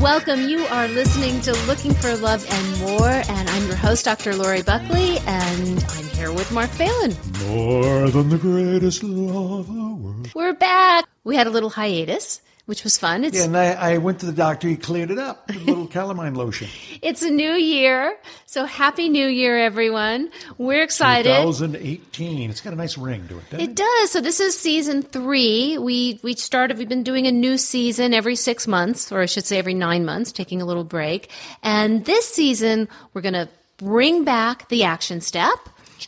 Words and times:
Welcome. 0.00 0.48
You 0.48 0.64
are 0.64 0.88
listening 0.88 1.42
to 1.42 1.52
Looking 1.66 1.92
for 1.92 2.16
Love 2.16 2.42
and 2.48 2.80
More, 2.80 3.10
and 3.10 3.50
I'm 3.50 3.66
your 3.66 3.76
host, 3.76 4.06
Dr. 4.06 4.34
Lori 4.34 4.62
Buckley, 4.62 5.18
and 5.26 5.84
I'm 5.90 6.06
here 6.16 6.32
with 6.32 6.50
Mark 6.52 6.70
Phelan. 6.70 7.14
More 7.48 8.08
than 8.08 8.30
the 8.30 8.38
greatest 8.38 9.02
love 9.04 9.68
of 9.68 9.74
the 9.74 9.94
world. 9.94 10.30
We're 10.34 10.54
back. 10.54 11.04
We 11.22 11.36
had 11.36 11.46
a 11.46 11.50
little 11.50 11.68
hiatus, 11.68 12.40
which 12.70 12.84
was 12.84 12.96
fun. 12.96 13.24
It's 13.24 13.36
Yeah, 13.36 13.46
and 13.46 13.56
I, 13.56 13.94
I 13.94 13.98
went 13.98 14.20
to 14.20 14.26
the 14.26 14.32
doctor. 14.32 14.68
He 14.68 14.76
cleared 14.76 15.10
it 15.10 15.18
up 15.18 15.48
with 15.48 15.56
a 15.56 15.58
little 15.64 15.88
calamine 15.88 16.36
lotion. 16.36 16.68
it's 17.02 17.20
a 17.20 17.28
new 17.28 17.54
year, 17.54 18.16
so 18.46 18.64
happy 18.64 19.08
New 19.08 19.26
Year, 19.26 19.58
everyone. 19.58 20.30
We're 20.56 20.84
excited. 20.84 21.34
2018. 21.34 22.48
It's 22.48 22.60
got 22.60 22.72
a 22.72 22.76
nice 22.76 22.96
ring 22.96 23.26
to 23.26 23.38
it, 23.38 23.50
doesn't 23.50 23.70
It 23.70 23.74
does. 23.74 24.12
So 24.12 24.20
this 24.20 24.38
is 24.38 24.56
season 24.56 25.02
three. 25.02 25.78
We 25.78 26.20
we 26.22 26.34
started. 26.34 26.78
We've 26.78 26.88
been 26.88 27.02
doing 27.02 27.26
a 27.26 27.32
new 27.32 27.58
season 27.58 28.14
every 28.14 28.36
six 28.36 28.68
months, 28.68 29.10
or 29.10 29.20
I 29.20 29.26
should 29.26 29.46
say 29.46 29.58
every 29.58 29.74
nine 29.74 30.04
months, 30.04 30.30
taking 30.30 30.62
a 30.62 30.64
little 30.64 30.84
break. 30.84 31.28
And 31.64 32.04
this 32.04 32.32
season, 32.32 32.88
we're 33.14 33.22
going 33.22 33.34
to 33.34 33.48
bring 33.78 34.22
back 34.22 34.68
the 34.68 34.84
action 34.84 35.20
step. 35.20 35.58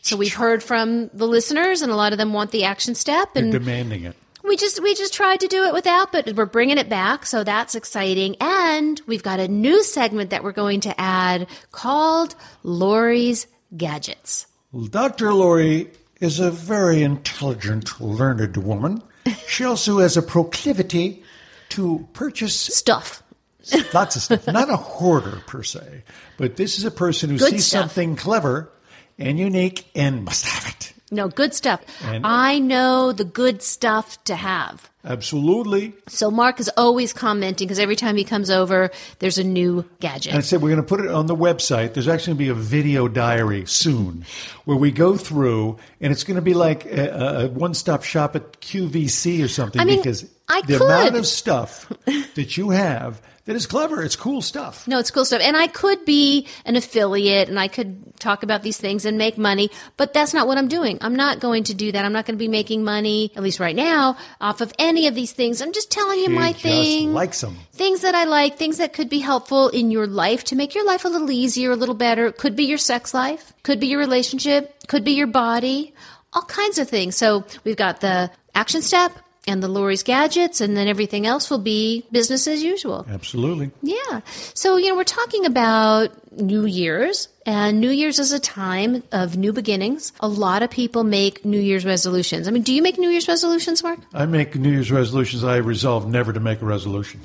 So 0.02 0.16
we've 0.16 0.32
heard 0.32 0.62
from 0.62 1.08
the 1.08 1.26
listeners, 1.26 1.82
and 1.82 1.90
a 1.90 1.96
lot 1.96 2.12
of 2.12 2.18
them 2.18 2.32
want 2.32 2.52
the 2.52 2.64
action 2.64 2.94
step, 2.94 3.34
They're 3.34 3.42
and 3.42 3.50
demanding 3.50 4.04
it. 4.04 4.14
We 4.52 4.56
just 4.56 4.82
we 4.82 4.94
just 4.94 5.14
tried 5.14 5.40
to 5.40 5.48
do 5.48 5.64
it 5.64 5.72
without, 5.72 6.12
but 6.12 6.34
we're 6.34 6.44
bringing 6.44 6.76
it 6.76 6.90
back, 6.90 7.24
so 7.24 7.42
that's 7.42 7.74
exciting. 7.74 8.36
And 8.38 9.00
we've 9.06 9.22
got 9.22 9.40
a 9.40 9.48
new 9.48 9.82
segment 9.82 10.28
that 10.28 10.44
we're 10.44 10.52
going 10.52 10.80
to 10.80 11.00
add 11.00 11.46
called 11.70 12.34
Lori's 12.62 13.46
Gadgets. 13.74 14.46
Dr. 14.90 15.32
Lori 15.32 15.90
is 16.20 16.38
a 16.38 16.50
very 16.50 17.02
intelligent, 17.02 17.98
learned 17.98 18.58
woman. 18.58 19.02
She 19.48 19.64
also 19.64 20.00
has 20.00 20.18
a 20.18 20.22
proclivity 20.22 21.22
to 21.70 22.06
purchase 22.12 22.54
Stuff. 22.54 23.22
lots 23.94 24.16
of 24.16 24.22
stuff. 24.22 24.46
Not 24.48 24.68
a 24.68 24.76
hoarder 24.76 25.40
per 25.46 25.62
se, 25.62 26.02
but 26.36 26.56
this 26.56 26.76
is 26.76 26.84
a 26.84 26.90
person 26.90 27.30
who 27.30 27.38
Good 27.38 27.52
sees 27.52 27.66
stuff. 27.68 27.84
something 27.84 28.16
clever 28.16 28.70
and 29.18 29.38
unique 29.38 29.86
and 29.94 30.26
must 30.26 30.44
have 30.44 30.74
it. 30.74 30.92
No, 31.12 31.28
good 31.28 31.54
stuff. 31.54 31.80
And- 32.02 32.26
I 32.26 32.58
know 32.58 33.12
the 33.12 33.24
good 33.24 33.62
stuff 33.62 34.22
to 34.24 34.34
have. 34.34 34.90
Absolutely. 35.04 35.92
So 36.08 36.30
Mark 36.30 36.60
is 36.60 36.70
always 36.76 37.12
commenting 37.12 37.66
because 37.66 37.80
every 37.80 37.96
time 37.96 38.16
he 38.16 38.22
comes 38.24 38.50
over, 38.50 38.90
there's 39.18 39.36
a 39.36 39.42
new 39.44 39.84
gadget. 40.00 40.32
And 40.32 40.38
I 40.38 40.42
said 40.42 40.62
we're 40.62 40.70
going 40.70 40.80
to 40.80 40.86
put 40.86 41.00
it 41.00 41.10
on 41.10 41.26
the 41.26 41.34
website. 41.36 41.94
There's 41.94 42.06
actually 42.08 42.34
going 42.34 42.38
to 42.38 42.44
be 42.44 42.48
a 42.50 42.54
video 42.62 43.08
diary 43.08 43.66
soon 43.66 44.24
where 44.64 44.76
we 44.76 44.90
go 44.92 45.16
through, 45.16 45.76
and 46.00 46.12
it's 46.12 46.22
going 46.24 46.36
to 46.36 46.42
be 46.42 46.54
like 46.54 46.84
a, 46.86 47.46
a 47.46 47.48
one-stop 47.48 48.04
shop 48.04 48.36
at 48.36 48.60
QVC 48.60 49.44
or 49.44 49.48
something 49.48 49.80
I 49.80 49.84
mean, 49.84 49.98
because 49.98 50.24
I 50.48 50.60
the 50.62 50.78
could. 50.78 50.86
amount 50.86 51.16
of 51.16 51.26
stuff 51.26 51.92
that 52.36 52.56
you 52.56 52.70
have 52.70 53.20
that 53.44 53.56
is 53.56 53.66
clever. 53.66 54.02
It's 54.02 54.14
cool 54.14 54.40
stuff. 54.40 54.86
No, 54.86 54.98
it's 54.98 55.10
cool 55.10 55.24
stuff. 55.24 55.40
And 55.42 55.56
I 55.56 55.66
could 55.66 56.04
be 56.04 56.46
an 56.64 56.76
affiliate 56.76 57.48
and 57.48 57.58
I 57.58 57.66
could 57.68 58.16
talk 58.20 58.44
about 58.44 58.62
these 58.62 58.76
things 58.76 59.04
and 59.04 59.18
make 59.18 59.36
money, 59.36 59.70
but 59.96 60.12
that's 60.12 60.32
not 60.32 60.46
what 60.46 60.58
I'm 60.58 60.68
doing. 60.68 60.98
I'm 61.00 61.16
not 61.16 61.40
going 61.40 61.64
to 61.64 61.74
do 61.74 61.90
that. 61.90 62.04
I'm 62.04 62.12
not 62.12 62.24
going 62.24 62.36
to 62.36 62.42
be 62.42 62.46
making 62.48 62.84
money, 62.84 63.32
at 63.34 63.42
least 63.42 63.58
right 63.58 63.74
now, 63.74 64.16
off 64.40 64.60
of 64.60 64.72
any 64.78 65.08
of 65.08 65.14
these 65.16 65.32
things. 65.32 65.60
I'm 65.60 65.72
just 65.72 65.90
telling 65.90 66.20
you 66.20 66.26
She 66.26 66.32
my 66.32 66.52
just 66.52 66.62
thing. 66.62 67.12
likes 67.12 67.40
them. 67.40 67.56
Things 67.72 68.02
that 68.02 68.14
I 68.14 68.24
like, 68.24 68.58
things 68.58 68.78
that 68.78 68.92
could 68.92 69.08
be 69.08 69.18
helpful 69.18 69.68
in 69.70 69.90
your 69.90 70.06
life 70.06 70.44
to 70.44 70.56
make 70.56 70.74
your 70.74 70.84
life 70.84 71.04
a 71.04 71.08
little 71.08 71.30
easier, 71.30 71.72
a 71.72 71.76
little 71.76 71.96
better. 71.96 72.30
Could 72.30 72.54
be 72.54 72.64
your 72.64 72.78
sex 72.78 73.12
life, 73.12 73.52
could 73.64 73.80
be 73.80 73.88
your 73.88 73.98
relationship, 73.98 74.86
could 74.86 75.02
be 75.02 75.12
your 75.12 75.26
body, 75.26 75.94
all 76.32 76.42
kinds 76.42 76.78
of 76.78 76.88
things. 76.88 77.16
So 77.16 77.44
we've 77.64 77.76
got 77.76 78.00
the 78.00 78.30
action 78.54 78.82
step 78.82 79.12
and 79.46 79.62
the 79.62 79.68
Lori's 79.68 80.02
gadgets, 80.04 80.60
and 80.60 80.76
then 80.76 80.86
everything 80.86 81.26
else 81.26 81.50
will 81.50 81.58
be 81.58 82.04
business 82.12 82.46
as 82.46 82.62
usual. 82.62 83.04
Absolutely. 83.10 83.70
Yeah. 83.82 84.20
So, 84.54 84.76
you 84.76 84.88
know, 84.88 84.96
we're 84.96 85.04
talking 85.04 85.46
about 85.46 86.10
New 86.40 86.64
Year's, 86.64 87.28
and 87.44 87.80
New 87.80 87.90
Year's 87.90 88.18
is 88.20 88.30
a 88.32 88.38
time 88.38 89.02
of 89.10 89.36
new 89.36 89.52
beginnings. 89.52 90.12
A 90.20 90.28
lot 90.28 90.62
of 90.62 90.70
people 90.70 91.02
make 91.02 91.44
New 91.44 91.58
Year's 91.60 91.84
resolutions. 91.84 92.46
I 92.46 92.52
mean, 92.52 92.62
do 92.62 92.72
you 92.72 92.82
make 92.82 92.98
New 92.98 93.10
Year's 93.10 93.26
resolutions, 93.26 93.82
Mark? 93.82 93.98
I 94.14 94.26
make 94.26 94.54
New 94.54 94.70
Year's 94.70 94.92
resolutions. 94.92 95.42
I 95.42 95.56
resolve 95.56 96.08
never 96.08 96.32
to 96.32 96.40
make 96.40 96.62
a 96.62 96.64
resolution 96.64 97.20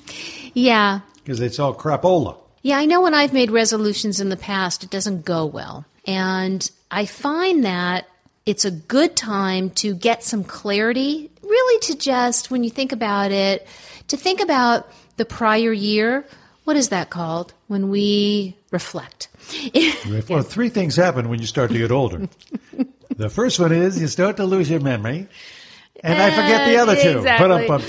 Yeah. 0.56 1.02
because 1.24 1.40
it's 1.40 1.60
all 1.60 1.76
crapola. 1.76 2.38
Yeah, 2.64 2.80
I 2.80 2.86
know 2.86 3.02
when 3.02 3.14
I've 3.14 3.32
made 3.34 3.52
resolutions 3.52 4.20
in 4.20 4.30
the 4.30 4.36
past, 4.38 4.84
it 4.84 4.90
doesn't 4.90 5.24
go 5.24 5.46
well. 5.46 5.86
And 6.06 6.70
I 6.90 7.06
find 7.06 7.64
that 7.64 8.08
it's 8.48 8.66
a 8.66 8.72
good 8.72 9.16
time 9.16 9.70
to 9.72 9.94
get 9.94 10.24
some 10.24 10.44
clarity, 10.44 11.30
really 11.44 11.80
to 11.82 11.96
just, 11.98 12.50
when 12.50 12.64
you 12.64 12.70
think 12.70 12.92
about 12.94 13.32
it, 13.32 13.68
to 14.08 14.18
think 14.18 14.40
about 14.40 14.88
the 15.18 15.26
prior 15.26 15.74
year. 15.74 16.26
What 16.64 16.78
is 16.78 16.90
that 16.90 17.10
called? 17.10 17.54
When 17.68 17.90
we 17.90 18.56
reflect. 18.72 19.28
Well, 20.30 20.44
three 20.44 20.70
things 20.70 20.96
happen 20.96 21.30
when 21.30 21.40
you 21.40 21.46
start 21.46 21.72
to 21.72 21.78
get 21.78 21.92
older. 21.92 22.28
the 23.16 23.30
first 23.30 23.60
one 23.60 23.72
is 23.72 24.00
you 24.00 24.08
start 24.08 24.38
to 24.38 24.46
lose 24.46 24.70
your 24.70 24.80
memory, 24.80 25.28
and 26.04 26.22
I 26.22 26.30
forget 26.32 26.68
the 26.68 26.78
Uh, 26.78 26.82
other 26.84 26.96
two. 26.96 27.18
exactly. 27.20 27.48
Ba-dum-bum. 27.48 27.82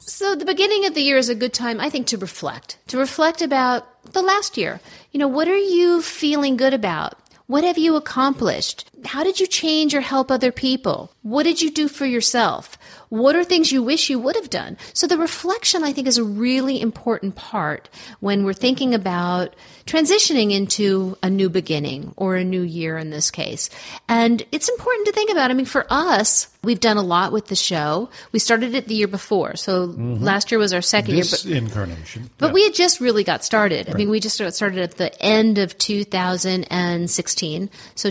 So 0.00 0.34
the 0.34 0.44
beginning 0.44 0.86
of 0.86 0.94
the 0.94 1.02
year 1.02 1.16
is 1.18 1.28
a 1.28 1.34
good 1.34 1.52
time, 1.52 1.80
I 1.80 1.90
think, 1.90 2.06
to 2.08 2.16
reflect. 2.18 2.78
To 2.88 2.98
reflect 2.98 3.42
about 3.42 3.86
the 4.12 4.22
last 4.22 4.56
year. 4.56 4.80
You 5.12 5.18
know, 5.20 5.28
what 5.28 5.48
are 5.48 5.56
you 5.56 6.00
feeling 6.02 6.56
good 6.56 6.74
about? 6.74 7.14
What 7.48 7.62
have 7.62 7.78
you 7.78 7.94
accomplished? 7.94 8.90
How 9.04 9.22
did 9.22 9.38
you 9.38 9.46
change 9.46 9.94
or 9.94 10.00
help 10.00 10.32
other 10.32 10.50
people? 10.50 11.12
What 11.22 11.44
did 11.44 11.62
you 11.62 11.70
do 11.70 11.86
for 11.86 12.04
yourself? 12.04 12.75
What 13.08 13.36
are 13.36 13.44
things 13.44 13.70
you 13.72 13.82
wish 13.82 14.10
you 14.10 14.18
would 14.18 14.36
have 14.36 14.50
done? 14.50 14.76
So 14.92 15.06
the 15.06 15.18
reflection, 15.18 15.84
I 15.84 15.92
think, 15.92 16.06
is 16.06 16.18
a 16.18 16.24
really 16.24 16.80
important 16.80 17.36
part 17.36 17.88
when 18.20 18.44
we're 18.44 18.52
thinking 18.52 18.94
about 18.94 19.54
transitioning 19.86 20.52
into 20.52 21.16
a 21.22 21.30
new 21.30 21.48
beginning 21.48 22.12
or 22.16 22.34
a 22.34 22.42
new 22.44 22.62
year 22.62 22.98
in 22.98 23.10
this 23.10 23.30
case. 23.30 23.70
And 24.08 24.44
it's 24.50 24.68
important 24.68 25.06
to 25.06 25.12
think 25.12 25.30
about. 25.30 25.50
I 25.50 25.54
mean, 25.54 25.66
for 25.66 25.86
us, 25.88 26.48
we've 26.64 26.80
done 26.80 26.96
a 26.96 27.02
lot 27.02 27.30
with 27.32 27.46
the 27.46 27.54
show. 27.54 28.10
We 28.32 28.40
started 28.40 28.74
it 28.74 28.88
the 28.88 28.96
year 28.96 29.06
before. 29.06 29.54
So 29.54 29.86
mm-hmm. 29.88 30.24
last 30.24 30.50
year 30.50 30.58
was 30.58 30.72
our 30.72 30.82
second 30.82 31.14
year. 31.14 31.22
This 31.22 31.44
But, 31.44 31.52
incarnation. 31.52 32.30
but 32.38 32.48
Yeah. 32.48 32.52
we 32.54 32.64
had 32.64 32.74
just 32.74 33.00
really 33.00 33.22
got 33.22 33.44
started. 33.44 33.88
I 33.88 33.94
mean, 33.94 34.10
we 34.10 34.18
just 34.18 34.34
started 34.54 34.80
at 34.80 34.96
the 34.96 35.22
end 35.22 35.58
of 35.58 35.78
2016. 35.78 37.70
So 37.94 38.10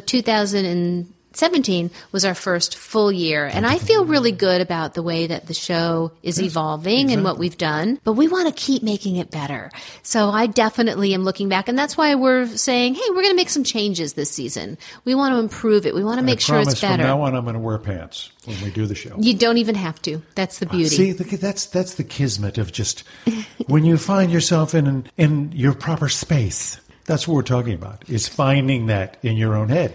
2017 1.35 1.91
was 2.13 2.23
our 2.23 2.33
first 2.33 2.77
full 2.77 3.11
year. 3.11 3.45
And 3.45 3.65
I 3.65 3.77
feel 3.77 4.05
really 4.05 4.31
good 4.31 4.61
about 4.61 4.93
the 4.93 5.03
way 5.03 5.27
that 5.27 5.47
the 5.47 5.53
show 5.53 6.11
is 6.23 6.41
evolving 6.41 7.11
and 7.11 7.23
what 7.23 7.37
we've 7.37 7.57
done. 7.57 7.99
But 8.03 8.13
we 8.13 8.27
want 8.27 8.47
to 8.47 8.53
keep 8.53 8.83
making 8.83 9.17
it 9.17 9.31
better. 9.31 9.69
So 10.01 10.29
I 10.29 10.47
definitely 10.47 11.13
am 11.13 11.23
looking 11.23 11.49
back. 11.49 11.67
And 11.67 11.77
that's 11.77 11.97
why 11.97 12.15
we're 12.15 12.47
saying, 12.47 12.95
hey, 12.95 13.01
we're 13.09 13.21
going 13.21 13.29
to 13.31 13.35
make 13.35 13.49
some 13.49 13.65
changes 13.65 14.13
this 14.13 14.31
season. 14.31 14.77
We 15.03 15.13
want 15.13 15.33
to 15.33 15.39
improve 15.39 15.85
it. 15.85 15.93
We 15.93 16.03
want 16.03 16.19
to 16.19 16.25
make 16.25 16.37
I 16.37 16.41
sure 16.41 16.59
it's 16.59 16.79
better. 16.79 17.03
From 17.03 17.07
now 17.07 17.21
on, 17.21 17.35
I'm 17.35 17.43
going 17.43 17.55
to 17.55 17.59
wear 17.59 17.77
pants 17.79 18.31
when 18.45 18.61
we 18.63 18.71
do 18.71 18.85
the 18.85 18.95
show. 18.95 19.15
You 19.19 19.33
don't 19.33 19.57
even 19.57 19.75
have 19.75 20.01
to. 20.03 20.21
That's 20.35 20.59
the 20.59 20.67
beauty. 20.67 20.95
See, 20.95 21.11
that's 21.11 21.65
that's 21.65 21.95
the 21.95 22.03
kismet 22.03 22.57
of 22.57 22.71
just 22.71 23.03
when 23.67 23.83
you 23.83 23.97
find 23.97 24.31
yourself 24.31 24.73
in 24.73 25.05
in 25.17 25.51
your 25.51 25.73
proper 25.73 26.07
space. 26.07 26.79
That's 27.05 27.27
what 27.27 27.35
we're 27.35 27.43
talking 27.43 27.73
about. 27.73 28.09
Is 28.09 28.27
finding 28.27 28.87
that 28.87 29.17
in 29.21 29.37
your 29.37 29.55
own 29.55 29.69
head. 29.69 29.93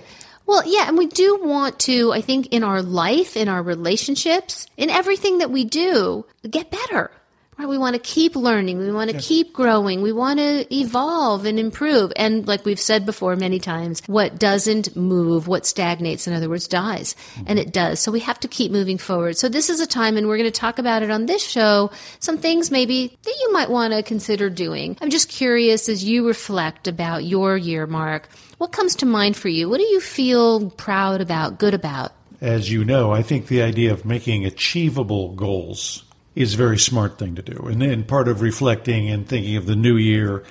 Well, 0.50 0.64
yeah, 0.66 0.88
and 0.88 0.98
we 0.98 1.06
do 1.06 1.38
want 1.40 1.78
to, 1.82 2.12
I 2.12 2.22
think, 2.22 2.48
in 2.48 2.64
our 2.64 2.82
life, 2.82 3.36
in 3.36 3.48
our 3.48 3.62
relationships, 3.62 4.66
in 4.76 4.90
everything 4.90 5.38
that 5.38 5.52
we 5.52 5.62
do, 5.62 6.26
get 6.42 6.72
better. 6.72 7.12
Right? 7.60 7.68
We 7.68 7.76
want 7.76 7.92
to 7.92 8.00
keep 8.00 8.36
learning. 8.36 8.78
We 8.78 8.90
want 8.90 9.10
to 9.10 9.18
keep 9.18 9.52
growing. 9.52 10.00
We 10.00 10.12
want 10.12 10.38
to 10.38 10.74
evolve 10.74 11.44
and 11.44 11.58
improve. 11.58 12.10
And 12.16 12.48
like 12.48 12.64
we've 12.64 12.80
said 12.80 13.04
before 13.04 13.36
many 13.36 13.58
times, 13.58 14.00
what 14.06 14.38
doesn't 14.38 14.96
move, 14.96 15.46
what 15.46 15.66
stagnates, 15.66 16.26
in 16.26 16.32
other 16.32 16.48
words, 16.48 16.66
dies. 16.66 17.14
Mm-hmm. 17.34 17.44
And 17.48 17.58
it 17.58 17.70
does. 17.70 18.00
So 18.00 18.10
we 18.10 18.20
have 18.20 18.40
to 18.40 18.48
keep 18.48 18.72
moving 18.72 18.96
forward. 18.96 19.36
So 19.36 19.50
this 19.50 19.68
is 19.68 19.78
a 19.78 19.86
time, 19.86 20.16
and 20.16 20.26
we're 20.26 20.38
going 20.38 20.50
to 20.50 20.58
talk 20.58 20.78
about 20.78 21.02
it 21.02 21.10
on 21.10 21.26
this 21.26 21.46
show, 21.46 21.90
some 22.18 22.38
things 22.38 22.70
maybe 22.70 23.18
that 23.24 23.36
you 23.42 23.52
might 23.52 23.68
want 23.68 23.92
to 23.92 24.02
consider 24.02 24.48
doing. 24.48 24.96
I'm 25.02 25.10
just 25.10 25.28
curious 25.28 25.90
as 25.90 26.02
you 26.02 26.26
reflect 26.26 26.88
about 26.88 27.24
your 27.24 27.58
year, 27.58 27.86
Mark, 27.86 28.30
what 28.56 28.72
comes 28.72 28.96
to 28.96 29.06
mind 29.06 29.36
for 29.36 29.48
you? 29.48 29.68
What 29.68 29.80
do 29.80 29.86
you 29.86 30.00
feel 30.00 30.70
proud 30.70 31.20
about, 31.20 31.58
good 31.58 31.74
about? 31.74 32.12
As 32.40 32.72
you 32.72 32.86
know, 32.86 33.12
I 33.12 33.20
think 33.20 33.48
the 33.48 33.60
idea 33.60 33.92
of 33.92 34.06
making 34.06 34.46
achievable 34.46 35.34
goals 35.34 36.04
is 36.34 36.54
a 36.54 36.56
very 36.56 36.78
smart 36.78 37.18
thing 37.18 37.34
to 37.34 37.42
do. 37.42 37.66
And 37.66 37.82
then 37.82 38.04
part 38.04 38.28
of 38.28 38.40
reflecting 38.40 39.08
and 39.08 39.28
thinking 39.28 39.56
of 39.56 39.66
the 39.66 39.76
new 39.76 39.96
year, 39.96 40.44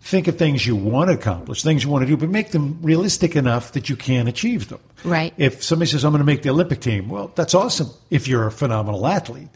think 0.00 0.28
of 0.28 0.36
things 0.38 0.66
you 0.66 0.74
want 0.74 1.08
to 1.08 1.14
accomplish, 1.14 1.62
things 1.62 1.84
you 1.84 1.90
want 1.90 2.02
to 2.02 2.06
do, 2.06 2.16
but 2.16 2.28
make 2.28 2.50
them 2.50 2.78
realistic 2.82 3.36
enough 3.36 3.72
that 3.72 3.88
you 3.88 3.96
can 3.96 4.26
achieve 4.28 4.68
them. 4.68 4.80
Right. 5.04 5.32
If 5.36 5.62
somebody 5.62 5.90
says, 5.90 6.04
I'm 6.04 6.12
going 6.12 6.20
to 6.20 6.24
make 6.24 6.42
the 6.42 6.50
Olympic 6.50 6.80
team, 6.80 7.08
well, 7.08 7.32
that's 7.34 7.54
awesome 7.54 7.90
if 8.10 8.26
you're 8.26 8.46
a 8.46 8.52
phenomenal 8.52 9.06
athlete. 9.06 9.48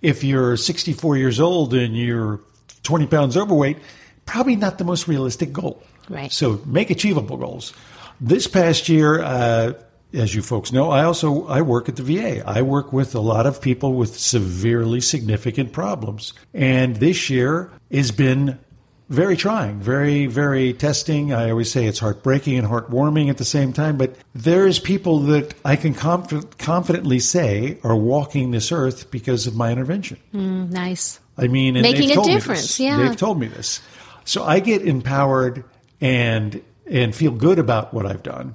If 0.00 0.24
you're 0.24 0.56
64 0.56 1.16
years 1.16 1.40
old 1.40 1.74
and 1.74 1.96
you're 1.96 2.40
20 2.82 3.06
pounds 3.06 3.36
overweight, 3.36 3.78
probably 4.26 4.56
not 4.56 4.78
the 4.78 4.84
most 4.84 5.06
realistic 5.08 5.52
goal. 5.52 5.82
Right. 6.08 6.32
So 6.32 6.60
make 6.66 6.90
achievable 6.90 7.36
goals. 7.36 7.72
This 8.20 8.46
past 8.46 8.88
year, 8.88 9.22
uh, 9.22 9.72
as 10.12 10.34
you 10.34 10.42
folks 10.42 10.72
know, 10.72 10.90
I 10.90 11.04
also 11.04 11.46
I 11.46 11.62
work 11.62 11.88
at 11.88 11.96
the 11.96 12.02
VA. 12.02 12.42
I 12.46 12.62
work 12.62 12.92
with 12.92 13.14
a 13.14 13.20
lot 13.20 13.46
of 13.46 13.60
people 13.60 13.94
with 13.94 14.18
severely 14.18 15.00
significant 15.00 15.72
problems, 15.72 16.32
and 16.52 16.96
this 16.96 17.30
year 17.30 17.70
has 17.90 18.10
been 18.10 18.58
very 19.12 19.36
trying, 19.36 19.78
very, 19.78 20.26
very 20.26 20.72
testing. 20.72 21.34
I 21.34 21.50
always 21.50 21.70
say 21.70 21.84
it's 21.84 21.98
heartbreaking 21.98 22.56
and 22.56 22.66
heartwarming 22.66 23.28
at 23.28 23.36
the 23.36 23.44
same 23.44 23.72
time, 23.74 23.98
but 23.98 24.16
there's 24.34 24.78
people 24.78 25.18
that 25.20 25.54
I 25.66 25.76
can 25.76 25.92
conf- 25.92 26.56
confidently 26.56 27.18
say 27.18 27.78
are 27.84 27.94
walking 27.94 28.52
this 28.52 28.72
earth 28.72 29.10
because 29.10 29.46
of 29.46 29.54
my 29.54 29.70
intervention. 29.70 30.18
Mm, 30.34 30.70
nice. 30.70 31.20
I 31.36 31.48
mean, 31.48 31.76
and 31.76 31.82
Making 31.82 32.16
a 32.18 32.24
difference, 32.24 32.80
yeah. 32.80 32.96
They've 32.96 33.16
told 33.16 33.38
me 33.38 33.48
this. 33.48 33.82
So 34.24 34.44
I 34.44 34.60
get 34.60 34.82
empowered 34.82 35.64
and 36.00 36.62
and 36.86 37.14
feel 37.14 37.32
good 37.32 37.58
about 37.58 37.94
what 37.94 38.06
I've 38.06 38.22
done. 38.22 38.54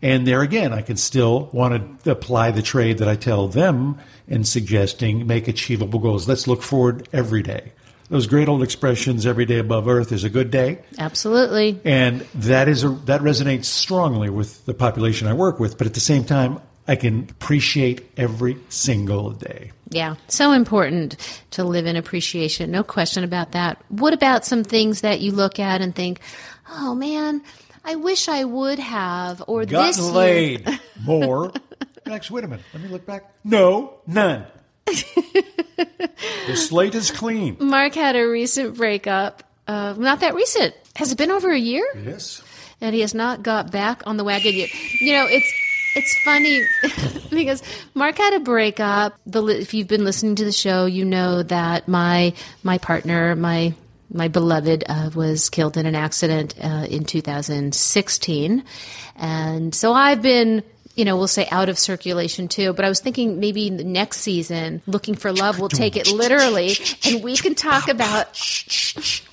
And 0.00 0.26
there 0.26 0.42
again, 0.42 0.72
I 0.72 0.82
can 0.82 0.96
still 0.96 1.50
want 1.52 2.04
to 2.04 2.10
apply 2.10 2.52
the 2.52 2.62
trade 2.62 2.98
that 2.98 3.08
I 3.08 3.16
tell 3.16 3.48
them 3.48 3.98
in 4.28 4.44
suggesting 4.44 5.26
make 5.26 5.48
achievable 5.48 5.98
goals. 5.98 6.28
Let's 6.28 6.46
look 6.46 6.62
forward 6.62 7.08
every 7.12 7.42
day. 7.42 7.72
Those 8.08 8.26
great 8.26 8.48
old 8.48 8.62
expressions, 8.62 9.26
every 9.26 9.44
day 9.44 9.58
above 9.58 9.86
earth 9.86 10.12
is 10.12 10.24
a 10.24 10.30
good 10.30 10.50
day. 10.50 10.78
Absolutely. 10.98 11.78
And 11.84 12.22
that 12.34 12.68
is 12.68 12.84
a, 12.84 12.88
that 13.04 13.20
resonates 13.20 13.66
strongly 13.66 14.30
with 14.30 14.64
the 14.64 14.72
population 14.72 15.28
I 15.28 15.34
work 15.34 15.60
with. 15.60 15.76
But 15.76 15.86
at 15.86 15.94
the 15.94 16.00
same 16.00 16.24
time, 16.24 16.60
I 16.86 16.96
can 16.96 17.28
appreciate 17.28 18.10
every 18.16 18.56
single 18.70 19.32
day. 19.32 19.72
Yeah, 19.90 20.16
so 20.26 20.52
important 20.52 21.16
to 21.50 21.64
live 21.64 21.84
in 21.84 21.96
appreciation. 21.96 22.70
No 22.70 22.82
question 22.82 23.24
about 23.24 23.52
that. 23.52 23.82
What 23.88 24.14
about 24.14 24.46
some 24.46 24.64
things 24.64 25.02
that 25.02 25.20
you 25.20 25.32
look 25.32 25.58
at 25.58 25.82
and 25.82 25.94
think, 25.94 26.20
oh 26.70 26.94
man, 26.94 27.42
I 27.88 27.94
wish 27.96 28.28
I 28.28 28.44
would 28.44 28.78
have, 28.78 29.42
or 29.46 29.64
this 29.64 29.96
Gotten 29.96 30.04
year- 30.04 30.12
laid 30.12 30.80
more. 31.02 31.52
Next, 32.06 32.30
wait 32.30 32.44
a 32.44 32.48
minute. 32.48 32.64
Let 32.74 32.82
me 32.82 32.88
look 32.90 33.06
back. 33.06 33.32
No, 33.44 33.94
none. 34.06 34.44
the 34.86 36.54
slate 36.54 36.94
is 36.94 37.10
clean. 37.10 37.56
Mark 37.60 37.94
had 37.94 38.16
a 38.16 38.24
recent 38.28 38.76
breakup. 38.76 39.42
Uh, 39.66 39.94
not 39.98 40.20
that 40.20 40.34
recent. 40.34 40.74
Has 40.96 41.12
it 41.12 41.18
been 41.18 41.30
over 41.30 41.50
a 41.50 41.58
year? 41.58 41.86
Yes. 42.02 42.42
and 42.80 42.94
he 42.94 43.00
has 43.02 43.14
not 43.14 43.42
got 43.42 43.70
back 43.70 44.02
on 44.06 44.16
the 44.16 44.24
wagon 44.24 44.54
yet. 44.54 44.70
You 45.00 45.12
know, 45.14 45.26
it's 45.28 45.52
it's 45.94 46.16
funny 46.24 46.66
because 47.30 47.62
Mark 47.94 48.16
had 48.18 48.34
a 48.34 48.40
breakup. 48.40 49.18
The 49.26 49.44
if 49.46 49.74
you've 49.74 49.88
been 49.88 50.04
listening 50.04 50.36
to 50.36 50.44
the 50.44 50.52
show, 50.52 50.86
you 50.86 51.04
know 51.04 51.42
that 51.44 51.88
my 51.88 52.32
my 52.62 52.78
partner, 52.78 53.34
my 53.36 53.74
my 54.12 54.28
beloved, 54.28 54.84
uh, 54.88 55.10
was 55.14 55.50
killed 55.50 55.76
in 55.76 55.86
an 55.86 55.94
accident 55.94 56.54
uh, 56.62 56.86
in 56.88 57.04
2016, 57.04 58.64
and 59.16 59.74
so 59.74 59.92
I've 59.92 60.22
been. 60.22 60.62
You 60.94 61.04
know, 61.04 61.16
we'll 61.16 61.28
say 61.28 61.46
out 61.52 61.68
of 61.68 61.78
circulation 61.78 62.48
too. 62.48 62.72
But 62.72 62.84
I 62.84 62.88
was 62.88 62.98
thinking 62.98 63.38
maybe 63.38 63.70
the 63.70 63.84
next 63.84 64.16
season, 64.20 64.82
looking 64.88 65.14
for 65.14 65.30
love, 65.32 65.60
we'll 65.60 65.68
take 65.68 65.96
it 65.96 66.10
literally, 66.10 66.72
and 67.06 67.22
we 67.22 67.36
can 67.36 67.54
talk 67.54 67.86
about 67.86 68.36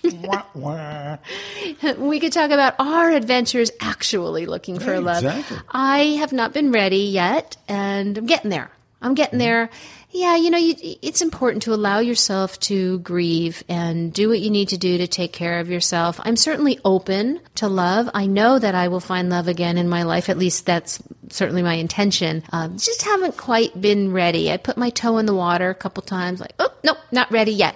we 1.98 2.19
could 2.19 2.31
talk 2.33 2.51
about 2.51 2.75
our 2.78 3.10
adventures 3.10 3.71
actually 3.80 4.45
looking 4.45 4.78
for 4.80 4.92
Right, 4.92 5.01
love. 5.01 5.24
exactly. 5.24 5.57
I 5.71 6.00
have 6.19 6.31
not 6.33 6.54
been 6.54 6.71
ready 6.71 6.98
yet, 6.98 7.57
and 7.68 8.16
I'm 8.16 8.28
getting 8.28 8.51
there. 8.51 8.69
I'm 9.06 9.13
getting 9.13 9.40
there. 9.40 9.69
Yeah, 10.12 10.38
you 10.38 10.50
know, 10.50 10.57
you, 10.57 10.75
it's 11.02 11.22
important 11.22 11.63
to 11.63 11.74
allow 11.74 12.00
yourself 12.00 12.57
to 12.62 13.00
grieve 13.00 13.63
and 13.68 14.13
do 14.13 14.30
what 14.30 14.40
you 14.40 14.50
need 14.50 14.69
to 14.69 14.78
do 14.78 14.98
to 15.00 15.07
take 15.07 15.34
care 15.34 15.60
of 15.60 15.69
yourself. 15.69 16.22
I'm 16.24 16.38
certainly 16.38 16.80
open 16.86 17.42
to 17.56 17.68
love. 17.68 18.10
I 18.13 18.25
know 18.25 18.57
that 18.57 18.75
I 18.75 18.88
will 18.88 19.02
find 19.02 19.30
love 19.30 19.50
again 19.50 19.78
in 19.78 19.90
my 19.90 20.04
life. 20.04 20.30
At 20.30 20.38
least 20.38 20.66
that's 20.66 21.04
certainly 21.30 21.62
my 21.63 21.74
intention. 21.74 22.44
Um, 22.54 22.78
just 22.78 23.02
haven't 23.02 23.36
quite 23.36 23.80
been 23.80 24.13
ready. 24.13 24.52
I 24.52 24.57
put 24.57 24.78
my 24.78 24.90
toe 24.90 25.18
in 25.18 25.25
the 25.25 25.36
water 25.36 25.69
a 25.69 25.75
couple 25.75 26.02
times, 26.02 26.40
like, 26.40 26.54
oh, 26.60 26.72
nope, 26.84 26.98
not 27.12 27.30
ready 27.30 27.52
yet. 27.52 27.75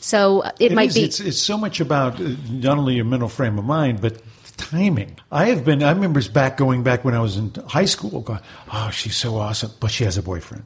So 0.00 0.42
uh, 0.42 0.52
it, 0.60 0.70
It 0.70 0.74
might 0.76 0.90
is. 0.90 0.94
be. 0.94 1.02
It's, 1.04 1.18
it's 1.18 1.40
so 1.40 1.58
much 1.58 1.80
about 1.80 2.20
uh, 2.20 2.36
not 2.48 2.78
only 2.78 2.94
your 2.94 3.04
mental 3.04 3.28
frame 3.28 3.58
of 3.58 3.64
mind, 3.64 4.00
but 4.00 4.22
timing. 4.60 5.16
I 5.32 5.46
have 5.46 5.64
been, 5.64 5.82
I 5.82 5.90
remember 5.92 6.20
back 6.30 6.56
going 6.56 6.82
back 6.82 7.04
when 7.04 7.14
I 7.14 7.20
was 7.20 7.36
in 7.36 7.52
high 7.66 7.84
school, 7.86 8.20
going, 8.20 8.40
oh, 8.72 8.90
she's 8.90 9.16
so 9.16 9.36
awesome, 9.36 9.70
but 9.80 9.90
she 9.90 10.04
has 10.04 10.16
a 10.18 10.22
boyfriend. 10.22 10.64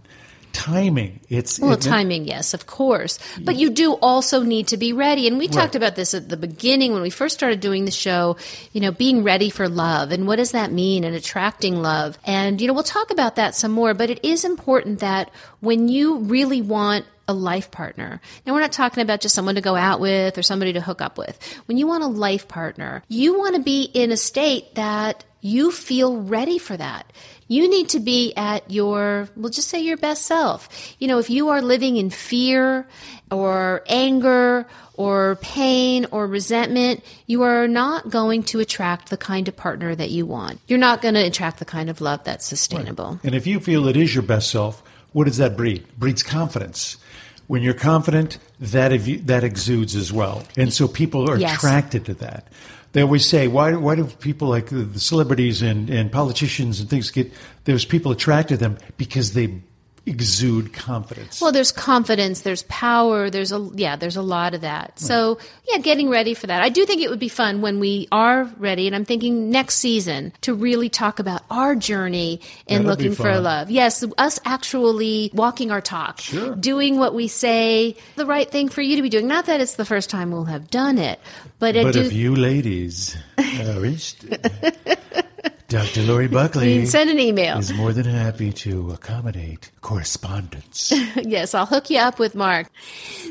Timing. 0.53 1.19
It's 1.29 1.59
Well, 1.59 1.73
it- 1.73 1.81
timing, 1.81 2.27
yes, 2.27 2.55
of 2.55 2.67
course. 2.67 3.19
But 3.43 3.57
you 3.57 3.71
do 3.71 3.95
also 3.95 4.43
need 4.45 4.69
to 4.69 4.77
be 4.77 4.93
ready. 4.93 5.27
And 5.27 5.37
we 5.37 5.49
talked 5.49 5.75
about 5.75 5.97
this 5.97 6.15
at 6.15 6.29
the 6.29 6.37
beginning 6.37 6.93
when 6.93 7.03
we 7.03 7.11
first 7.11 7.35
started 7.35 7.59
doing 7.59 7.87
the 7.87 7.91
show, 7.91 8.37
you 8.73 8.81
know, 8.81 8.93
being 8.93 9.25
ready 9.25 9.51
for 9.51 9.69
love 9.69 10.13
and 10.13 10.29
what 10.29 10.37
does 10.37 10.53
that 10.53 10.71
mean 10.71 11.03
and 11.03 11.17
attracting 11.17 11.83
love. 11.83 12.19
And, 12.25 12.61
you 12.61 12.69
know, 12.69 12.73
we'll 12.73 12.85
talk 12.85 13.11
about 13.11 13.35
that 13.35 13.57
some 13.57 13.73
more, 13.73 13.95
but 13.95 14.11
it 14.11 14.25
is 14.25 14.45
important 14.45 15.01
that 15.01 15.33
when 15.59 15.89
you 15.89 16.19
really 16.19 16.63
want 16.63 17.05
a 17.29 17.35
life 17.35 17.71
partner. 17.71 18.21
Now, 18.47 18.53
we're 18.53 18.61
not 18.61 18.73
talking 18.73 19.03
about 19.03 19.21
just 19.21 19.35
someone 19.35 19.55
to 19.55 19.61
go 19.61 19.77
out 19.77 20.01
with 20.01 20.37
or 20.37 20.43
somebody 20.43 20.73
to 20.75 20.81
hook 20.81 21.01
up 21.01 21.19
with. 21.19 21.39
When 21.67 21.79
you 21.79 21.87
want 21.87 22.05
a 22.05 22.09
life 22.09 22.49
partner, 22.49 23.03
you 23.09 23.39
want 23.39 23.57
to 23.57 23.63
be 23.63 23.83
in 23.83 24.13
a 24.13 24.17
state 24.17 24.75
that 24.75 25.25
you 25.41 25.71
feel 25.71 26.23
ready 26.23 26.59
for 26.59 26.77
that. 26.77 27.13
You 27.49 27.69
need 27.69 27.91
to 27.91 28.01
be 28.01 28.33
at 28.35 28.71
your, 28.71 29.29
we'll 29.37 29.51
just 29.51 29.69
say 29.69 29.83
your 29.83 29.99
best 29.99 30.25
self. 30.25 30.95
You 30.99 31.09
know, 31.09 31.19
if 31.19 31.29
you 31.29 31.51
are 31.51 31.61
living 31.61 31.99
in 31.99 32.09
fear 32.09 32.87
or 33.31 33.83
anger 33.87 34.67
or 34.95 35.37
pain 35.43 36.07
or 36.11 36.27
resentment, 36.27 37.05
you 37.27 37.43
are 37.43 37.69
not 37.69 38.09
going 38.09 38.45
to 38.45 38.61
attract 38.61 39.11
the 39.11 39.19
kind 39.19 39.47
of 39.47 39.57
partner 39.57 39.95
that 39.95 40.11
you 40.11 40.25
want. 40.25 40.61
You're 40.67 40.79
not 40.79 41.03
going 41.03 41.15
to 41.15 41.27
attract 41.27 41.59
the 41.59 41.67
kind 41.67 41.91
of 41.91 42.01
love 42.01 42.25
that's 42.25 42.47
sustainable. 42.47 43.21
And 43.23 43.35
if 43.35 43.47
you 43.47 43.61
feel 43.61 43.87
it 43.89 43.97
is 43.99 44.15
your 44.15 44.23
best 44.23 44.51
self, 44.51 44.83
what 45.13 45.25
does 45.25 45.37
that 45.37 45.57
breed? 45.57 45.87
breeds 45.99 46.23
confidence. 46.23 46.97
When 47.47 47.63
you're 47.63 47.75
confident, 47.75 48.39
that 48.61 48.93
ev- 48.93 49.27
that 49.27 49.45
exudes 49.45 49.95
as 49.95 50.13
well, 50.13 50.43
and 50.57 50.73
so 50.73 50.89
people 50.89 51.29
are 51.31 51.37
Yes. 51.39 51.57
attracted 51.57 52.05
to 52.07 52.15
that. 52.15 52.49
They 52.93 53.03
always 53.03 53.29
say, 53.29 53.49
why, 53.49 53.75
why 53.75 53.97
do 53.97 54.05
people 54.05 54.49
like 54.49 54.67
the, 54.67 54.77
the 54.85 55.01
celebrities 55.01 55.63
and, 55.63 55.91
and 55.91 56.13
politicians 56.13 56.79
and 56.81 56.89
things 56.89 57.11
get, 57.11 57.33
there's 57.65 57.85
people 57.85 58.13
attracted 58.13 58.55
to 58.55 58.57
them 58.59 58.79
because 58.97 59.33
they 59.35 59.61
exude 60.07 60.73
confidence. 60.73 61.41
Well, 61.41 61.53
there's 61.53 61.73
confidence, 61.73 62.43
there's 62.43 62.63
power, 62.65 63.31
there's 63.31 63.53
a 63.53 63.71
yeah, 63.75 63.97
there's 63.97 64.17
a 64.17 64.23
lot 64.23 64.55
of 64.55 64.61
that. 64.61 64.99
So 64.99 65.39
yeah, 65.69 65.79
getting 65.79 66.11
ready 66.11 66.35
for 66.35 66.47
that. 66.47 66.63
I 66.63 66.69
do 66.69 66.85
think 66.85 67.01
it 67.01 67.11
would 67.11 67.19
be 67.19 67.29
fun 67.29 67.61
when 67.63 67.81
we 67.81 68.09
are 68.13 68.45
ready, 68.59 68.87
and 68.87 68.95
I'm 68.95 69.05
thinking 69.05 69.51
next 69.51 69.77
season 69.77 70.33
to 70.43 70.55
really 70.55 70.89
talk 70.89 71.19
about 71.19 71.43
our 71.51 71.75
journey 71.75 72.41
in 72.67 72.83
That'll 72.83 72.91
looking 72.91 73.15
for 73.15 73.39
love. 73.41 73.71
Yes, 73.71 74.05
us 74.19 74.39
actually 74.45 75.31
walking 75.33 75.71
our 75.71 75.81
talk, 75.81 76.21
Sure. 76.21 76.55
doing 76.55 76.99
what 76.99 77.15
we 77.15 77.29
say, 77.29 77.97
the 78.17 78.27
right 78.27 78.51
thing 78.51 78.69
for 78.69 78.83
you 78.83 78.97
to 78.97 79.03
be 79.03 79.09
doing. 79.09 79.27
Not 79.27 79.47
that 79.47 79.61
it's 79.61 79.77
the 79.77 79.85
first 79.85 80.11
time 80.11 80.31
we'll 80.31 80.45
have 80.45 80.71
done 80.71 80.99
it, 80.99 81.19
but, 81.59 81.75
but 81.75 81.93
do. 81.95 82.01
if 82.01 82.13
you 82.13 82.37
ladies 82.37 83.17
uh, 83.39 83.43
are 83.43 83.85
interested, 83.85 84.39
Dr. 85.69 86.03
Lori 86.03 86.29
Buckley 86.29 86.87
Send 86.87 87.11
an 87.11 87.19
email. 87.19 87.59
is 87.59 87.73
more 87.73 87.93
than 87.93 88.05
happy 88.05 88.53
to 88.53 88.91
accommodate 88.93 89.71
correspondence. 89.81 90.93
yes, 91.17 91.55
I'll 91.55 91.67
hook 91.67 91.91
you 91.91 91.99
up 91.99 92.19
with 92.19 92.35
Mark. 92.35 92.69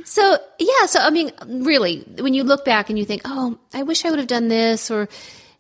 So, 0.04 0.38
yeah, 0.60 0.86
so 0.88 1.00
I 1.00 1.10
mean, 1.10 1.32
really, 1.46 2.04
when 2.20 2.34
you 2.34 2.44
look 2.44 2.66
back 2.66 2.90
and 2.90 2.98
you 2.98 3.06
think, 3.06 3.22
"Oh, 3.26 3.58
I 3.74 3.84
wish 3.84 4.04
I 4.04 4.10
would 4.10 4.20
have 4.20 4.28
done 4.28 4.48
this," 4.48 4.90
or, 4.92 5.08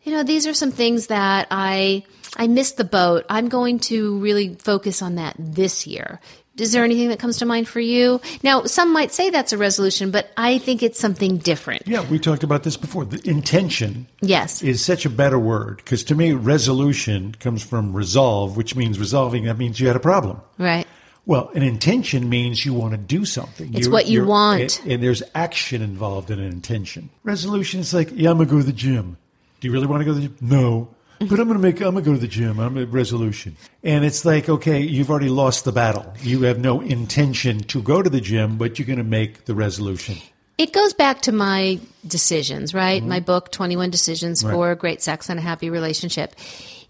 you 0.04 0.12
know, 0.12 0.24
these 0.24 0.48
are 0.48 0.54
some 0.54 0.72
things 0.72 1.08
that 1.08 1.48
I 1.52 2.04
I 2.36 2.48
missed 2.48 2.78
the 2.78 2.84
boat. 2.84 3.26
I'm 3.30 3.50
going 3.50 3.80
to 3.80 4.18
really 4.20 4.56
focus 4.56 5.02
on 5.02 5.16
that 5.16 5.36
this 5.38 5.86
year. 5.86 6.20
Is 6.58 6.72
there 6.72 6.84
anything 6.84 7.10
that 7.10 7.18
comes 7.20 7.38
to 7.38 7.46
mind 7.48 7.68
for 7.68 7.80
you? 7.80 8.22
Now, 8.44 8.66
some 8.66 8.94
might 8.94 9.12
say 9.12 9.32
that's 9.32 9.54
a 9.54 9.58
resolution, 9.58 10.12
but 10.12 10.32
I 10.38 10.60
think 10.60 10.84
it's 10.84 11.00
something 11.00 11.38
different. 11.38 11.88
yeah, 11.88 12.08
we 12.10 12.20
talked 12.20 12.44
about 12.44 12.62
this 12.64 12.78
before. 12.78 13.06
The 13.06 13.28
intention 13.28 14.06
Yes. 14.22 14.62
is 14.62 14.84
such 14.86 15.06
a 15.06 15.10
better 15.10 15.40
word 15.40 15.78
because 15.78 16.04
to 16.06 16.16
me, 16.16 16.34
resolution 16.34 17.36
comes 17.40 17.64
from 17.64 17.94
resolve, 17.96 18.56
which 18.56 18.76
means 18.76 19.00
resolving. 19.00 19.46
That 19.46 19.58
means 19.58 19.80
you 19.80 19.88
had 19.88 19.96
a 19.96 20.00
problem. 20.00 20.42
Right. 20.60 20.86
Well, 21.26 21.50
an 21.56 21.64
intention 21.64 22.30
means 22.30 22.66
you 22.66 22.74
want 22.74 22.92
to 22.92 22.98
do 22.98 23.24
something. 23.26 23.74
It's 23.74 23.88
what 23.88 24.08
you 24.08 24.26
want. 24.26 24.80
And, 24.84 24.92
and 24.92 25.04
there's 25.04 25.24
action 25.34 25.82
involved 25.82 26.30
in 26.30 26.38
an 26.40 26.46
intention. 26.52 27.10
Resolution 27.24 27.80
is 27.80 27.94
like, 27.94 28.10
yeah, 28.12 28.30
I'm 28.30 28.38
going 28.38 28.50
to 28.50 28.54
go 28.56 28.60
to 28.60 28.66
the 28.66 28.74
gym. 28.74 29.18
Do 29.62 29.68
you 29.68 29.72
really 29.74 29.88
want 29.88 30.02
to 30.02 30.06
go 30.06 30.14
to 30.14 30.20
the 30.20 30.28
gym? 30.28 30.38
No. 30.42 30.90
But 31.30 31.40
I'm 31.40 31.48
going 31.48 31.60
to 31.60 31.64
make, 31.64 31.82
I'm 31.82 31.94
going 31.94 32.04
to 32.04 32.10
go 32.10 32.14
to 32.14 32.20
the 32.20 32.28
gym. 32.28 32.60
I'm 32.60 32.78
a 32.78 32.86
resolution. 32.86 33.58
And 33.84 34.06
it's 34.06 34.26
like, 34.26 34.50
okay, 34.50 34.80
you've 34.82 35.10
already 35.10 35.30
lost 35.30 35.66
the 35.66 35.72
battle. 35.72 36.14
You 36.22 36.44
have 36.44 36.60
no 36.60 36.82
intention 36.82 37.60
to 37.62 37.82
go 37.82 38.02
to 38.02 38.10
the 38.10 38.22
gym, 38.22 38.58
but 38.58 38.80
you're 38.80 38.86
going 38.86 38.98
to 38.98 39.04
make 39.04 39.46
the 39.46 39.56
resolution. 39.56 40.18
It 40.58 40.72
goes 40.72 40.94
back 40.94 41.22
to 41.24 41.32
my 41.32 41.80
decisions, 42.06 42.74
right? 42.74 43.02
Mm-hmm. 43.02 43.10
My 43.10 43.20
book, 43.20 43.52
21 43.52 43.90
Decisions 43.90 44.44
right. 44.44 44.54
for 44.54 44.76
Great 44.76 45.02
Sex 45.02 45.30
and 45.30 45.40
a 45.40 45.42
Happy 45.42 45.70
Relationship 45.70 46.36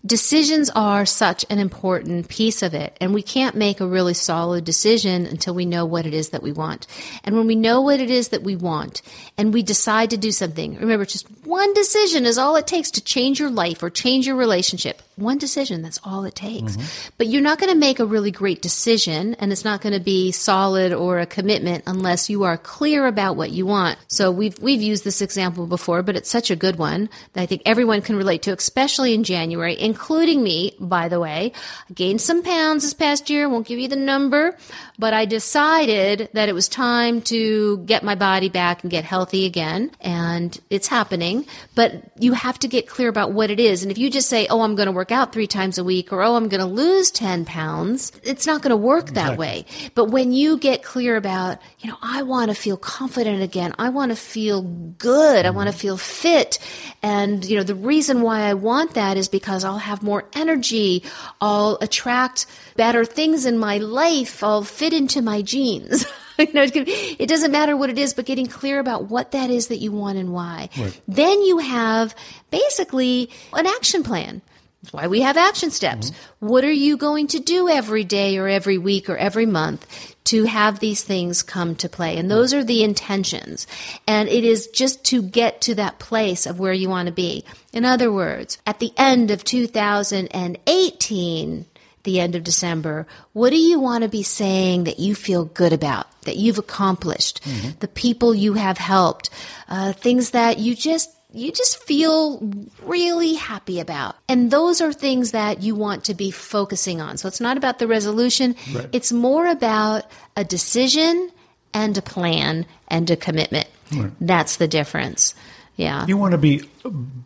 decisions 0.06 0.70
are 0.72 1.06
such 1.06 1.46
an 1.50 1.60
important 1.60 2.28
piece 2.28 2.62
of 2.62 2.74
it. 2.74 2.98
And 3.00 3.14
we 3.14 3.22
can't 3.22 3.56
make 3.56 3.80
a 3.80 3.88
really 3.88 4.14
solid 4.14 4.66
decision 4.66 5.26
until 5.26 5.56
we 5.56 5.66
know 5.66 5.86
what 5.86 6.06
it 6.06 6.14
is 6.14 6.30
that 6.30 6.44
we 6.44 6.52
want. 6.52 6.88
And 7.24 7.36
when 7.36 7.48
we 7.48 7.56
know 7.56 7.82
what 7.82 8.00
it 8.00 8.12
is 8.12 8.30
that 8.30 8.44
we 8.44 8.56
want 8.56 9.02
and 9.38 9.54
we 9.54 9.64
decide 9.64 10.10
to 10.10 10.18
do 10.18 10.32
something, 10.32 10.78
remember, 10.78 11.06
just 11.06 11.28
one 11.46 11.74
decision 11.74 12.26
is 12.26 12.38
all 12.38 12.56
it 12.56 12.68
takes 12.68 12.92
to 12.92 13.02
change 13.02 13.40
your 13.40 13.50
life 13.50 13.82
or 13.82 13.90
change 13.90 14.28
your 14.28 14.36
relationship. 14.36 15.02
One 15.16 15.38
decision, 15.38 15.82
that's 15.82 16.00
all 16.04 16.26
it 16.26 16.36
takes. 16.36 16.76
Mm-hmm. 16.76 17.10
But 17.18 17.28
you're 17.28 17.42
not 17.42 17.60
going 17.60 17.72
to 17.72 17.78
make 17.78 18.00
a 18.00 18.06
really 18.06 18.32
great 18.32 18.62
decision 18.62 19.36
and 19.36 19.52
it's 19.52 19.64
not 19.64 19.82
going 19.82 19.94
to 19.94 20.00
be 20.00 20.32
solid 20.32 20.94
or 20.94 21.20
a 21.20 21.26
commitment 21.26 21.84
unless 21.86 22.30
you 22.30 22.44
are 22.44 22.58
clear 22.58 23.06
about 23.06 23.36
what 23.36 23.52
you 23.52 23.66
want. 23.66 24.00
So 24.08 24.32
we've, 24.32 24.58
we've 24.60 24.82
used 24.82 25.04
this 25.04 25.22
example 25.22 25.68
before, 25.68 26.02
but 26.04 26.16
it's 26.16 26.30
such 26.30 26.50
a 26.50 26.56
good 26.56 26.78
one 26.78 27.10
that 27.34 27.42
I 27.42 27.46
think 27.46 27.62
everyone 27.66 28.02
can 28.02 28.16
relate 28.16 28.42
to, 28.44 28.54
especially 28.54 29.14
in 29.14 29.24
January 29.24 29.74
including 29.80 30.42
me, 30.42 30.74
by 30.80 31.10
the 31.10 31.20
way. 31.20 31.52
I 31.90 31.94
gained 31.94 32.22
some 32.22 32.42
pounds 32.42 32.84
this 32.84 32.94
past 32.94 33.30
year. 33.30 33.50
Won't 33.50 33.68
give 33.68 33.80
you 33.80 33.88
the 33.88 33.96
number, 33.96 34.58
but 34.98 35.14
I 35.14 35.26
decided 35.26 36.30
that 36.34 36.50
it 36.50 36.54
was 36.54 36.68
time 36.68 37.22
to 37.24 37.78
get 37.80 38.04
my 38.04 38.16
body 38.16 38.50
back 38.50 38.84
and 38.84 38.92
get 38.92 39.04
healthy 39.04 39.46
again. 39.46 39.92
And 40.02 40.58
it's 40.70 40.88
happening, 40.88 41.46
but 41.76 42.12
you 42.20 42.34
have 42.34 42.58
to 42.60 42.68
get 42.68 42.88
clear 42.88 43.10
about 43.10 43.34
what 43.34 43.52
it 43.52 43.60
is. 43.60 43.84
And 43.84 43.92
if 43.92 43.98
you 43.98 44.10
just 44.10 44.30
say, 44.30 44.48
Oh, 44.50 44.62
I'm 44.62 44.76
going 44.76 44.88
to 44.88 44.92
work 44.92 45.03
out 45.12 45.34
three 45.34 45.48
times 45.48 45.78
a 45.78 45.84
week 45.84 46.12
or 46.12 46.22
Oh, 46.24 46.36
I'm 46.36 46.48
going 46.48 46.62
to 46.62 46.66
lose 46.66 47.12
10 47.12 47.46
pounds, 47.46 48.12
it's 48.24 48.46
not 48.46 48.62
going 48.62 48.72
to 48.72 48.78
work 48.78 49.08
that 49.12 49.34
exactly. 49.34 49.38
way. 49.38 49.66
But 49.96 50.06
when 50.06 50.32
you 50.32 50.58
get 50.58 50.84
clear 50.84 51.16
about, 51.16 51.60
you 51.80 51.90
know, 51.90 51.98
I 52.02 52.24
want 52.24 52.50
to 52.50 52.56
feel 52.56 52.78
confident 52.78 53.42
again. 53.42 53.74
I 53.78 53.90
want 53.90 54.12
to 54.12 54.16
feel 54.16 54.62
good. 54.62 55.46
I 55.46 55.50
want 55.50 55.68
to 55.68 55.74
mm-hmm. 55.74 55.82
feel 55.82 55.98
fit. 55.98 56.60
And, 57.02 57.44
you 57.46 57.58
know, 57.58 57.64
the 57.64 57.76
reason 57.76 58.22
why 58.22 58.42
I 58.42 58.54
want 58.54 58.94
that 58.94 59.18
is 59.18 59.28
because 59.28 59.64
I'll 59.64 59.78
have 59.78 60.04
more 60.04 60.26
energy. 60.34 61.04
I'll 61.42 61.78
attract 61.82 62.46
better 62.76 63.06
things 63.06 63.46
in 63.46 63.58
my 63.58 63.78
life. 63.78 64.44
I'll 64.44 64.64
fit 64.64 64.94
into 64.94 65.22
my 65.22 65.42
genes. 65.42 66.06
you 66.40 66.54
know, 66.54 66.66
it 66.74 67.28
doesn't 67.28 67.52
matter 67.52 67.78
what 67.78 67.90
it 67.90 68.00
is, 68.00 68.14
but 68.14 68.26
getting 68.26 68.48
clear 68.48 68.80
about 68.80 69.10
what 69.10 69.32
that 69.32 69.50
is 69.50 69.68
that 69.68 69.78
you 69.78 69.92
want 69.92 70.18
and 70.18 70.34
why. 70.34 70.70
Right. 70.78 71.02
Then 71.08 71.42
you 71.42 71.60
have 71.60 72.16
basically 72.52 73.30
an 73.54 73.68
action 73.68 74.04
plan. 74.04 74.42
That's 74.84 74.94
why 74.94 75.08
we 75.08 75.22
have 75.22 75.38
action 75.38 75.72
steps. 75.72 76.12
Mm-hmm. 76.12 76.48
What 76.48 76.66
are 76.66 76.72
you 76.72 76.98
going 76.98 77.28
to 77.28 77.40
do 77.40 77.70
every 77.70 78.04
day 78.04 78.38
or 78.38 78.50
every 78.50 78.78
week 78.78 79.10
or 79.10 79.16
every 79.16 79.46
month 79.46 79.88
to 80.26 80.44
have 80.44 80.80
these 80.80 81.04
things 81.04 81.42
come 81.42 81.76
to 81.78 81.88
play? 81.88 82.18
And 82.18 82.30
those 82.30 82.54
are 82.54 82.66
the 82.66 82.84
intentions. 82.84 83.66
And 84.06 84.28
it 84.28 84.44
is 84.44 84.68
just 84.68 85.06
to 85.06 85.22
get 85.22 85.62
to 85.62 85.76
that 85.76 86.00
place 86.00 86.46
of 86.46 86.60
where 86.60 86.74
you 86.74 86.90
want 86.90 87.08
to 87.08 87.14
be. 87.14 87.46
In 87.72 87.86
other 87.86 88.12
words, 88.12 88.58
at 88.68 88.80
the 88.80 88.92
end 88.98 89.32
of 89.32 89.46
2018, 89.46 91.66
the 92.04 92.20
end 92.20 92.36
of 92.36 92.44
December, 92.44 93.08
what 93.32 93.52
do 93.52 93.58
you 93.58 93.80
want 93.80 94.04
to 94.04 94.10
be 94.10 94.24
saying 94.24 94.84
that 94.84 95.00
you 95.00 95.16
feel 95.16 95.46
good 95.46 95.72
about, 95.72 96.08
that 96.24 96.36
you've 96.36 96.58
accomplished, 96.58 97.42
mm-hmm. 97.44 97.70
the 97.80 97.88
people 97.88 98.36
you 98.36 98.56
have 98.56 98.78
helped, 98.78 99.30
uh, 99.70 99.94
things 99.94 100.32
that 100.32 100.60
you 100.60 100.76
just 100.76 101.10
you 101.34 101.52
just 101.52 101.84
feel 101.84 102.40
really 102.84 103.34
happy 103.34 103.80
about. 103.80 104.16
And 104.30 104.52
those 104.52 104.82
are 104.82 104.94
things 104.94 105.32
that 105.32 105.64
you 105.64 105.76
want 105.76 106.06
to 106.06 106.14
be 106.14 106.30
focusing 106.30 107.02
on. 107.02 107.18
So 107.18 107.28
it's 107.28 107.42
not 107.42 107.58
about 107.58 107.80
the 107.80 107.88
resolution, 107.88 108.56
right. 108.74 108.88
it's 108.92 109.12
more 109.12 109.48
about 109.48 110.06
a 110.38 110.44
decision 110.44 111.32
and 111.74 111.98
a 111.98 112.02
plan 112.02 112.66
and 112.88 113.10
a 113.10 113.16
commitment. 113.16 113.68
Right. 113.92 114.12
That's 114.22 114.58
the 114.58 114.68
difference. 114.68 115.34
Yeah. 115.76 116.06
You 116.06 116.18
want 116.18 116.34
to 116.34 116.38
be 116.38 116.62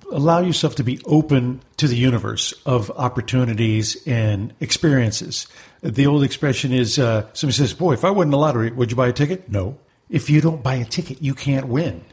allow 0.09 0.39
yourself 0.39 0.75
to 0.75 0.83
be 0.83 1.01
open 1.05 1.61
to 1.75 1.87
the 1.87 1.97
universe 1.97 2.53
of 2.65 2.89
opportunities 2.91 4.01
and 4.07 4.53
experiences. 4.61 5.47
The 5.81 6.07
old 6.07 6.23
expression 6.23 6.71
is 6.71 6.97
uh, 6.97 7.27
somebody 7.33 7.57
says, 7.57 7.73
"Boy, 7.73 7.93
if 7.93 8.05
I 8.05 8.09
won 8.09 8.29
the 8.29 8.37
lottery, 8.37 8.71
would 8.71 8.89
you 8.89 8.95
buy 8.95 9.09
a 9.09 9.13
ticket?" 9.13 9.49
No. 9.51 9.77
If 10.09 10.29
you 10.29 10.39
don't 10.39 10.63
buy 10.63 10.75
a 10.75 10.85
ticket, 10.85 11.21
you 11.21 11.35
can't 11.35 11.67
win 11.67 12.05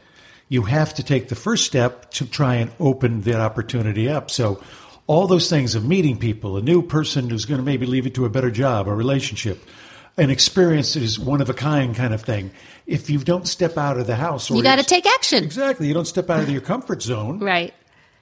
you 0.49 0.63
have 0.63 0.93
to 0.95 1.03
take 1.03 1.29
the 1.29 1.35
first 1.35 1.65
step 1.65 2.11
to 2.11 2.25
try 2.25 2.55
and 2.55 2.71
open 2.79 3.21
that 3.21 3.39
opportunity 3.39 4.09
up. 4.09 4.29
So, 4.29 4.61
all 5.07 5.27
those 5.27 5.49
things 5.49 5.75
of 5.75 5.85
meeting 5.85 6.17
people, 6.17 6.57
a 6.57 6.61
new 6.61 6.81
person 6.81 7.29
who's 7.29 7.45
going 7.45 7.59
to 7.59 7.65
maybe 7.65 7.85
leave 7.85 8.05
you 8.05 8.11
to 8.11 8.25
a 8.25 8.29
better 8.29 8.49
job, 8.49 8.87
a 8.87 8.93
relationship, 8.93 9.63
an 10.17 10.31
experience 10.31 10.95
that 10.95 11.03
is 11.03 11.19
one 11.19 11.41
of 11.41 11.49
a 11.49 11.53
kind 11.53 11.95
kind 11.95 12.11
of 12.11 12.23
thing. 12.23 12.49
If 12.87 13.07
you 13.09 13.19
don't 13.19 13.47
step 13.47 13.77
out 13.77 13.99
of 13.99 14.07
the 14.07 14.15
house, 14.15 14.49
you 14.49 14.63
got 14.63 14.77
to 14.77 14.83
take 14.83 15.05
action. 15.05 15.43
Exactly. 15.43 15.87
You 15.87 15.93
don't 15.93 16.07
step 16.07 16.29
out 16.29 16.39
of 16.41 16.49
your 16.49 16.61
comfort 16.61 17.03
zone. 17.03 17.39
Right 17.39 17.73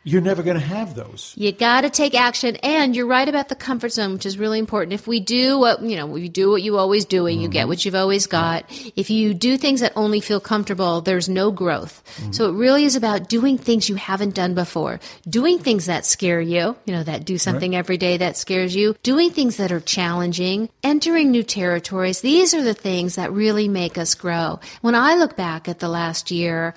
you're 0.06 0.22
never 0.22 0.44
going 0.44 0.60
to 0.60 0.66
have 0.66 0.96
those. 0.96 1.34
You 1.38 1.52
got 1.54 1.82
to 1.82 1.90
take 1.90 2.14
action, 2.14 2.58
and 2.58 2.96
you're 2.96 3.08
right 3.08 3.28
about 3.28 3.48
the 3.48 3.56
comfort 3.56 3.94
zone, 3.94 4.14
which 4.14 4.26
is 4.26 4.38
really 4.38 4.60
important. 4.60 4.94
If 4.94 5.08
we 5.08 5.22
do 5.22 5.58
what 5.58 5.82
you 5.82 5.96
know, 5.96 6.06
we 6.06 6.28
do 6.28 6.50
what 6.50 6.62
you 6.62 6.78
always 6.78 7.06
do, 7.06 7.26
and 7.26 7.36
mm-hmm. 7.36 7.44
you 7.44 7.48
get 7.48 7.62
mm-hmm. 7.62 7.70
what 7.70 7.86
you've 7.86 7.96
always 7.96 8.28
got. 8.28 8.66
If 8.98 9.10
you 9.10 9.34
do 9.34 9.58
things 9.58 9.80
that 9.80 9.94
only 9.96 10.20
feel 10.20 10.42
comfortable, 10.42 11.02
there's 11.02 11.30
no 11.30 11.52
growth. 11.52 12.04
Mm-hmm. 12.18 12.34
So 12.34 12.50
it 12.50 12.54
really 12.54 12.84
is 12.84 12.98
about 12.98 13.30
doing 13.30 13.58
things 13.58 13.88
you 13.88 13.96
haven't 13.96 14.36
done 14.36 14.56
before, 14.56 15.00
doing 15.28 15.60
things 15.60 15.86
that 15.86 16.06
scare 16.06 16.42
you. 16.42 16.76
You 16.86 16.94
know, 16.94 17.04
that 17.04 17.24
do 17.24 17.38
something 17.38 17.72
right. 17.72 17.78
every 17.78 17.98
day 17.98 18.18
that 18.18 18.36
scares 18.36 18.76
you, 18.76 18.96
doing 19.04 19.32
things 19.32 19.58
that 19.58 19.72
are 19.72 19.80
challenging, 19.80 20.70
entering 20.84 21.32
new 21.32 21.44
territories. 21.44 22.20
These 22.20 22.54
are 22.54 22.64
the 22.64 22.74
things 22.74 23.16
that 23.16 23.32
really 23.32 23.70
make 23.70 23.98
us 23.98 24.16
grow. 24.16 24.60
When 24.82 24.96
I 24.96 25.16
look 25.16 25.38
back 25.38 25.70
at 25.70 25.80
the 25.80 25.90
last 25.90 26.30
year. 26.30 26.74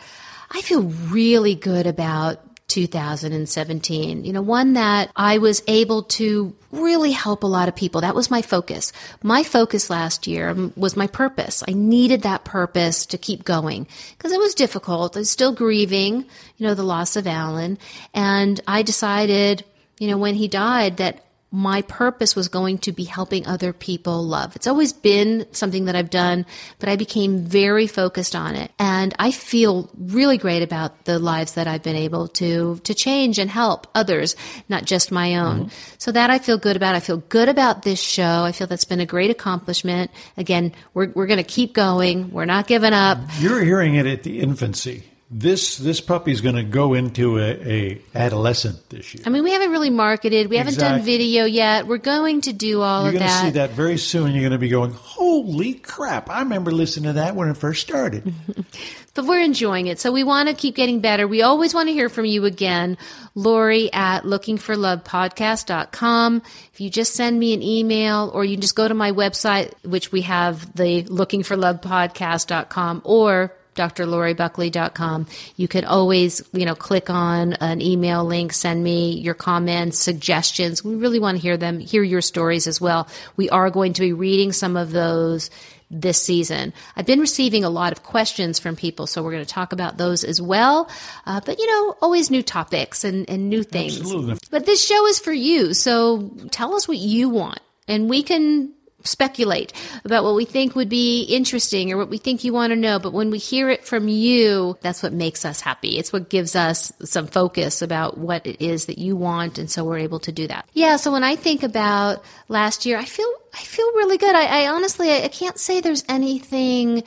I 0.48 0.60
feel 0.60 0.82
really 0.82 1.56
good 1.56 1.88
about 1.88 2.40
2017. 2.68 4.24
You 4.24 4.32
know, 4.32 4.42
one 4.42 4.74
that 4.74 5.10
I 5.14 5.38
was 5.38 5.62
able 5.66 6.02
to 6.04 6.54
really 6.72 7.12
help 7.12 7.42
a 7.42 7.46
lot 7.46 7.68
of 7.68 7.76
people. 7.76 8.00
That 8.00 8.14
was 8.14 8.30
my 8.30 8.42
focus. 8.42 8.92
My 9.22 9.42
focus 9.42 9.90
last 9.90 10.26
year 10.26 10.54
was 10.76 10.96
my 10.96 11.06
purpose. 11.06 11.62
I 11.66 11.72
needed 11.72 12.22
that 12.22 12.44
purpose 12.44 13.06
to 13.06 13.18
keep 13.18 13.44
going 13.44 13.86
because 14.16 14.32
it 14.32 14.40
was 14.40 14.54
difficult. 14.54 15.16
I 15.16 15.20
was 15.20 15.30
still 15.30 15.52
grieving, 15.52 16.26
you 16.56 16.66
know, 16.66 16.74
the 16.74 16.82
loss 16.82 17.16
of 17.16 17.26
Alan. 17.26 17.78
And 18.14 18.60
I 18.66 18.82
decided, 18.82 19.64
you 19.98 20.08
know, 20.08 20.18
when 20.18 20.34
he 20.34 20.48
died 20.48 20.98
that 20.98 21.25
my 21.50 21.82
purpose 21.82 22.34
was 22.34 22.48
going 22.48 22.78
to 22.78 22.92
be 22.92 23.04
helping 23.04 23.46
other 23.46 23.72
people 23.72 24.22
love. 24.24 24.56
It's 24.56 24.66
always 24.66 24.92
been 24.92 25.46
something 25.52 25.84
that 25.84 25.94
I've 25.94 26.10
done, 26.10 26.44
but 26.78 26.88
I 26.88 26.96
became 26.96 27.38
very 27.38 27.86
focused 27.86 28.34
on 28.34 28.56
it. 28.56 28.72
And 28.78 29.14
I 29.18 29.30
feel 29.30 29.88
really 29.96 30.38
great 30.38 30.62
about 30.62 31.04
the 31.04 31.18
lives 31.18 31.54
that 31.54 31.68
I've 31.68 31.82
been 31.82 31.96
able 31.96 32.28
to, 32.28 32.78
to 32.82 32.94
change 32.94 33.38
and 33.38 33.48
help 33.48 33.86
others, 33.94 34.34
not 34.68 34.84
just 34.84 35.12
my 35.12 35.36
own. 35.36 35.66
Mm-hmm. 35.66 35.94
So 35.98 36.12
that 36.12 36.30
I 36.30 36.38
feel 36.38 36.58
good 36.58 36.76
about. 36.76 36.94
I 36.96 37.00
feel 37.00 37.18
good 37.18 37.48
about 37.48 37.82
this 37.82 38.00
show. 38.00 38.42
I 38.44 38.52
feel 38.52 38.66
that's 38.66 38.84
been 38.84 39.00
a 39.00 39.06
great 39.06 39.30
accomplishment. 39.30 40.10
Again, 40.36 40.72
we're, 40.94 41.10
we're 41.14 41.26
going 41.26 41.38
to 41.38 41.44
keep 41.44 41.74
going. 41.74 42.32
We're 42.32 42.44
not 42.44 42.66
giving 42.66 42.92
up. 42.92 43.18
You're 43.38 43.62
hearing 43.62 43.94
it 43.94 44.06
at 44.06 44.24
the 44.24 44.40
infancy 44.40 45.04
this 45.28 45.78
this 45.78 46.00
puppy 46.00 46.30
is 46.30 46.40
going 46.40 46.54
to 46.54 46.62
go 46.62 46.94
into 46.94 47.38
a, 47.38 47.42
a, 47.42 48.00
adolescent 48.14 48.88
this 48.90 49.12
year. 49.12 49.24
I 49.26 49.30
mean, 49.30 49.42
we 49.42 49.50
haven't 49.50 49.72
really 49.72 49.90
marketed. 49.90 50.48
We 50.48 50.56
exactly. 50.56 50.84
haven't 50.84 50.98
done 50.98 51.04
video 51.04 51.46
yet. 51.46 51.88
We're 51.88 51.98
going 51.98 52.42
to 52.42 52.52
do 52.52 52.80
all 52.80 53.02
You're 53.02 53.14
of 53.14 53.14
that. 53.14 53.20
You're 53.20 53.28
going 53.28 53.40
to 53.40 53.46
see 53.46 53.50
that 53.58 53.70
very 53.70 53.98
soon. 53.98 54.30
You're 54.30 54.42
going 54.42 54.52
to 54.52 54.58
be 54.58 54.68
going, 54.68 54.92
"Holy 54.92 55.74
crap! 55.74 56.30
I 56.30 56.42
remember 56.42 56.70
listening 56.70 57.10
to 57.10 57.14
that 57.14 57.34
when 57.34 57.48
it 57.48 57.56
first 57.56 57.82
started." 57.82 58.32
but 59.14 59.24
we're 59.24 59.42
enjoying 59.42 59.88
it, 59.88 59.98
so 59.98 60.12
we 60.12 60.22
want 60.22 60.48
to 60.48 60.54
keep 60.54 60.76
getting 60.76 61.00
better. 61.00 61.26
We 61.26 61.42
always 61.42 61.74
want 61.74 61.88
to 61.88 61.92
hear 61.92 62.08
from 62.08 62.26
you 62.26 62.44
again, 62.44 62.96
Lori 63.34 63.92
at 63.92 64.22
lookingforlovepodcast.com. 64.22 66.42
If 66.72 66.80
you 66.80 66.88
just 66.88 67.14
send 67.14 67.36
me 67.36 67.52
an 67.52 67.64
email, 67.64 68.30
or 68.32 68.44
you 68.44 68.54
can 68.54 68.60
just 68.60 68.76
go 68.76 68.86
to 68.86 68.94
my 68.94 69.10
website, 69.10 69.72
which 69.82 70.12
we 70.12 70.20
have 70.20 70.72
the 70.76 71.02
lookingforlovepodcast.com, 71.02 73.02
or 73.04 73.52
drloribuckley.com. 73.76 75.26
You 75.56 75.68
can 75.68 75.84
always, 75.84 76.42
you 76.52 76.64
know, 76.64 76.74
click 76.74 77.10
on 77.10 77.54
an 77.54 77.80
email 77.80 78.24
link, 78.24 78.52
send 78.52 78.82
me 78.82 79.12
your 79.18 79.34
comments, 79.34 79.98
suggestions. 79.98 80.84
We 80.84 80.96
really 80.96 81.18
want 81.18 81.36
to 81.36 81.42
hear 81.42 81.56
them, 81.56 81.78
hear 81.78 82.02
your 82.02 82.22
stories 82.22 82.66
as 82.66 82.80
well. 82.80 83.08
We 83.36 83.50
are 83.50 83.70
going 83.70 83.92
to 83.94 84.00
be 84.00 84.12
reading 84.12 84.52
some 84.52 84.76
of 84.76 84.90
those 84.90 85.50
this 85.90 86.20
season. 86.20 86.72
I've 86.96 87.06
been 87.06 87.20
receiving 87.20 87.64
a 87.64 87.70
lot 87.70 87.92
of 87.92 88.02
questions 88.02 88.58
from 88.58 88.76
people, 88.76 89.06
so 89.06 89.22
we're 89.22 89.32
going 89.32 89.44
to 89.44 89.50
talk 89.50 89.72
about 89.72 89.96
those 89.96 90.24
as 90.24 90.42
well. 90.42 90.90
Uh, 91.26 91.40
but 91.44 91.58
you 91.58 91.66
know, 91.66 91.96
always 92.00 92.30
new 92.30 92.42
topics 92.42 93.04
and, 93.04 93.28
and 93.30 93.48
new 93.48 93.62
things. 93.62 94.00
Absolutely. 94.00 94.38
But 94.50 94.66
this 94.66 94.84
show 94.84 95.06
is 95.06 95.18
for 95.18 95.32
you, 95.32 95.74
so 95.74 96.30
tell 96.50 96.74
us 96.74 96.88
what 96.88 96.98
you 96.98 97.28
want, 97.28 97.60
and 97.86 98.10
we 98.10 98.22
can 98.22 98.72
speculate 99.06 99.72
about 100.04 100.24
what 100.24 100.34
we 100.34 100.44
think 100.44 100.74
would 100.74 100.88
be 100.88 101.22
interesting 101.22 101.92
or 101.92 101.96
what 101.96 102.10
we 102.10 102.18
think 102.18 102.44
you 102.44 102.52
want 102.52 102.72
to 102.72 102.76
know. 102.76 102.98
But 102.98 103.12
when 103.12 103.30
we 103.30 103.38
hear 103.38 103.70
it 103.70 103.84
from 103.84 104.08
you, 104.08 104.76
that's 104.80 105.02
what 105.02 105.12
makes 105.12 105.44
us 105.44 105.60
happy. 105.60 105.98
It's 105.98 106.12
what 106.12 106.28
gives 106.28 106.54
us 106.54 106.92
some 107.02 107.26
focus 107.26 107.82
about 107.82 108.18
what 108.18 108.46
it 108.46 108.60
is 108.60 108.86
that 108.86 108.98
you 108.98 109.16
want. 109.16 109.58
And 109.58 109.70
so 109.70 109.84
we're 109.84 109.98
able 109.98 110.20
to 110.20 110.32
do 110.32 110.46
that. 110.48 110.68
Yeah. 110.72 110.96
So 110.96 111.12
when 111.12 111.24
I 111.24 111.36
think 111.36 111.62
about 111.62 112.24
last 112.48 112.86
year, 112.86 112.98
I 112.98 113.04
feel, 113.04 113.32
I 113.54 113.62
feel 113.62 113.86
really 113.94 114.18
good. 114.18 114.34
I, 114.34 114.64
I 114.64 114.68
honestly, 114.68 115.10
I, 115.10 115.24
I 115.24 115.28
can't 115.28 115.58
say 115.58 115.80
there's 115.80 116.04
anything 116.08 117.04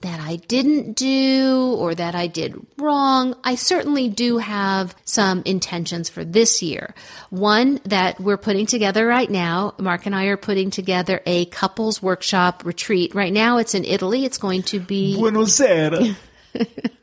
that 0.00 0.20
I 0.20 0.36
didn't 0.36 0.94
do 0.94 1.74
or 1.78 1.94
that 1.94 2.14
I 2.14 2.26
did 2.26 2.54
wrong. 2.78 3.34
I 3.44 3.54
certainly 3.54 4.08
do 4.08 4.38
have 4.38 4.94
some 5.04 5.42
intentions 5.44 6.08
for 6.08 6.24
this 6.24 6.62
year. 6.62 6.94
One 7.28 7.80
that 7.84 8.18
we're 8.20 8.38
putting 8.38 8.66
together 8.66 9.06
right 9.06 9.30
now. 9.30 9.74
Mark 9.78 10.06
and 10.06 10.14
I 10.14 10.26
are 10.26 10.36
putting 10.36 10.70
together 10.70 11.20
a 11.26 11.44
couples 11.46 12.02
workshop 12.02 12.64
retreat. 12.64 13.14
Right 13.14 13.32
now 13.32 13.58
it's 13.58 13.74
in 13.74 13.84
Italy. 13.84 14.24
It's 14.24 14.38
going 14.38 14.62
to 14.64 14.80
be 14.80 15.16
Buenos 15.16 15.60
Aires. 15.60 16.16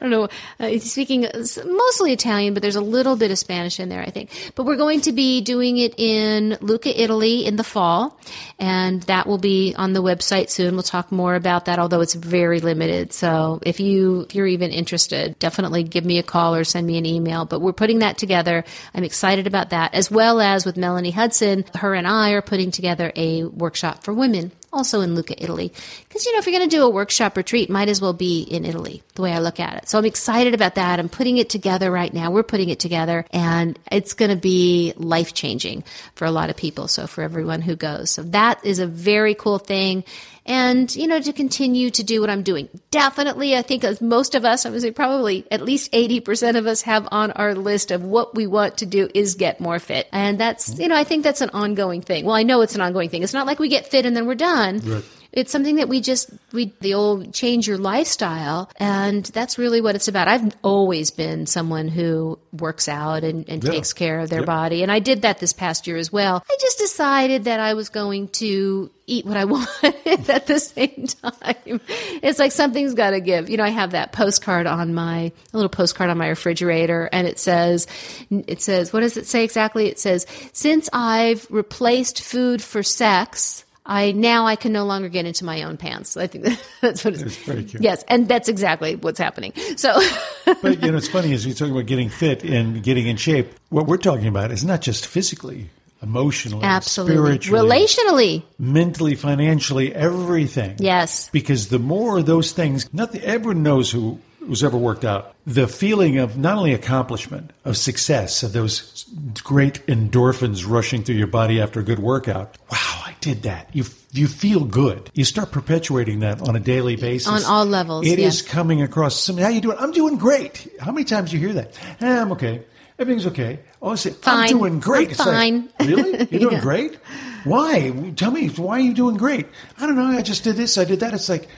I 0.00 0.04
don't 0.04 0.10
know. 0.10 0.28
Uh, 0.58 0.78
speaking 0.78 1.26
mostly 1.64 2.12
Italian, 2.12 2.54
but 2.54 2.62
there's 2.62 2.76
a 2.76 2.80
little 2.80 3.16
bit 3.16 3.30
of 3.30 3.38
Spanish 3.38 3.80
in 3.80 3.88
there, 3.88 4.02
I 4.02 4.10
think. 4.10 4.52
But 4.54 4.64
we're 4.64 4.76
going 4.76 5.00
to 5.02 5.12
be 5.12 5.40
doing 5.40 5.78
it 5.78 5.98
in 5.98 6.56
Lucca, 6.60 7.00
Italy 7.00 7.44
in 7.46 7.56
the 7.56 7.64
fall, 7.64 8.18
and 8.58 9.02
that 9.02 9.26
will 9.26 9.38
be 9.38 9.74
on 9.76 9.92
the 9.92 10.02
website 10.02 10.50
soon. 10.50 10.74
We'll 10.74 10.82
talk 10.82 11.12
more 11.12 11.34
about 11.34 11.66
that, 11.66 11.78
although 11.78 12.00
it's 12.00 12.14
very 12.14 12.60
limited. 12.60 13.12
So 13.12 13.60
if 13.62 13.80
you 13.80 14.22
if 14.22 14.34
you're 14.34 14.46
even 14.46 14.70
interested, 14.70 15.38
definitely 15.38 15.82
give 15.82 16.04
me 16.04 16.18
a 16.18 16.22
call 16.22 16.54
or 16.54 16.64
send 16.64 16.86
me 16.86 16.98
an 16.98 17.06
email. 17.06 17.44
But 17.44 17.60
we're 17.60 17.72
putting 17.72 18.00
that 18.00 18.18
together. 18.18 18.64
I'm 18.94 19.04
excited 19.04 19.46
about 19.46 19.70
that, 19.70 19.94
as 19.94 20.10
well 20.10 20.40
as 20.40 20.64
with 20.64 20.76
Melanie 20.76 21.10
Hudson. 21.10 21.64
Her 21.74 21.94
and 21.94 22.06
I 22.06 22.30
are 22.32 22.42
putting 22.42 22.70
together 22.70 23.12
a 23.16 23.44
workshop 23.44 24.04
for 24.04 24.12
women 24.12 24.52
also 24.72 25.00
in 25.00 25.14
Lucca, 25.14 25.42
Italy. 25.42 25.72
Because, 26.08 26.26
you 26.26 26.32
know, 26.32 26.38
if 26.38 26.46
you're 26.46 26.58
going 26.58 26.68
to 26.68 26.76
do 26.76 26.84
a 26.84 26.90
workshop 26.90 27.36
retreat, 27.36 27.70
might 27.70 27.88
as 27.88 28.00
well 28.00 28.12
be 28.12 28.42
in 28.42 28.64
Italy, 28.64 29.02
the 29.14 29.22
way 29.22 29.32
I 29.32 29.38
look 29.38 29.60
at 29.60 29.76
it. 29.76 29.88
So 29.88 29.98
I'm 29.98 30.04
excited 30.04 30.54
about 30.54 30.74
that. 30.74 30.98
I'm 30.98 31.08
putting 31.08 31.38
it 31.38 31.48
together 31.48 31.90
right 31.90 32.12
now. 32.12 32.30
We're 32.30 32.42
putting 32.42 32.68
it 32.68 32.80
together, 32.80 33.24
and 33.30 33.78
it's 33.90 34.14
going 34.14 34.30
to 34.30 34.36
be 34.36 34.92
life 34.96 35.34
changing 35.34 35.84
for 36.14 36.24
a 36.24 36.30
lot 36.30 36.50
of 36.50 36.56
people. 36.56 36.88
So 36.88 37.06
for 37.06 37.22
everyone 37.22 37.62
who 37.62 37.76
goes. 37.76 38.10
So 38.10 38.22
that 38.24 38.64
is 38.64 38.78
a 38.78 38.86
very 38.86 39.34
cool 39.34 39.58
thing 39.58 40.04
and, 40.46 40.94
you 40.94 41.06
know, 41.06 41.20
to 41.20 41.32
continue 41.32 41.90
to 41.90 42.02
do 42.02 42.20
what 42.20 42.30
I'm 42.30 42.42
doing. 42.42 42.68
Definitely, 42.90 43.56
I 43.56 43.62
think 43.62 43.84
as 43.84 44.00
most 44.00 44.34
of 44.34 44.44
us, 44.44 44.64
I 44.64 44.70
would 44.70 44.80
say 44.80 44.92
probably 44.92 45.46
at 45.50 45.60
least 45.60 45.92
80% 45.92 46.56
of 46.56 46.66
us 46.66 46.82
have 46.82 47.08
on 47.10 47.32
our 47.32 47.54
list 47.54 47.90
of 47.90 48.04
what 48.04 48.34
we 48.34 48.46
want 48.46 48.78
to 48.78 48.86
do 48.86 49.08
is 49.12 49.34
get 49.34 49.60
more 49.60 49.78
fit. 49.78 50.08
And 50.12 50.38
that's, 50.38 50.78
you 50.78 50.88
know, 50.88 50.96
I 50.96 51.04
think 51.04 51.24
that's 51.24 51.40
an 51.40 51.50
ongoing 51.50 52.00
thing. 52.00 52.24
Well, 52.24 52.36
I 52.36 52.44
know 52.44 52.60
it's 52.62 52.74
an 52.74 52.80
ongoing 52.80 53.10
thing. 53.10 53.22
It's 53.22 53.34
not 53.34 53.46
like 53.46 53.58
we 53.58 53.68
get 53.68 53.88
fit 53.88 54.06
and 54.06 54.16
then 54.16 54.26
we're 54.26 54.34
done. 54.36 54.78
Right. 54.78 55.04
It's 55.36 55.52
something 55.52 55.76
that 55.76 55.88
we 55.90 56.00
just, 56.00 56.30
we, 56.52 56.72
the 56.80 56.94
old 56.94 57.34
change 57.34 57.68
your 57.68 57.76
lifestyle. 57.76 58.70
And 58.76 59.22
that's 59.26 59.58
really 59.58 59.82
what 59.82 59.94
it's 59.94 60.08
about. 60.08 60.28
I've 60.28 60.56
always 60.64 61.10
been 61.10 61.44
someone 61.44 61.88
who 61.88 62.38
works 62.58 62.88
out 62.88 63.22
and, 63.22 63.46
and 63.46 63.62
yeah. 63.62 63.70
takes 63.70 63.92
care 63.92 64.20
of 64.20 64.30
their 64.30 64.40
yep. 64.40 64.46
body. 64.46 64.82
And 64.82 64.90
I 64.90 64.98
did 64.98 65.22
that 65.22 65.38
this 65.38 65.52
past 65.52 65.86
year 65.86 65.98
as 65.98 66.10
well. 66.10 66.42
I 66.48 66.56
just 66.58 66.78
decided 66.78 67.44
that 67.44 67.60
I 67.60 67.74
was 67.74 67.90
going 67.90 68.28
to 68.28 68.90
eat 69.06 69.26
what 69.26 69.36
I 69.36 69.44
wanted 69.56 70.30
at 70.30 70.46
the 70.46 70.58
same 70.58 71.06
time. 71.06 71.82
It's 72.22 72.38
like 72.38 72.52
something's 72.52 72.94
got 72.94 73.10
to 73.10 73.20
give. 73.20 73.50
You 73.50 73.58
know, 73.58 73.64
I 73.64 73.68
have 73.68 73.90
that 73.90 74.12
postcard 74.12 74.66
on 74.66 74.94
my, 74.94 75.32
a 75.52 75.56
little 75.56 75.68
postcard 75.68 76.08
on 76.08 76.16
my 76.16 76.28
refrigerator 76.28 77.10
and 77.12 77.26
it 77.26 77.38
says, 77.38 77.86
it 78.30 78.62
says, 78.62 78.90
what 78.90 79.00
does 79.00 79.18
it 79.18 79.26
say 79.26 79.44
exactly? 79.44 79.88
It 79.88 79.98
says, 79.98 80.26
since 80.54 80.88
I've 80.94 81.46
replaced 81.50 82.22
food 82.22 82.62
for 82.62 82.82
sex, 82.82 83.65
I 83.86 84.12
now 84.12 84.46
I 84.46 84.56
can 84.56 84.72
no 84.72 84.84
longer 84.84 85.08
get 85.08 85.26
into 85.26 85.44
my 85.44 85.62
own 85.62 85.76
pants. 85.76 86.16
I 86.16 86.26
think 86.26 86.44
that's 86.80 87.04
what 87.04 87.14
it's, 87.14 87.22
it's 87.22 87.36
very 87.36 87.64
cute. 87.64 87.82
Yes, 87.82 88.04
and 88.08 88.28
that's 88.28 88.48
exactly 88.48 88.96
what's 88.96 89.18
happening. 89.18 89.52
So, 89.76 89.98
but 90.44 90.82
you 90.82 90.90
know, 90.90 90.98
it's 90.98 91.08
funny 91.08 91.32
as 91.32 91.46
you 91.46 91.54
talk 91.54 91.70
about 91.70 91.86
getting 91.86 92.08
fit 92.08 92.44
and 92.44 92.82
getting 92.82 93.06
in 93.06 93.16
shape. 93.16 93.52
What 93.68 93.86
we're 93.86 93.96
talking 93.96 94.26
about 94.26 94.50
is 94.50 94.64
not 94.64 94.80
just 94.80 95.06
physically, 95.06 95.70
emotionally, 96.02 96.64
absolutely, 96.64 97.16
spiritually, 97.16 97.68
relationally, 97.68 98.42
mentally, 98.58 99.14
financially, 99.14 99.94
everything. 99.94 100.76
Yes, 100.78 101.30
because 101.30 101.68
the 101.68 101.78
more 101.78 102.18
of 102.18 102.26
those 102.26 102.52
things, 102.52 102.92
nothing. 102.92 103.22
Everyone 103.22 103.62
knows 103.62 103.90
who 103.90 104.20
who's 104.46 104.62
ever 104.62 104.76
worked 104.76 105.04
out, 105.04 105.34
the 105.46 105.66
feeling 105.66 106.18
of 106.18 106.38
not 106.38 106.56
only 106.56 106.72
accomplishment, 106.72 107.52
of 107.64 107.76
success, 107.76 108.42
of 108.42 108.52
those 108.52 109.04
great 109.42 109.84
endorphins 109.86 110.68
rushing 110.68 111.02
through 111.02 111.16
your 111.16 111.26
body 111.26 111.60
after 111.60 111.80
a 111.80 111.82
good 111.82 111.98
workout. 111.98 112.56
Wow, 112.70 113.05
did 113.26 113.42
that. 113.42 113.68
You 113.74 113.84
you 114.12 114.28
feel 114.28 114.64
good. 114.64 115.10
You 115.12 115.24
start 115.24 115.50
perpetuating 115.50 116.20
that 116.20 116.40
on 116.42 116.54
a 116.54 116.60
daily 116.60 116.94
basis. 116.94 117.26
On 117.26 117.42
all 117.44 117.66
levels. 117.66 118.06
It 118.06 118.20
is 118.20 118.40
coming 118.40 118.82
across. 118.82 119.20
Somebody, 119.20 119.42
how 119.42 119.50
you 119.50 119.60
doing? 119.60 119.76
I'm 119.80 119.90
doing 119.90 120.16
great. 120.16 120.68
How 120.78 120.92
many 120.92 121.04
times 121.04 121.32
do 121.32 121.36
you 121.36 121.44
hear 121.44 121.54
that? 121.54 121.76
Eh, 122.00 122.20
I'm 122.20 122.30
okay. 122.32 122.62
Everything's 123.00 123.26
okay. 123.26 123.58
Oh, 123.82 123.90
I 123.90 123.94
say, 123.96 124.10
fine. 124.10 124.44
I'm 124.44 124.48
doing 124.48 124.78
great. 124.78 125.08
I'm 125.10 125.16
fine. 125.16 125.68
Like, 125.80 125.88
really? 125.88 126.10
You're 126.30 126.40
doing 126.40 126.52
yeah. 126.52 126.60
great? 126.60 126.94
Why? 127.42 127.90
Tell 128.14 128.30
me, 128.30 128.48
why 128.50 128.76
are 128.76 128.80
you 128.80 128.94
doing 128.94 129.16
great? 129.16 129.48
I 129.76 129.86
don't 129.86 129.96
know. 129.96 130.06
I 130.06 130.22
just 130.22 130.44
did 130.44 130.54
this. 130.54 130.78
I 130.78 130.84
did 130.84 131.00
that. 131.00 131.12
It's 131.12 131.28
like, 131.28 131.48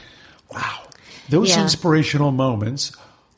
wow. 0.51 0.85
Those 1.29 1.51
yeah. 1.51 1.63
inspirational 1.63 2.31
moments 2.31 2.93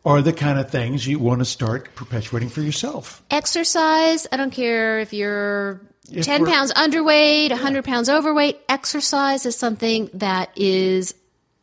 are 0.04 0.22
the 0.22 0.32
kind 0.32 0.58
of 0.58 0.70
things 0.70 1.06
you 1.06 1.18
want 1.18 1.40
to 1.40 1.44
start 1.44 1.94
perpetuating 1.96 2.48
for 2.48 2.62
yourself. 2.62 3.22
Exercise, 3.30 4.28
I 4.30 4.36
don't 4.36 4.52
care 4.52 5.00
if 5.00 5.12
you're 5.12 5.80
10 6.10 6.46
pounds 6.46 6.72
underweight, 6.72 7.50
100 7.50 7.84
pounds 7.84 8.08
overweight, 8.08 8.60
exercise 8.68 9.46
is 9.46 9.56
something 9.56 10.10
that 10.14 10.50
is 10.56 11.14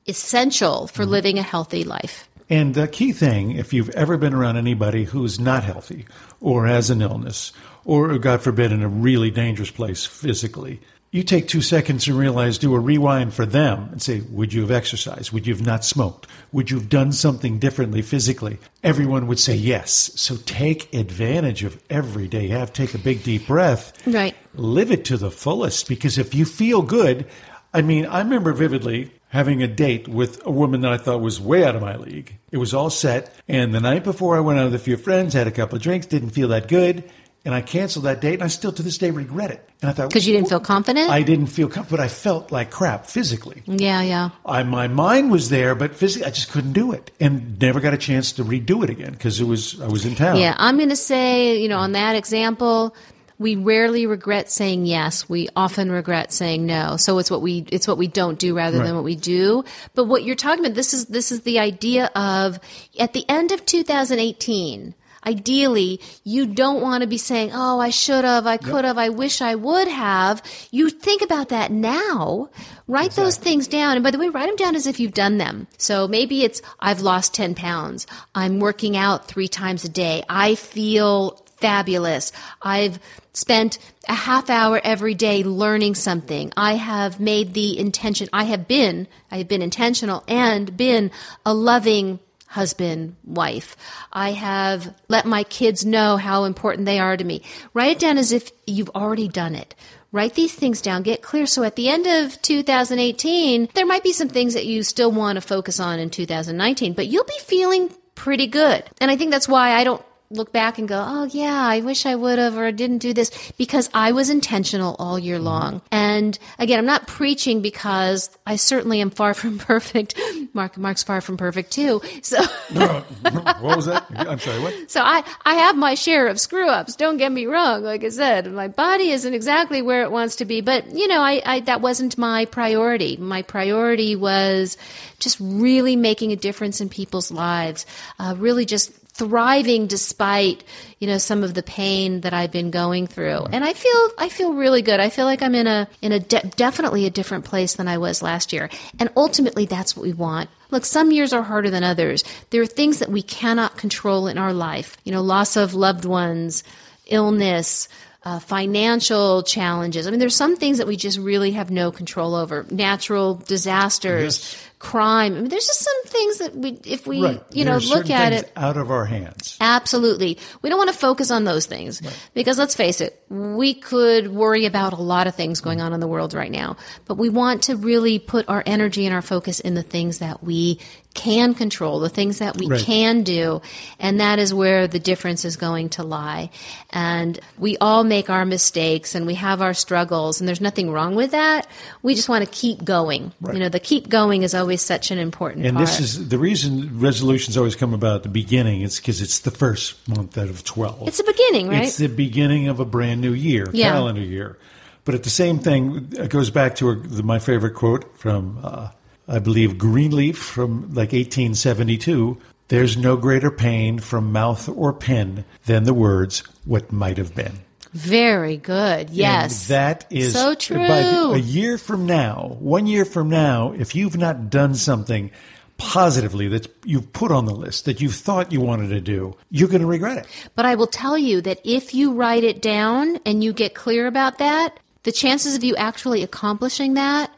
essential 0.07 0.87
for 0.87 1.03
mm-hmm. 1.03 1.11
living 1.11 1.39
a 1.39 1.43
healthy 1.43 1.83
life. 1.83 2.27
And 2.49 2.75
the 2.75 2.87
key 2.87 3.11
thing, 3.11 3.51
if 3.51 3.73
you've 3.73 3.89
ever 3.89 4.17
been 4.17 4.33
around 4.33 4.57
anybody 4.57 5.03
who's 5.03 5.39
not 5.39 5.63
healthy 5.63 6.05
or 6.39 6.65
has 6.65 6.89
an 6.89 7.01
illness 7.01 7.51
or, 7.83 8.17
God 8.17 8.41
forbid, 8.41 8.71
in 8.71 8.81
a 8.83 8.87
really 8.87 9.31
dangerous 9.31 9.71
place 9.71 10.05
physically, 10.05 10.81
you 11.11 11.23
take 11.23 11.47
two 11.47 11.61
seconds 11.61 12.07
and 12.07 12.17
realize, 12.17 12.57
do 12.57 12.75
a 12.75 12.79
rewind 12.79 13.33
for 13.33 13.45
them 13.45 13.89
and 13.91 14.01
say, 14.01 14.21
would 14.29 14.53
you 14.53 14.61
have 14.61 14.71
exercised? 14.71 15.31
Would 15.31 15.47
you 15.47 15.53
have 15.53 15.65
not 15.65 15.85
smoked? 15.85 16.27
Would 16.51 16.69
you 16.69 16.77
have 16.77 16.89
done 16.89 17.13
something 17.13 17.59
differently 17.59 18.01
physically? 18.01 18.57
Everyone 18.83 19.27
would 19.27 19.39
say 19.39 19.55
yes. 19.55 20.11
So 20.15 20.37
take 20.45 20.93
advantage 20.93 21.63
of 21.63 21.81
every 21.89 22.27
day 22.27 22.47
you 22.47 22.53
have. 22.53 22.73
Take 22.73 22.93
a 22.93 22.99
big 22.99 23.23
deep 23.23 23.47
breath. 23.47 23.93
Right. 24.05 24.35
Live 24.53 24.91
it 24.91 25.05
to 25.05 25.17
the 25.17 25.31
fullest 25.31 25.87
because 25.87 26.17
if 26.17 26.35
you 26.35 26.43
feel 26.43 26.81
good, 26.81 27.25
I 27.73 27.81
mean, 27.81 28.05
I 28.05 28.19
remember 28.19 28.51
vividly 28.51 29.11
having 29.29 29.63
a 29.63 29.67
date 29.67 30.07
with 30.07 30.45
a 30.45 30.51
woman 30.51 30.81
that 30.81 30.91
I 30.91 30.97
thought 30.97 31.21
was 31.21 31.39
way 31.39 31.63
out 31.63 31.75
of 31.75 31.81
my 31.81 31.95
league. 31.97 32.37
It 32.51 32.57
was 32.57 32.73
all 32.73 32.89
set. 32.89 33.33
And 33.47 33.73
the 33.73 33.81
night 33.81 34.03
before 34.03 34.37
I 34.37 34.39
went 34.41 34.59
out 34.59 34.65
with 34.65 34.75
a 34.75 34.79
few 34.79 34.97
friends, 34.97 35.33
had 35.33 35.47
a 35.47 35.51
couple 35.51 35.75
of 35.75 35.81
drinks, 35.81 36.05
didn't 36.05 36.29
feel 36.29 36.49
that 36.49 36.67
good 36.67 37.09
and 37.47 37.55
I 37.55 37.61
canceled 37.61 38.03
that 38.03 38.19
date, 38.19 38.33
and 38.33 38.43
I 38.43 38.47
still 38.47 38.73
to 38.73 38.83
this 38.83 38.97
day 38.97 39.09
regret 39.09 39.51
it. 39.51 39.69
And 39.81 39.89
I 39.89 39.93
thought 39.93 40.09
because 40.09 40.27
you 40.27 40.33
didn't 40.33 40.49
feel 40.49 40.59
confident. 40.59 41.09
I 41.09 41.21
didn't 41.21 41.47
feel 41.47 41.69
confident, 41.69 41.91
but 41.91 41.99
I 42.01 42.09
felt 42.09 42.51
like 42.51 42.71
crap 42.71 43.05
physically. 43.05 43.63
Yeah, 43.65 44.01
yeah. 44.01 44.31
I, 44.45 44.63
my 44.63 44.89
mind 44.89 45.31
was 45.31 45.47
there, 45.47 45.73
but 45.73 45.95
physically, 45.95 46.27
I 46.27 46.31
just 46.31 46.51
couldn't 46.51 46.73
do 46.73 46.91
it, 46.91 47.09
and 47.21 47.57
never 47.57 47.79
got 47.79 47.93
a 47.93 47.97
chance 47.97 48.33
to 48.33 48.43
redo 48.43 48.83
it 48.83 48.89
again 48.89 49.13
because 49.13 49.39
it 49.39 49.45
was 49.45 49.79
I 49.79 49.87
was 49.87 50.05
in 50.05 50.15
town. 50.15 50.39
Yeah, 50.39 50.55
I'm 50.57 50.75
going 50.75 50.89
to 50.89 50.97
say, 50.97 51.61
you 51.61 51.69
know, 51.69 51.77
on 51.77 51.93
that 51.93 52.17
example. 52.17 52.93
We 53.39 53.55
rarely 53.55 54.07
regret 54.07 54.51
saying 54.51 54.87
yes. 54.87 55.29
We 55.29 55.47
often 55.55 55.91
regret 55.91 56.33
saying 56.33 56.65
no. 56.65 56.97
So 56.97 57.19
it's 57.19 57.31
what 57.31 57.41
we 57.41 57.65
it's 57.71 57.87
what 57.87 57.97
we 57.97 58.07
don't 58.07 58.37
do 58.37 58.57
rather 58.57 58.79
right. 58.79 58.87
than 58.87 58.95
what 58.95 59.03
we 59.05 59.15
do. 59.15 59.63
But 59.93 60.05
what 60.05 60.23
you're 60.23 60.35
talking 60.35 60.65
about 60.65 60.75
this 60.75 60.93
is 60.93 61.05
this 61.05 61.31
is 61.31 61.41
the 61.41 61.59
idea 61.59 62.07
of 62.13 62.59
at 62.99 63.13
the 63.13 63.23
end 63.29 63.51
of 63.51 63.63
2018 63.63 64.95
Ideally, 65.25 65.99
you 66.23 66.45
don't 66.45 66.81
want 66.81 67.01
to 67.01 67.07
be 67.07 67.17
saying, 67.17 67.51
Oh, 67.53 67.79
I 67.79 67.89
should 67.89 68.23
have, 68.23 68.45
I 68.47 68.57
could 68.57 68.85
have, 68.85 68.97
I 68.97 69.09
wish 69.09 69.41
I 69.41 69.55
would 69.55 69.87
have. 69.87 70.41
You 70.71 70.89
think 70.89 71.21
about 71.21 71.49
that 71.49 71.71
now. 71.71 72.49
Write 72.87 73.07
exactly. 73.07 73.23
those 73.23 73.37
things 73.37 73.67
down. 73.67 73.97
And 73.97 74.03
by 74.03 74.11
the 74.11 74.19
way, 74.19 74.29
write 74.29 74.47
them 74.47 74.55
down 74.55 74.75
as 74.75 74.87
if 74.87 74.99
you've 74.99 75.13
done 75.13 75.37
them. 75.37 75.67
So 75.77 76.07
maybe 76.07 76.43
it's, 76.43 76.61
I've 76.79 77.01
lost 77.01 77.33
10 77.33 77.55
pounds. 77.55 78.07
I'm 78.33 78.59
working 78.59 78.95
out 78.95 79.27
three 79.27 79.47
times 79.47 79.83
a 79.83 79.89
day. 79.89 80.23
I 80.29 80.55
feel 80.55 81.43
fabulous. 81.57 82.31
I've 82.61 82.99
spent 83.33 83.77
a 84.07 84.13
half 84.13 84.49
hour 84.49 84.79
every 84.83 85.13
day 85.13 85.43
learning 85.43 85.95
something. 85.95 86.51
I 86.55 86.73
have 86.73 87.19
made 87.19 87.53
the 87.53 87.77
intention, 87.77 88.29
I 88.31 88.45
have 88.45 88.67
been, 88.67 89.07
I 89.31 89.39
have 89.39 89.47
been 89.47 89.61
intentional 89.61 90.23
and 90.27 90.75
been 90.77 91.11
a 91.45 91.53
loving 91.53 92.19
husband, 92.47 93.15
wife. 93.23 93.75
I 94.11 94.31
have 94.31 94.93
let 95.07 95.25
my 95.25 95.43
kids 95.43 95.85
know 95.85 96.17
how 96.17 96.45
important 96.45 96.85
they 96.85 96.99
are 96.99 97.15
to 97.15 97.23
me. 97.23 97.43
Write 97.73 97.91
it 97.91 97.99
down 97.99 98.17
as 98.17 98.31
if 98.31 98.51
you've 98.65 98.89
already 98.89 99.27
done 99.27 99.53
it. 99.53 99.75
Write 100.11 100.35
these 100.35 100.55
things 100.55 100.81
down, 100.81 101.03
get 101.03 101.21
clear. 101.21 101.45
So 101.45 101.63
at 101.63 101.75
the 101.75 101.89
end 101.89 102.07
of 102.07 102.41
2018, 102.41 103.69
there 103.73 103.85
might 103.85 104.03
be 104.03 104.13
some 104.13 104.29
things 104.29 104.53
that 104.53 104.65
you 104.65 104.81
still 104.81 105.11
want 105.11 105.35
to 105.35 105.41
focus 105.41 105.79
on 105.79 105.99
in 105.99 106.09
2019, 106.09 106.93
but 106.93 107.07
you'll 107.07 107.25
be 107.25 107.39
feeling 107.39 107.91
pretty 108.15 108.47
good. 108.47 108.83
And 108.99 109.11
I 109.11 109.17
think 109.17 109.31
that's 109.31 109.47
why 109.47 109.73
I 109.73 109.83
don't 109.83 110.03
look 110.29 110.51
back 110.51 110.77
and 110.77 110.87
go, 110.87 111.03
oh, 111.05 111.23
yeah, 111.31 111.53
I 111.53 111.81
wish 111.81 112.05
I 112.05 112.15
would 112.15 112.37
have 112.37 112.57
or 112.57 112.71
didn't 112.71 112.97
do 112.97 113.13
this 113.13 113.31
because 113.57 113.89
I 113.93 114.11
was 114.11 114.29
intentional 114.29 114.95
all 114.99 115.17
year 115.17 115.39
long. 115.39 115.81
And 115.91 116.37
again, 116.59 116.79
I'm 116.79 116.85
not 116.85 117.07
preaching 117.07 117.61
because 117.61 118.29
I 118.45 118.57
certainly 118.57 118.99
am 118.99 119.09
far 119.09 119.33
from 119.37 119.57
perfect. 119.57 120.19
Mark, 120.53 120.77
Mark's 120.77 121.03
far 121.03 121.21
from 121.21 121.37
perfect 121.37 121.71
too. 121.71 122.01
So, 122.21 122.41
what 122.73 123.61
was 123.61 123.85
that? 123.85 124.05
I'm 124.15 124.39
sorry, 124.39 124.61
what? 124.61 124.91
so 124.91 125.01
I, 125.01 125.23
I 125.45 125.55
have 125.55 125.77
my 125.77 125.93
share 125.93 126.27
of 126.27 126.39
screw 126.39 126.67
ups. 126.67 126.95
Don't 126.95 127.17
get 127.17 127.31
me 127.31 127.45
wrong. 127.45 127.83
Like 127.83 128.03
I 128.03 128.09
said, 128.09 128.51
my 128.51 128.67
body 128.67 129.11
isn't 129.11 129.33
exactly 129.33 129.81
where 129.81 130.03
it 130.03 130.11
wants 130.11 130.37
to 130.37 130.45
be, 130.45 130.61
but 130.61 130.91
you 130.93 131.07
know, 131.07 131.21
I, 131.21 131.41
I 131.45 131.59
that 131.61 131.81
wasn't 131.81 132.17
my 132.17 132.45
priority. 132.45 133.17
My 133.17 133.41
priority 133.43 134.15
was 134.15 134.77
just 135.19 135.37
really 135.39 135.95
making 135.95 136.31
a 136.31 136.35
difference 136.35 136.81
in 136.81 136.89
people's 136.89 137.31
lives, 137.31 137.85
uh, 138.19 138.35
really 138.37 138.65
just 138.65 138.91
thriving 139.17 139.87
despite 139.87 140.63
you 140.99 141.07
know 141.07 141.17
some 141.17 141.43
of 141.43 141.53
the 141.53 141.63
pain 141.63 142.21
that 142.21 142.33
I've 142.33 142.51
been 142.51 142.71
going 142.71 143.07
through 143.07 143.45
and 143.51 143.63
I 143.65 143.73
feel 143.73 144.09
I 144.17 144.29
feel 144.29 144.53
really 144.53 144.81
good 144.81 144.99
I 144.99 145.09
feel 145.09 145.25
like 145.25 145.41
I'm 145.41 145.55
in 145.55 145.67
a 145.67 145.87
in 146.01 146.11
a 146.11 146.19
de- 146.19 146.51
definitely 146.55 147.05
a 147.05 147.09
different 147.09 147.45
place 147.45 147.75
than 147.75 147.87
I 147.87 147.97
was 147.97 148.21
last 148.21 148.53
year 148.53 148.69
and 148.99 149.09
ultimately 149.15 149.65
that's 149.65 149.95
what 149.95 150.03
we 150.03 150.13
want 150.13 150.49
Look, 150.69 150.83
some 150.83 151.11
years 151.11 151.31
are 151.31 151.43
harder 151.43 151.69
than 151.69 151.85
others. 151.85 152.25
There 152.49 152.61
are 152.61 152.65
things 152.65 152.99
that 152.99 153.09
we 153.09 153.21
cannot 153.21 153.77
control 153.77 154.27
in 154.27 154.37
our 154.37 154.51
life. 154.51 154.97
You 155.05 155.13
know, 155.13 155.21
loss 155.21 155.55
of 155.55 155.73
loved 155.73 156.03
ones, 156.03 156.61
illness, 157.05 157.87
uh, 158.25 158.39
financial 158.39 159.43
challenges. 159.43 160.05
I 160.05 160.11
mean, 160.11 160.19
there's 160.19 160.35
some 160.35 160.57
things 160.57 160.79
that 160.79 160.87
we 160.87 160.97
just 160.97 161.17
really 161.19 161.51
have 161.51 161.71
no 161.71 161.91
control 161.91 162.35
over. 162.35 162.65
Natural 162.69 163.35
disasters, 163.35 164.39
Yes. 164.39 164.69
Crime. 164.79 165.33
I 165.33 165.39
mean, 165.41 165.49
there's 165.49 165.65
just 165.65 165.79
some 165.81 166.03
things 166.05 166.37
that 166.37 166.55
we, 166.55 166.79
if 166.85 167.07
we, 167.07 167.21
Right. 167.23 167.43
you 167.51 167.65
know, 167.65 167.77
look 167.77 168.09
at 168.11 168.31
it. 168.33 168.51
out 168.55 168.77
of 168.77 168.91
our 168.91 169.05
hands. 169.05 169.57
Absolutely. 169.59 170.37
We 170.61 170.69
don't 170.69 170.77
want 170.77 170.91
to 170.91 170.97
focus 170.97 171.31
on 171.31 171.45
those 171.45 171.65
things 171.65 172.01
because 172.33 172.57
let's 172.59 172.75
face 172.75 173.01
it, 173.01 173.19
we 173.29 173.73
could 173.73 174.27
worry 174.33 174.65
about 174.65 174.93
a 174.93 175.01
lot 175.01 175.25
of 175.27 175.35
things 175.35 175.61
going 175.61 175.79
mm-hmm. 175.79 175.87
on 175.87 175.93
in 175.93 175.99
the 175.99 176.07
world 176.07 176.33
right 176.33 176.51
now, 176.51 176.77
but 177.05 177.15
we 177.17 177.29
want 177.29 177.63
to 177.63 177.75
really 177.75 178.19
put 178.19 178.47
our 178.47 178.61
energy 178.65 179.05
and 179.05 179.15
our 179.15 179.21
focus 179.23 179.59
in 179.59 179.73
the 179.73 179.83
things 179.83 180.19
that 180.19 180.43
we 180.43 180.79
can 181.15 181.55
control, 181.55 181.99
the 181.99 182.09
things 182.09 182.37
that 182.37 182.57
we 182.57 182.67
Right. 182.67 182.79
can 182.79 183.23
do. 183.23 183.59
And 183.99 184.19
that 184.19 184.37
is 184.37 184.53
where 184.53 184.87
the 184.87 184.99
difference 184.99 185.45
is 185.45 185.57
going 185.57 185.89
to 185.89 186.03
lie. 186.03 186.51
And 186.91 187.39
we 187.57 187.75
all 187.81 188.03
make 188.03 188.29
our 188.29 188.45
mistakes 188.45 189.15
and 189.15 189.25
we 189.25 189.33
have 189.33 189.59
our 189.63 189.73
struggles 189.73 190.39
and 190.39 190.47
there's 190.47 190.61
nothing 190.61 190.91
wrong 190.91 191.15
with 191.15 191.31
that. 191.31 191.65
We 192.03 192.13
just 192.13 192.29
want 192.29 192.45
to 192.45 192.51
keep 192.51 192.83
going. 192.83 193.31
Right. 193.41 193.55
You 193.55 193.61
know, 193.61 193.69
the 193.69 193.79
keep 193.79 194.09
going 194.09 194.43
is 194.43 194.53
always 194.53 194.66
such 194.75 195.09
an 195.11 195.17
important 195.17 195.65
And 195.65 195.77
part. 195.77 195.87
this 195.87 195.99
is 195.99 196.27
the 196.29 196.37
reason 196.37 196.99
resolutions 196.99 197.55
always 197.55 197.75
come 197.75 197.93
about 197.93 198.17
at 198.17 198.23
the 198.23 198.29
beginning. 198.29 198.81
It's 198.81 198.99
because 198.99 199.21
it's 199.21 199.39
the 199.39 199.51
first 199.51 200.07
month 200.09 200.37
out 200.37 200.49
of 200.49 200.63
12. 200.65 201.07
it's 201.07 201.19
a 201.19 201.23
beginning, 201.23 201.69
right? 201.69 201.83
It's 201.83 201.97
the 201.97 202.07
beginning 202.07 202.67
of 202.67 202.79
a 202.79 202.85
brand 202.85 203.21
new 203.21 203.33
year, 203.33 203.67
Yeah. 203.71 203.91
calendar 203.93 204.21
year. 204.21 204.57
But 205.05 205.15
at 205.15 205.23
the 205.23 205.29
same 205.29 205.59
thing, 205.59 206.09
it 206.17 206.29
goes 206.29 206.49
back 206.49 206.75
to 206.75 206.89
a, 206.89 206.95
the, 206.95 207.23
my 207.23 207.39
favorite 207.39 207.75
quote 207.75 208.17
from, 208.17 208.59
uh, 208.61 208.89
I 209.27 209.39
believe, 209.39 209.77
Greenleaf 209.77 210.37
from 210.37 210.81
like 210.93 211.13
1872. 211.13 212.37
There's 212.67 212.97
no 212.97 213.15
greater 213.15 213.49
pain 213.49 213.99
from 213.99 214.33
mouth 214.33 214.67
or 214.67 214.91
pen 214.91 215.45
than 215.65 215.85
the 215.85 215.93
words, 215.93 216.43
what 216.65 216.91
might 216.91 217.17
have 217.17 217.33
been. 217.33 217.59
Very 217.93 218.57
good. 218.57 219.09
Yes. 219.09 219.69
And 219.69 219.75
that 219.75 220.05
is 220.09 220.33
So 220.33 220.55
true. 220.55 220.77
By 220.77 220.99
a 220.99 221.37
year 221.37 221.77
from 221.77 222.05
now, 222.05 222.57
one 222.59 222.87
year 222.87 223.05
from 223.05 223.29
now, 223.29 223.71
if 223.71 223.95
you've 223.95 224.17
not 224.17 224.49
done 224.49 224.75
something 224.75 225.31
positively 225.77 226.47
that 226.47 226.67
you've 226.85 227.13
put 227.13 227.31
on 227.31 227.45
the 227.45 227.53
list 227.53 227.85
that 227.85 228.01
you 228.01 228.09
thought 228.09 228.51
you 228.51 228.59
wanted 228.61 228.89
to 228.89 229.01
do, 229.01 229.35
you're 229.51 229.69
going 229.69 229.81
to 229.81 229.87
regret 229.87 230.17
it. 230.17 230.25
But 230.55 230.65
I 230.65 230.75
will 230.75 230.87
tell 230.87 231.17
you 231.17 231.41
that 231.41 231.59
if 231.63 231.93
you 231.93 232.13
write 232.13 232.43
it 232.43 232.61
down 232.61 233.19
and 233.25 233.43
you 233.43 233.53
get 233.53 233.75
clear 233.75 234.07
about 234.07 234.39
that, 234.39 234.79
the 235.03 235.11
chances 235.11 235.55
of 235.55 235.63
you 235.63 235.75
actually 235.75 236.23
accomplishing 236.23 236.95
that 236.95 237.31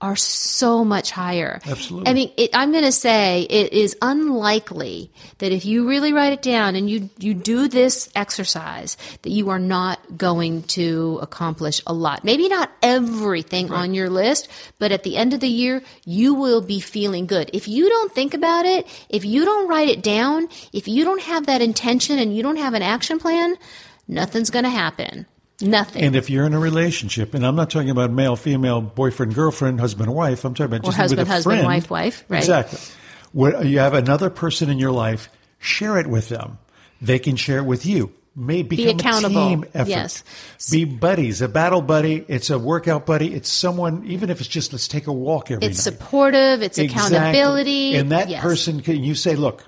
are 0.00 0.16
so 0.16 0.84
much 0.84 1.10
higher. 1.10 1.58
Absolutely. 1.64 2.10
I 2.10 2.12
mean, 2.12 2.32
it, 2.36 2.50
I'm 2.52 2.70
going 2.70 2.84
to 2.84 2.92
say 2.92 3.46
it 3.48 3.72
is 3.72 3.96
unlikely 4.02 5.10
that 5.38 5.52
if 5.52 5.64
you 5.64 5.88
really 5.88 6.12
write 6.12 6.34
it 6.34 6.42
down 6.42 6.76
and 6.76 6.88
you 6.88 7.08
you 7.18 7.32
do 7.32 7.66
this 7.66 8.10
exercise, 8.14 8.98
that 9.22 9.30
you 9.30 9.48
are 9.48 9.58
not 9.58 10.18
going 10.18 10.64
to 10.64 11.18
accomplish 11.22 11.80
a 11.86 11.94
lot. 11.94 12.24
Maybe 12.24 12.48
not 12.48 12.70
everything 12.82 13.72
on 13.72 13.94
your 13.94 14.10
list, 14.10 14.48
but 14.78 14.92
at 14.92 15.02
the 15.02 15.16
end 15.16 15.32
of 15.32 15.40
the 15.40 15.48
year, 15.48 15.82
you 16.04 16.34
will 16.34 16.60
be 16.60 16.80
feeling 16.80 17.26
good. 17.26 17.50
If 17.54 17.66
you 17.66 17.88
don't 17.88 18.12
think 18.12 18.34
about 18.34 18.66
it, 18.66 18.86
if 19.08 19.24
you 19.24 19.46
don't 19.46 19.68
write 19.68 19.88
it 19.88 20.02
down, 20.02 20.48
if 20.74 20.88
you 20.88 21.04
don't 21.04 21.22
have 21.22 21.46
that 21.46 21.62
intention 21.62 22.18
and 22.18 22.36
you 22.36 22.42
don't 22.42 22.56
have 22.56 22.74
an 22.74 22.82
action 22.82 23.18
plan, 23.18 23.56
nothing's 24.06 24.50
going 24.50 24.64
to 24.64 24.70
happen. 24.70 25.26
Nothing. 25.60 26.02
And 26.02 26.14
if 26.16 26.28
you're 26.28 26.44
in 26.44 26.52
a 26.52 26.58
relationship, 26.58 27.32
and 27.34 27.44
I'm 27.46 27.56
not 27.56 27.70
talking 27.70 27.90
about 27.90 28.10
male, 28.10 28.36
female, 28.36 28.80
boyfriend, 28.82 29.34
girlfriend, 29.34 29.80
husband, 29.80 30.12
wife, 30.14 30.44
I'm 30.44 30.52
talking 30.54 30.66
about 30.66 30.80
Or 30.84 30.88
just 30.90 30.96
husband, 30.98 31.18
with 31.20 31.28
a 31.28 31.30
friend. 31.30 31.34
husband, 31.36 31.56
friend. 31.60 31.66
wife, 31.66 31.90
wife, 31.90 32.24
right. 32.28 32.38
Exactly. 32.38 32.78
You 33.68 33.78
have 33.78 33.94
another 33.94 34.28
person 34.30 34.68
in 34.70 34.78
your 34.78 34.92
life, 34.92 35.28
share 35.58 35.98
it 35.98 36.06
with 36.06 36.28
them. 36.28 36.58
They 37.00 37.18
can 37.18 37.36
share 37.36 37.58
it 37.58 37.64
with 37.64 37.86
you. 37.86 38.12
May 38.38 38.62
become 38.62 38.98
accountable. 38.98 39.46
a 39.46 39.48
team 39.48 39.64
effort. 39.72 39.88
Yes. 39.88 40.24
Be 40.70 40.84
buddies, 40.84 41.40
a 41.40 41.48
battle 41.48 41.80
buddy. 41.80 42.22
It's 42.28 42.50
a 42.50 42.58
workout 42.58 43.06
buddy. 43.06 43.32
It's 43.32 43.48
someone, 43.48 44.04
even 44.06 44.28
if 44.28 44.40
it's 44.40 44.48
just 44.48 44.72
let's 44.74 44.88
take 44.88 45.06
a 45.06 45.12
walk 45.12 45.50
every 45.50 45.66
it's 45.66 45.78
night. 45.86 45.94
supportive, 45.94 46.62
it's 46.62 46.76
Exactly. 46.76 47.16
accountability. 47.16 47.94
And 47.96 48.12
that 48.12 48.28
Yes. 48.28 48.42
person 48.42 48.82
can 48.82 49.02
you 49.02 49.14
say, 49.14 49.36
look, 49.36 49.64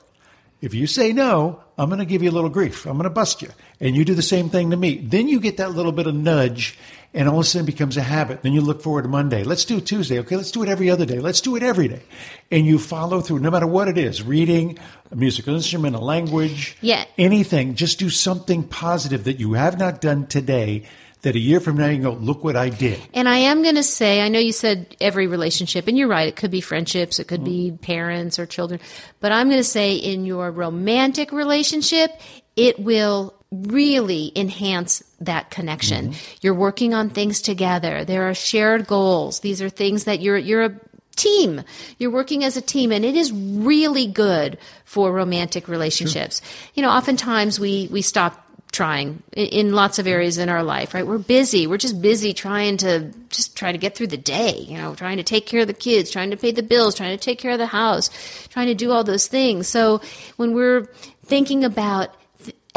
if 0.61 0.75
you 0.75 0.87
say 0.87 1.13
no, 1.13 1.61
I'm 1.77 1.89
going 1.89 2.01
to 2.01 2.05
give 2.05 2.23
you 2.23 2.31
a 2.31 2.33
little 2.33 2.51
grief. 2.51 2.85
I'm 2.87 2.95
going 2.95 3.05
to 3.05 3.11
bust 3.11 3.43
you. 3.43 3.49
And 3.81 3.95
you 3.95 4.05
do 4.05 4.15
the 4.15 4.23
same 4.23 4.51
thing 4.51 4.71
to 4.71 4.77
me. 4.77 4.97
Then 4.99 5.29
you 5.29 5.39
get 5.41 5.57
that 5.59 5.73
little 5.73 5.93
bit 5.93 6.07
of 6.07 6.15
nudge 6.15 6.77
and 7.15 7.29
all 7.29 7.37
of 7.37 7.41
a 7.41 7.45
sudden 7.45 7.67
it 7.67 7.73
becomes 7.73 7.97
a 7.97 8.03
habit. 8.03 8.43
Then 8.43 8.53
you 8.53 8.61
look 8.61 8.83
forward 8.83 9.03
to 9.03 9.09
Monday. 9.09 9.43
Let's 9.45 9.65
do 9.65 9.79
it 9.79 9.87
Tuesday. 9.87 10.19
Okay, 10.21 10.37
let's 10.37 10.51
do 10.51 10.63
it 10.63 10.69
every 10.69 10.91
other 10.91 11.07
day. 11.07 11.21
Let's 11.21 11.41
do 11.41 11.57
it 11.57 11.63
every 11.63 11.89
day. 11.89 12.03
And 12.51 12.67
you 12.67 12.79
follow 12.79 13.21
through 13.21 13.39
no 13.39 13.51
matter 13.51 13.67
what 13.67 13.89
it 13.89 13.97
is 13.97 14.23
reading, 14.23 14.79
a 15.11 15.17
musical 15.17 15.55
instrument, 15.55 15.95
a 15.97 16.01
language, 16.01 16.77
Yeah. 16.81 17.05
anything. 17.17 17.77
Just 17.77 17.99
do 17.99 18.11
something 18.11 18.63
positive 18.65 19.25
that 19.25 19.39
you 19.41 19.53
have 19.55 19.79
not 19.79 20.01
done 20.01 20.27
today 20.27 20.85
that 21.23 21.35
a 21.35 21.39
year 21.39 21.61
from 21.61 21.77
now 21.77 21.87
you 21.87 21.97
can 21.97 22.03
go, 22.03 22.13
look 22.13 22.45
what 22.45 22.57
I 22.57 22.71
did. 22.71 23.01
And 23.13 23.29
I 23.29 23.39
am 23.39 23.63
going 23.63 23.75
to 23.75 23.83
say, 23.83 24.21
I 24.21 24.29
know 24.29 24.39
you 24.39 24.53
said 24.53 24.97
every 25.01 25.27
relationship, 25.27 25.89
and 25.89 25.99
you're 25.99 26.09
right. 26.09 26.29
It 26.29 26.37
could 26.37 26.51
be 26.51 26.61
friendships, 26.61 27.19
it 27.19 27.29
could 27.29 27.45
be 27.45 27.73
parents 27.83 28.39
or 28.39 28.47
children. 28.47 28.81
But 29.21 29.33
I'm 29.33 29.49
going 29.49 29.61
to 29.61 29.65
say 29.65 29.95
in 29.95 30.25
your 30.25 30.51
romantic 30.51 31.33
relationship, 31.33 32.11
it 32.57 32.79
will 32.79 33.35
really 33.51 34.33
enhance 34.37 35.03
that 35.21 35.51
connection. 35.51 36.09
Mm-hmm. 36.11 36.37
You're 36.43 36.55
working 36.55 36.95
on 36.95 37.11
things 37.11 37.41
together. 37.41 38.05
There 38.05 38.29
are 38.29 38.35
shared 38.35 38.87
goals. 38.87 39.41
These 39.41 39.63
are 39.63 39.71
things 39.71 40.05
that 40.05 40.21
you're, 40.21 40.37
you're 40.37 40.65
a 40.65 40.81
team. 41.17 41.63
You're 41.99 42.11
working 42.11 42.45
as 42.45 42.57
a 42.57 42.61
team 42.61 42.93
and 42.93 43.05
it 43.05 43.17
is 43.17 43.33
really 43.33 44.07
good 44.07 44.59
for 44.85 45.13
romantic 45.13 45.69
relationships. 45.69 46.41
You 46.75 46.83
know, 46.83 46.91
oftentimes 46.91 47.59
we, 47.59 47.89
we 47.91 48.03
stop 48.03 48.48
trying 48.79 49.21
in, 49.33 49.47
in 49.49 49.73
lots 49.73 49.99
of 49.99 50.07
areas 50.07 50.39
in 50.39 50.49
our 50.49 50.63
life, 50.63 50.95
right? 50.95 51.05
We're 51.05 51.19
busy. 51.19 51.67
We're 51.67 51.79
just 51.79 52.01
busy 52.01 52.33
trying 52.33 52.77
to 52.77 53.11
just 53.29 53.57
try 53.57 53.73
to 53.73 53.79
get 53.79 53.97
through 53.97 54.07
the 54.07 54.17
day, 54.17 54.57
you 54.57 54.79
know, 54.79 54.95
trying 54.95 55.17
to 55.17 55.25
take 55.25 55.47
care 55.47 55.63
of 55.63 55.67
the 55.67 55.75
kids, 55.75 56.13
trying 56.13 56.31
to 56.31 56.37
pay 56.37 56.53
the 56.53 56.63
bills, 56.63 56.95
trying 56.95 57.19
to 57.19 57.23
take 57.23 57.41
care 57.41 57.51
of 57.51 57.59
the 57.59 57.67
house, 57.67 58.09
trying 58.51 58.69
to 58.69 58.77
do 58.77 58.93
all 58.93 59.03
those 59.03 59.27
things. 59.27 59.67
So 59.67 60.01
when 60.37 60.55
we're 60.55 60.85
thinking 61.25 61.65
about 61.65 62.15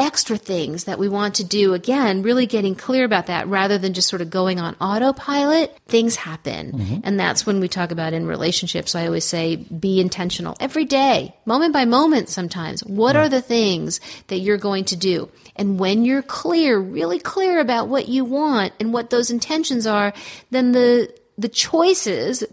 extra 0.02 0.36
things 0.36 0.84
that 0.84 0.98
we 0.98 1.08
want 1.08 1.36
to 1.36 1.44
do, 1.44 1.74
again, 1.74 2.22
really 2.22 2.46
getting 2.46 2.74
clear 2.74 3.04
about 3.04 3.26
that 3.26 3.46
rather 3.46 3.78
than 3.78 3.94
just 3.94 4.08
sort 4.08 4.20
of 4.20 4.30
going 4.30 4.60
on 4.60 4.74
autopilot, 4.80 5.76
things 5.86 6.16
happen. 6.16 6.72
Mm-hmm. 6.72 7.00
And 7.04 7.18
that's 7.18 7.46
when 7.46 7.60
we 7.60 7.68
talk 7.68 7.90
about 7.90 8.12
in 8.12 8.26
relationships. 8.26 8.94
I 8.94 9.06
always 9.06 9.24
say 9.24 9.56
be 9.56 10.00
intentional 10.00 10.56
every 10.60 10.84
day, 10.84 11.34
moment 11.46 11.72
by 11.72 11.84
moment 11.84 12.28
sometimes. 12.28 12.84
What 12.84 13.16
are 13.16 13.28
the 13.28 13.40
things 13.40 14.00
that 14.26 14.38
you're 14.38 14.58
going 14.58 14.84
to 14.86 14.96
do? 14.96 15.30
And 15.56 15.78
when 15.78 16.04
you're 16.04 16.22
clear, 16.22 16.78
really 16.78 17.18
clear 17.18 17.60
about 17.60 17.88
what 17.88 18.08
you 18.08 18.24
want 18.24 18.72
and 18.80 18.92
what 18.92 19.10
those 19.10 19.30
intentions 19.30 19.86
are, 19.86 20.12
then 20.50 20.72
the 20.72 21.12
the 21.38 21.48
choices 21.48 22.44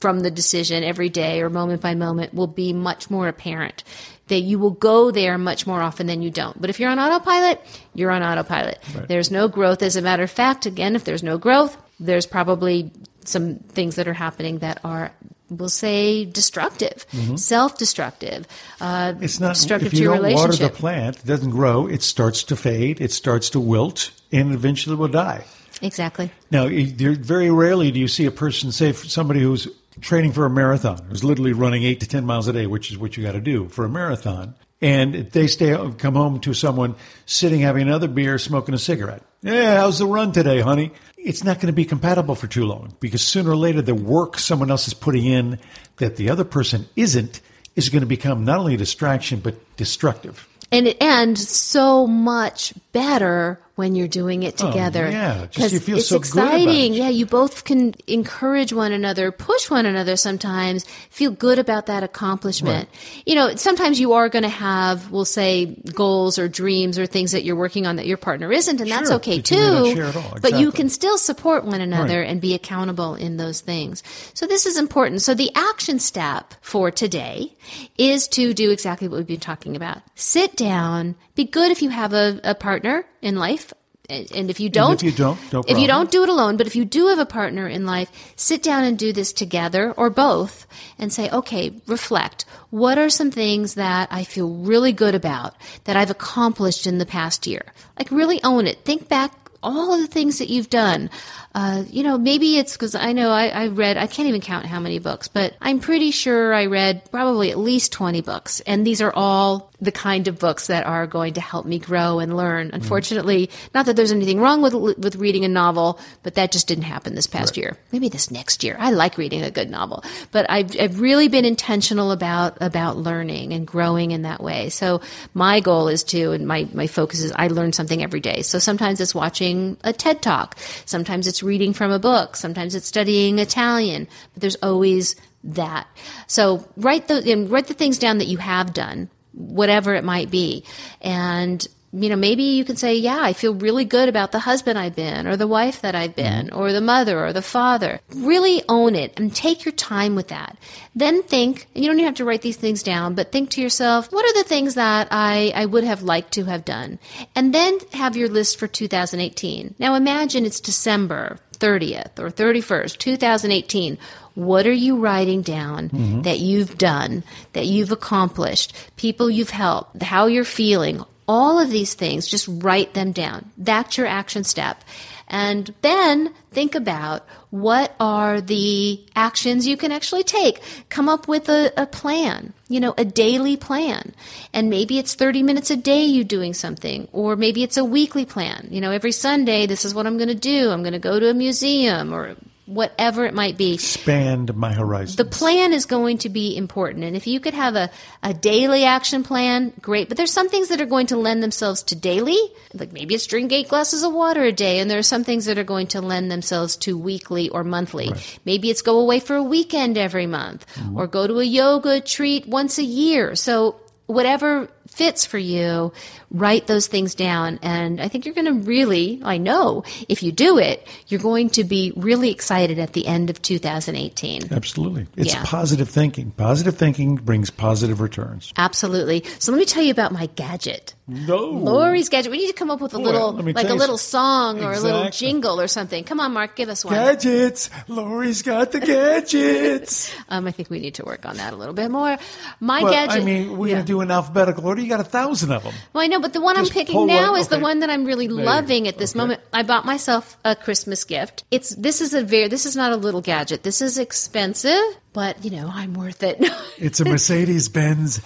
from 0.00 0.20
the 0.20 0.30
decision 0.30 0.84
every 0.84 1.08
day 1.08 1.40
or 1.40 1.48
moment 1.48 1.80
by 1.80 1.94
moment 1.94 2.34
will 2.34 2.46
be 2.46 2.72
much 2.72 3.10
more 3.10 3.28
apparent. 3.28 3.82
That 4.28 4.40
you 4.40 4.58
will 4.58 4.72
go 4.72 5.12
there 5.12 5.38
much 5.38 5.66
more 5.66 5.80
often 5.80 6.08
than 6.08 6.20
you 6.20 6.30
don't. 6.30 6.60
But 6.60 6.68
if 6.68 6.80
you're 6.80 6.90
on 6.90 6.98
autopilot, 6.98 7.60
you're 7.94 8.10
on 8.10 8.22
autopilot. 8.24 8.82
There's 9.06 9.30
no 9.30 9.46
growth. 9.46 9.82
As 9.82 9.94
a 9.94 10.02
matter 10.02 10.24
of 10.24 10.30
fact, 10.30 10.66
again, 10.66 10.96
if 10.96 11.04
there's 11.04 11.22
no 11.22 11.38
growth, 11.38 11.76
there's 12.00 12.26
probably 12.26 12.90
some 13.24 13.56
things 13.56 13.94
that 13.96 14.08
are 14.08 14.14
happening 14.14 14.58
that 14.58 14.80
are, 14.84 15.12
we'll 15.48 15.68
say, 15.68 16.24
destructive, 16.24 17.06
self-destructive, 17.36 18.46
uh, 18.80 19.12
Mm-hmm. 19.12 19.24
It's 19.24 19.40
not 19.40 19.54
destructive 19.54 19.86
if 19.88 19.92
to 19.92 19.98
you 19.98 20.04
your 20.10 20.18
don't 20.18 20.34
water 20.34 20.54
the 20.56 20.70
plant, 20.70 21.18
it 21.18 21.26
doesn't 21.26 21.50
grow. 21.50 21.86
It 21.86 22.02
starts 22.02 22.42
to 22.44 22.56
fade. 22.56 23.00
It 23.00 23.12
starts 23.12 23.50
to 23.50 23.60
wilt, 23.60 24.10
and 24.32 24.52
eventually 24.52 24.96
will 24.96 25.08
die. 25.08 25.44
exactly. 25.82 26.30
Now, 26.50 26.68
very 26.68 27.50
rarely 27.50 27.90
do 27.90 28.00
you 28.00 28.08
see 28.08 28.26
a 28.26 28.30
person, 28.30 28.72
say, 28.72 28.92
somebody 28.92 29.40
who's 29.40 29.68
training 30.00 30.32
for 30.32 30.46
a 30.46 30.50
marathon, 30.50 31.06
who's 31.08 31.24
literally 31.24 31.52
running 31.52 31.82
eight 31.82 32.00
to 32.00 32.08
ten 32.08 32.24
miles 32.24 32.48
a 32.48 32.52
day, 32.52 32.66
which 32.66 32.90
is 32.90 32.98
what 32.98 33.16
you 33.16 33.22
got 33.22 33.32
to 33.32 33.40
do 33.40 33.68
for 33.68 33.84
a 33.84 33.88
marathon. 33.88 34.54
and 34.82 35.14
they 35.32 35.46
stay 35.46 35.74
come 35.98 36.14
home 36.14 36.38
to 36.40 36.52
someone 36.52 36.94
sitting 37.24 37.60
having 37.60 37.82
another 37.82 38.08
beer, 38.08 38.38
smoking 38.38 38.74
a 38.74 38.78
cigarette. 38.78 39.22
Yeah, 39.42 39.76
how's 39.76 39.98
the 39.98 40.06
run 40.06 40.32
today, 40.32 40.60
honey? 40.60 40.92
It's 41.16 41.42
not 41.42 41.56
going 41.56 41.68
to 41.68 41.72
be 41.72 41.84
compatible 41.84 42.34
for 42.34 42.46
too 42.46 42.66
long 42.66 42.94
because 43.00 43.22
sooner 43.22 43.50
or 43.50 43.56
later 43.56 43.82
the 43.82 43.94
work 43.94 44.38
someone 44.38 44.70
else 44.70 44.86
is 44.86 44.94
putting 44.94 45.24
in 45.26 45.58
that 45.96 46.16
the 46.16 46.30
other 46.30 46.44
person 46.44 46.86
isn't 46.94 47.40
is 47.74 47.88
going 47.88 48.02
to 48.02 48.06
become 48.06 48.44
not 48.44 48.58
only 48.58 48.74
a 48.74 48.78
distraction 48.78 49.40
but 49.40 49.54
destructive. 49.76 50.46
And 50.72 50.86
it 50.86 50.96
ends 51.00 51.48
so 51.48 52.06
much 52.06 52.74
better 53.00 53.60
when 53.74 53.94
you're 53.94 54.08
doing 54.08 54.42
it 54.42 54.54
Oh, 54.62 54.68
together. 54.70 55.10
yeah, 55.10 55.46
just 55.50 55.70
you 55.74 55.80
feel 55.80 55.98
it's 55.98 56.08
so 56.08 56.16
exciting. 56.16 56.94
it. 56.94 56.96
Yeah, 56.96 57.10
you 57.10 57.26
both 57.26 57.64
can 57.64 57.94
encourage 58.06 58.72
one 58.72 58.90
another, 58.92 59.30
push 59.30 59.68
one 59.70 59.84
another 59.84 60.16
sometimes, 60.16 60.84
feel 61.10 61.30
good 61.30 61.58
about 61.58 61.84
that 61.86 62.02
accomplishment. 62.02 62.88
You 63.26 63.34
know, 63.34 63.54
sometimes 63.56 64.00
you 64.00 64.14
are 64.14 64.30
going 64.30 64.44
to 64.44 64.48
have, 64.48 65.10
we'll 65.10 65.26
say, 65.26 65.66
goals 65.94 66.38
or 66.38 66.48
dreams 66.48 66.98
or 66.98 67.04
things 67.04 67.32
that 67.32 67.44
you're 67.44 67.54
working 67.66 67.86
on 67.86 67.96
that 67.96 68.06
your 68.06 68.16
partner 68.16 68.50
isn't, 68.50 68.80
and 68.80 68.90
that's 68.90 69.10
okay 69.10 69.42
too. 69.42 69.94
all, 70.16 70.38
But 70.40 70.58
you 70.58 70.72
can 70.72 70.88
still 70.88 71.18
support 71.18 71.66
one 71.66 71.82
another 71.82 72.20
Right. 72.20 72.30
and 72.30 72.40
be 72.40 72.54
accountable 72.54 73.14
in 73.14 73.36
those 73.36 73.60
things. 73.60 74.02
So 74.32 74.46
this 74.46 74.64
is 74.64 74.78
important. 74.78 75.20
So 75.20 75.34
the 75.34 75.50
action 75.54 75.98
step 75.98 76.54
for 76.62 76.90
today 76.90 77.52
is 77.98 78.26
to 78.28 78.54
do 78.54 78.70
exactly 78.70 79.06
what 79.08 79.18
we've 79.18 79.26
been 79.26 79.40
talking 79.52 79.76
about. 79.76 79.98
Sit 80.14 80.56
down. 80.56 81.14
Be 81.34 81.44
good 81.44 81.70
if 81.70 81.82
you 81.82 81.90
have 81.90 82.14
a, 82.14 82.40
a 82.44 82.54
partner 82.54 82.85
in 83.22 83.36
life. 83.36 83.72
And 84.08 84.30
and 84.32 84.50
if 84.50 84.60
you 84.60 84.70
don't, 84.70 85.02
if 85.02 85.02
you 85.02 85.10
don't, 85.10 85.38
no 85.52 85.64
if 85.66 85.78
you 85.78 85.88
don't 85.88 86.12
do 86.12 86.22
it 86.22 86.28
alone, 86.28 86.56
but 86.56 86.68
if 86.68 86.76
you 86.76 86.84
do 86.84 87.08
have 87.08 87.18
a 87.18 87.26
partner 87.26 87.66
in 87.66 87.86
life, 87.86 88.08
sit 88.36 88.62
down 88.62 88.84
and 88.84 88.96
do 88.96 89.12
this 89.12 89.32
together 89.32 89.92
or 89.96 90.10
both 90.10 90.66
and 90.96 91.12
say, 91.12 91.28
okay, 91.30 91.72
reflect. 91.86 92.44
What 92.70 92.98
are 92.98 93.10
some 93.10 93.32
things 93.32 93.74
that 93.74 94.06
I 94.12 94.22
feel 94.22 94.48
really 94.48 94.92
good 94.92 95.16
about 95.16 95.56
that 95.84 95.96
I've 95.96 96.10
accomplished 96.10 96.86
in 96.86 96.98
the 96.98 97.06
past 97.06 97.48
year? 97.48 97.72
Like 97.98 98.10
really 98.12 98.40
own 98.44 98.68
it. 98.68 98.84
Think 98.84 99.08
back 99.08 99.32
all 99.66 99.92
of 99.92 100.00
the 100.00 100.06
things 100.06 100.38
that 100.38 100.48
you've 100.48 100.70
done. 100.70 101.10
Uh, 101.54 101.84
you 101.88 102.02
know, 102.02 102.18
maybe 102.18 102.58
it's 102.58 102.72
because 102.72 102.94
I 102.94 103.12
know 103.12 103.30
I, 103.30 103.48
I 103.48 103.66
read, 103.68 103.96
I 103.96 104.06
can't 104.06 104.28
even 104.28 104.42
count 104.42 104.66
how 104.66 104.78
many 104.78 104.98
books, 104.98 105.26
but 105.26 105.56
I'm 105.60 105.80
pretty 105.80 106.10
sure 106.10 106.52
I 106.52 106.66
read 106.66 107.10
probably 107.10 107.50
at 107.50 107.58
least 107.58 107.92
20 107.92 108.20
books. 108.20 108.60
And 108.60 108.86
these 108.86 109.00
are 109.00 109.10
all 109.14 109.72
the 109.80 109.92
kind 109.92 110.28
of 110.28 110.38
books 110.38 110.66
that 110.66 110.86
are 110.86 111.06
going 111.06 111.34
to 111.34 111.40
help 111.40 111.64
me 111.64 111.78
grow 111.78 112.18
and 112.18 112.36
learn. 112.36 112.70
Unfortunately, 112.74 113.50
not 113.74 113.86
that 113.86 113.96
there's 113.96 114.12
anything 114.12 114.38
wrong 114.38 114.60
with, 114.60 114.74
with 114.74 115.16
reading 115.16 115.46
a 115.46 115.48
novel, 115.48 115.98
but 116.22 116.34
that 116.34 116.52
just 116.52 116.68
didn't 116.68 116.84
happen 116.84 117.14
this 117.14 117.26
past 117.26 117.56
year. 117.56 117.78
Maybe 117.90 118.10
this 118.10 118.30
next 118.30 118.62
year. 118.62 118.76
I 118.78 118.90
like 118.90 119.16
reading 119.16 119.42
a 119.42 119.50
good 119.50 119.70
novel, 119.70 120.04
but 120.32 120.44
I've, 120.50 120.78
I've 120.78 121.00
really 121.00 121.28
been 121.28 121.46
intentional 121.46 122.12
about, 122.12 122.58
about 122.60 122.98
learning 122.98 123.54
and 123.54 123.66
growing 123.66 124.10
in 124.10 124.22
that 124.22 124.42
way. 124.42 124.68
So 124.68 125.00
my 125.32 125.60
goal 125.60 125.88
is 125.88 126.04
to, 126.04 126.32
and 126.32 126.46
my, 126.46 126.68
my 126.74 126.86
focus 126.86 127.22
is 127.22 127.32
I 127.32 127.48
learn 127.48 127.72
something 127.72 128.02
every 128.02 128.20
day. 128.20 128.42
So 128.42 128.58
sometimes 128.58 129.00
it's 129.00 129.14
watching 129.14 129.55
a 129.84 129.92
TED 129.92 130.22
talk. 130.22 130.56
Sometimes 130.84 131.26
it's 131.26 131.42
reading 131.42 131.72
from 131.72 131.90
a 131.90 131.98
book. 131.98 132.36
Sometimes 132.36 132.74
it's 132.74 132.86
studying 132.86 133.38
Italian, 133.38 134.08
but 134.32 134.40
there's 134.40 134.56
always 134.56 135.16
that. 135.44 135.86
So 136.26 136.66
write 136.76 137.08
the, 137.08 137.46
write 137.48 137.66
the 137.66 137.74
things 137.74 137.98
down 137.98 138.18
that 138.18 138.28
you 138.28 138.38
have 138.38 138.72
done, 138.72 139.08
whatever 139.32 139.94
it 139.94 140.04
might 140.04 140.30
be. 140.30 140.64
And, 141.00 141.66
you 142.02 142.10
know, 142.10 142.16
maybe 142.16 142.42
you 142.42 142.64
can 142.64 142.76
say, 142.76 142.94
yeah, 142.94 143.20
I 143.20 143.32
feel 143.32 143.54
really 143.54 143.84
good 143.84 144.08
about 144.08 144.32
the 144.32 144.40
husband 144.40 144.78
I've 144.78 144.94
been, 144.94 145.26
or 145.26 145.36
the 145.36 145.46
wife 145.46 145.80
that 145.80 145.94
I've 145.94 146.14
mm-hmm. 146.14 146.48
been, 146.48 146.52
or 146.52 146.72
the 146.72 146.80
mother, 146.80 147.24
or 147.24 147.32
the 147.32 147.42
father. 147.42 148.00
Really 148.14 148.62
own 148.68 148.94
it 148.94 149.18
and 149.18 149.34
take 149.34 149.64
your 149.64 149.72
time 149.72 150.14
with 150.14 150.28
that. 150.28 150.58
Then 150.94 151.22
think, 151.22 151.66
and 151.74 151.82
you 151.82 151.90
don't 151.90 151.98
even 151.98 152.06
have 152.06 152.16
to 152.16 152.24
write 152.24 152.42
these 152.42 152.56
things 152.56 152.82
down, 152.82 153.14
but 153.14 153.32
think 153.32 153.50
to 153.50 153.62
yourself, 153.62 154.12
what 154.12 154.24
are 154.24 154.42
the 154.42 154.48
things 154.48 154.74
that 154.74 155.08
I, 155.10 155.52
I 155.54 155.64
would 155.64 155.84
have 155.84 156.02
liked 156.02 156.32
to 156.32 156.44
have 156.44 156.64
done? 156.64 156.98
And 157.34 157.54
then 157.54 157.78
have 157.92 158.16
your 158.16 158.28
list 158.28 158.58
for 158.58 158.66
2018. 158.66 159.74
Now 159.78 159.94
imagine 159.94 160.44
it's 160.44 160.60
December 160.60 161.38
30th 161.54 162.18
or 162.18 162.30
31st, 162.30 162.98
2018. 162.98 163.98
What 164.34 164.66
are 164.66 164.72
you 164.72 164.98
writing 164.98 165.40
down 165.40 165.88
mm-hmm. 165.88 166.22
that 166.22 166.40
you've 166.40 166.76
done, 166.76 167.24
that 167.54 167.66
you've 167.66 167.92
accomplished, 167.92 168.74
people 168.96 169.30
you've 169.30 169.50
helped, 169.50 170.02
how 170.02 170.26
you're 170.26 170.44
feeling, 170.44 171.02
all 171.28 171.58
of 171.58 171.70
these 171.70 171.94
things, 171.94 172.26
just 172.26 172.48
write 172.48 172.94
them 172.94 173.12
down. 173.12 173.50
That's 173.56 173.96
your 173.96 174.06
action 174.06 174.44
step. 174.44 174.82
And 175.28 175.74
then 175.82 176.32
think 176.52 176.74
about 176.74 177.26
what 177.50 177.96
are 177.98 178.40
the 178.40 179.04
actions 179.16 179.66
you 179.66 179.76
can 179.76 179.90
actually 179.90 180.22
take. 180.22 180.60
Come 180.88 181.08
up 181.08 181.26
with 181.26 181.48
a, 181.48 181.72
a 181.76 181.86
plan, 181.86 182.52
you 182.68 182.78
know, 182.78 182.94
a 182.96 183.04
daily 183.04 183.56
plan. 183.56 184.14
And 184.52 184.70
maybe 184.70 184.98
it's 184.98 185.14
30 185.14 185.42
minutes 185.42 185.70
a 185.70 185.76
day 185.76 186.04
you 186.04 186.22
doing 186.22 186.54
something, 186.54 187.08
or 187.12 187.34
maybe 187.34 187.64
it's 187.64 187.76
a 187.76 187.84
weekly 187.84 188.24
plan. 188.24 188.68
You 188.70 188.80
know, 188.80 188.92
every 188.92 189.12
Sunday, 189.12 189.66
this 189.66 189.84
is 189.84 189.94
what 189.94 190.06
I'm 190.06 190.16
going 190.16 190.28
to 190.28 190.34
do. 190.34 190.70
I'm 190.70 190.82
going 190.82 190.92
to 190.92 191.00
go 191.00 191.18
to 191.18 191.30
a 191.30 191.34
museum 191.34 192.14
or 192.14 192.36
whatever 192.66 193.24
it 193.24 193.32
might 193.32 193.56
be. 193.56 193.74
Expand 193.74 194.54
my 194.56 194.72
horizon. 194.72 195.16
The 195.16 195.24
plan 195.24 195.72
is 195.72 195.86
going 195.86 196.18
to 196.18 196.28
be 196.28 196.56
important. 196.56 197.04
And 197.04 197.16
if 197.16 197.26
you 197.26 197.40
could 197.40 197.54
have 197.54 197.76
a, 197.76 197.90
a 198.22 198.34
daily 198.34 198.84
action 198.84 199.22
plan, 199.22 199.72
great. 199.80 200.08
But 200.08 200.16
there's 200.16 200.32
some 200.32 200.48
things 200.48 200.68
that 200.68 200.80
are 200.80 200.86
going 200.86 201.06
to 201.08 201.16
lend 201.16 201.42
themselves 201.42 201.84
to 201.84 201.96
daily. 201.96 202.38
Like 202.74 202.92
maybe 202.92 203.14
it's 203.14 203.26
drink 203.26 203.52
eight 203.52 203.68
glasses 203.68 204.02
of 204.02 204.12
water 204.12 204.42
a 204.42 204.52
day. 204.52 204.80
And 204.80 204.90
there 204.90 204.98
are 204.98 205.04
some 205.04 205.24
things 205.24 205.46
that 205.46 205.58
are 205.58 205.64
going 205.64 205.86
to 205.88 206.00
lend 206.00 206.30
themselves 206.30 206.76
to 206.78 206.98
weekly 206.98 207.48
or 207.48 207.62
monthly. 207.64 208.12
Maybe 208.44 208.68
it's 208.68 208.82
go 208.82 209.00
away 209.00 209.20
for 209.20 209.36
a 209.36 209.42
weekend 209.42 209.96
every 209.96 210.26
month 210.26 210.66
mm-hmm. 210.74 210.98
or 210.98 211.06
go 211.06 211.26
to 211.26 211.38
a 211.38 211.44
yoga 211.44 212.00
treat 212.00 212.46
once 212.46 212.78
a 212.78 212.84
year. 212.84 213.36
So 213.36 213.80
whatever 214.06 214.68
fits 214.96 215.26
for 215.26 215.36
you, 215.38 215.92
write 216.30 216.66
those 216.66 216.86
things 216.86 217.14
down. 217.14 217.58
And 217.62 218.00
I 218.00 218.08
think 218.08 218.24
you're 218.24 218.34
going 218.34 218.46
to 218.46 218.54
really, 218.66 219.20
I 219.22 219.36
know 219.36 219.84
if 220.08 220.22
you 220.22 220.32
do 220.32 220.56
it, 220.56 220.86
you're 221.08 221.20
going 221.20 221.50
to 221.50 221.64
be 221.64 221.92
really 221.96 222.30
excited 222.30 222.78
at 222.78 222.94
the 222.94 223.06
end 223.06 223.28
of 223.28 223.40
2018. 223.42 224.48
Absolutely. 224.50 225.06
It's 225.16 225.34
Yeah. 225.34 225.42
positive 225.44 225.88
thinking. 225.90 226.30
Positive 226.30 226.76
thinking 226.76 227.16
brings 227.16 227.50
positive 227.50 228.00
returns. 228.00 228.52
Absolutely. 228.56 229.22
So 229.38 229.52
let 229.52 229.58
me 229.58 229.66
tell 229.66 229.82
you 229.82 229.90
about 229.92 230.12
my 230.12 230.26
gadget. 230.34 230.94
No. 231.08 231.36
Lori's 231.50 232.08
gadget. 232.08 232.32
We 232.32 232.38
need 232.38 232.48
to 232.48 232.52
come 232.52 232.68
up 232.70 232.80
with 232.80 232.92
a 232.94 232.98
Boy, 232.98 233.04
little, 233.04 233.32
like 233.32 233.68
a 233.68 233.74
little 233.74 233.96
song 233.98 234.60
or 234.64 234.72
a 234.72 234.80
little 234.80 235.08
jingle 235.10 235.60
or 235.60 235.68
something. 235.68 236.02
Come 236.02 236.18
on, 236.18 236.32
Mark, 236.32 236.56
give 236.56 236.68
us 236.68 236.84
one. 236.84 236.94
Gadgets. 236.94 237.70
Lori's 237.86 238.42
got 238.42 238.72
the 238.72 238.80
gadgets. 238.80 240.12
Um, 240.28 240.48
I 240.48 240.50
think 240.50 240.70
we 240.70 240.80
need 240.80 240.94
to 240.96 241.04
work 241.04 241.24
on 241.24 241.36
that 241.36 241.52
a 241.52 241.56
little 241.56 241.72
bit 241.74 241.88
more. 241.88 242.16
My 242.58 242.82
well, 242.82 242.92
gadget. 242.92 243.22
I 243.22 243.24
mean, 243.24 243.56
we're 243.56 243.68
Yeah. 243.68 243.74
going 243.74 243.84
to 243.86 243.92
do 243.92 244.00
an 244.00 244.10
alphabetical 244.10 244.66
order. 244.66 244.80
You 244.82 244.88
got 244.88 244.98
a 244.98 245.04
thousand 245.04 245.52
of 245.52 245.62
them. 245.62 245.72
Well, 245.92 246.02
I 246.02 246.08
know, 246.08 246.18
but 246.18 246.32
the 246.32 246.40
one 246.40 246.56
Just 246.56 246.72
I'm 246.72 246.74
picking 246.74 247.06
now 247.06 247.32
one- 247.32 247.40
is 247.40 247.46
the 247.48 247.60
one 247.60 247.78
that 247.80 247.90
I'm 247.90 248.04
really 248.04 248.26
There 248.26 248.44
loving 248.44 248.88
at 248.88 248.98
this 248.98 249.12
Okay. 249.12 249.18
moment. 249.20 249.40
I 249.52 249.62
bought 249.62 249.84
myself 249.84 250.36
a 250.44 250.56
Christmas 250.56 251.04
gift. 251.04 251.44
It's 251.52 251.70
this 251.76 252.00
is 252.00 252.12
a 252.12 252.24
very 252.24 252.48
this 252.48 252.66
is 252.66 252.74
not 252.74 252.90
a 252.90 252.96
little 252.96 253.20
gadget. 253.20 253.62
This 253.62 253.80
is 253.80 253.98
expensive, 253.98 254.82
but 255.12 255.44
you 255.44 255.52
know 255.52 255.70
I'm 255.72 255.94
worth 255.94 256.24
it. 256.24 256.42
It's 256.78 256.98
a 257.00 257.04
Mercedes 257.04 257.68
Benz. 257.68 258.20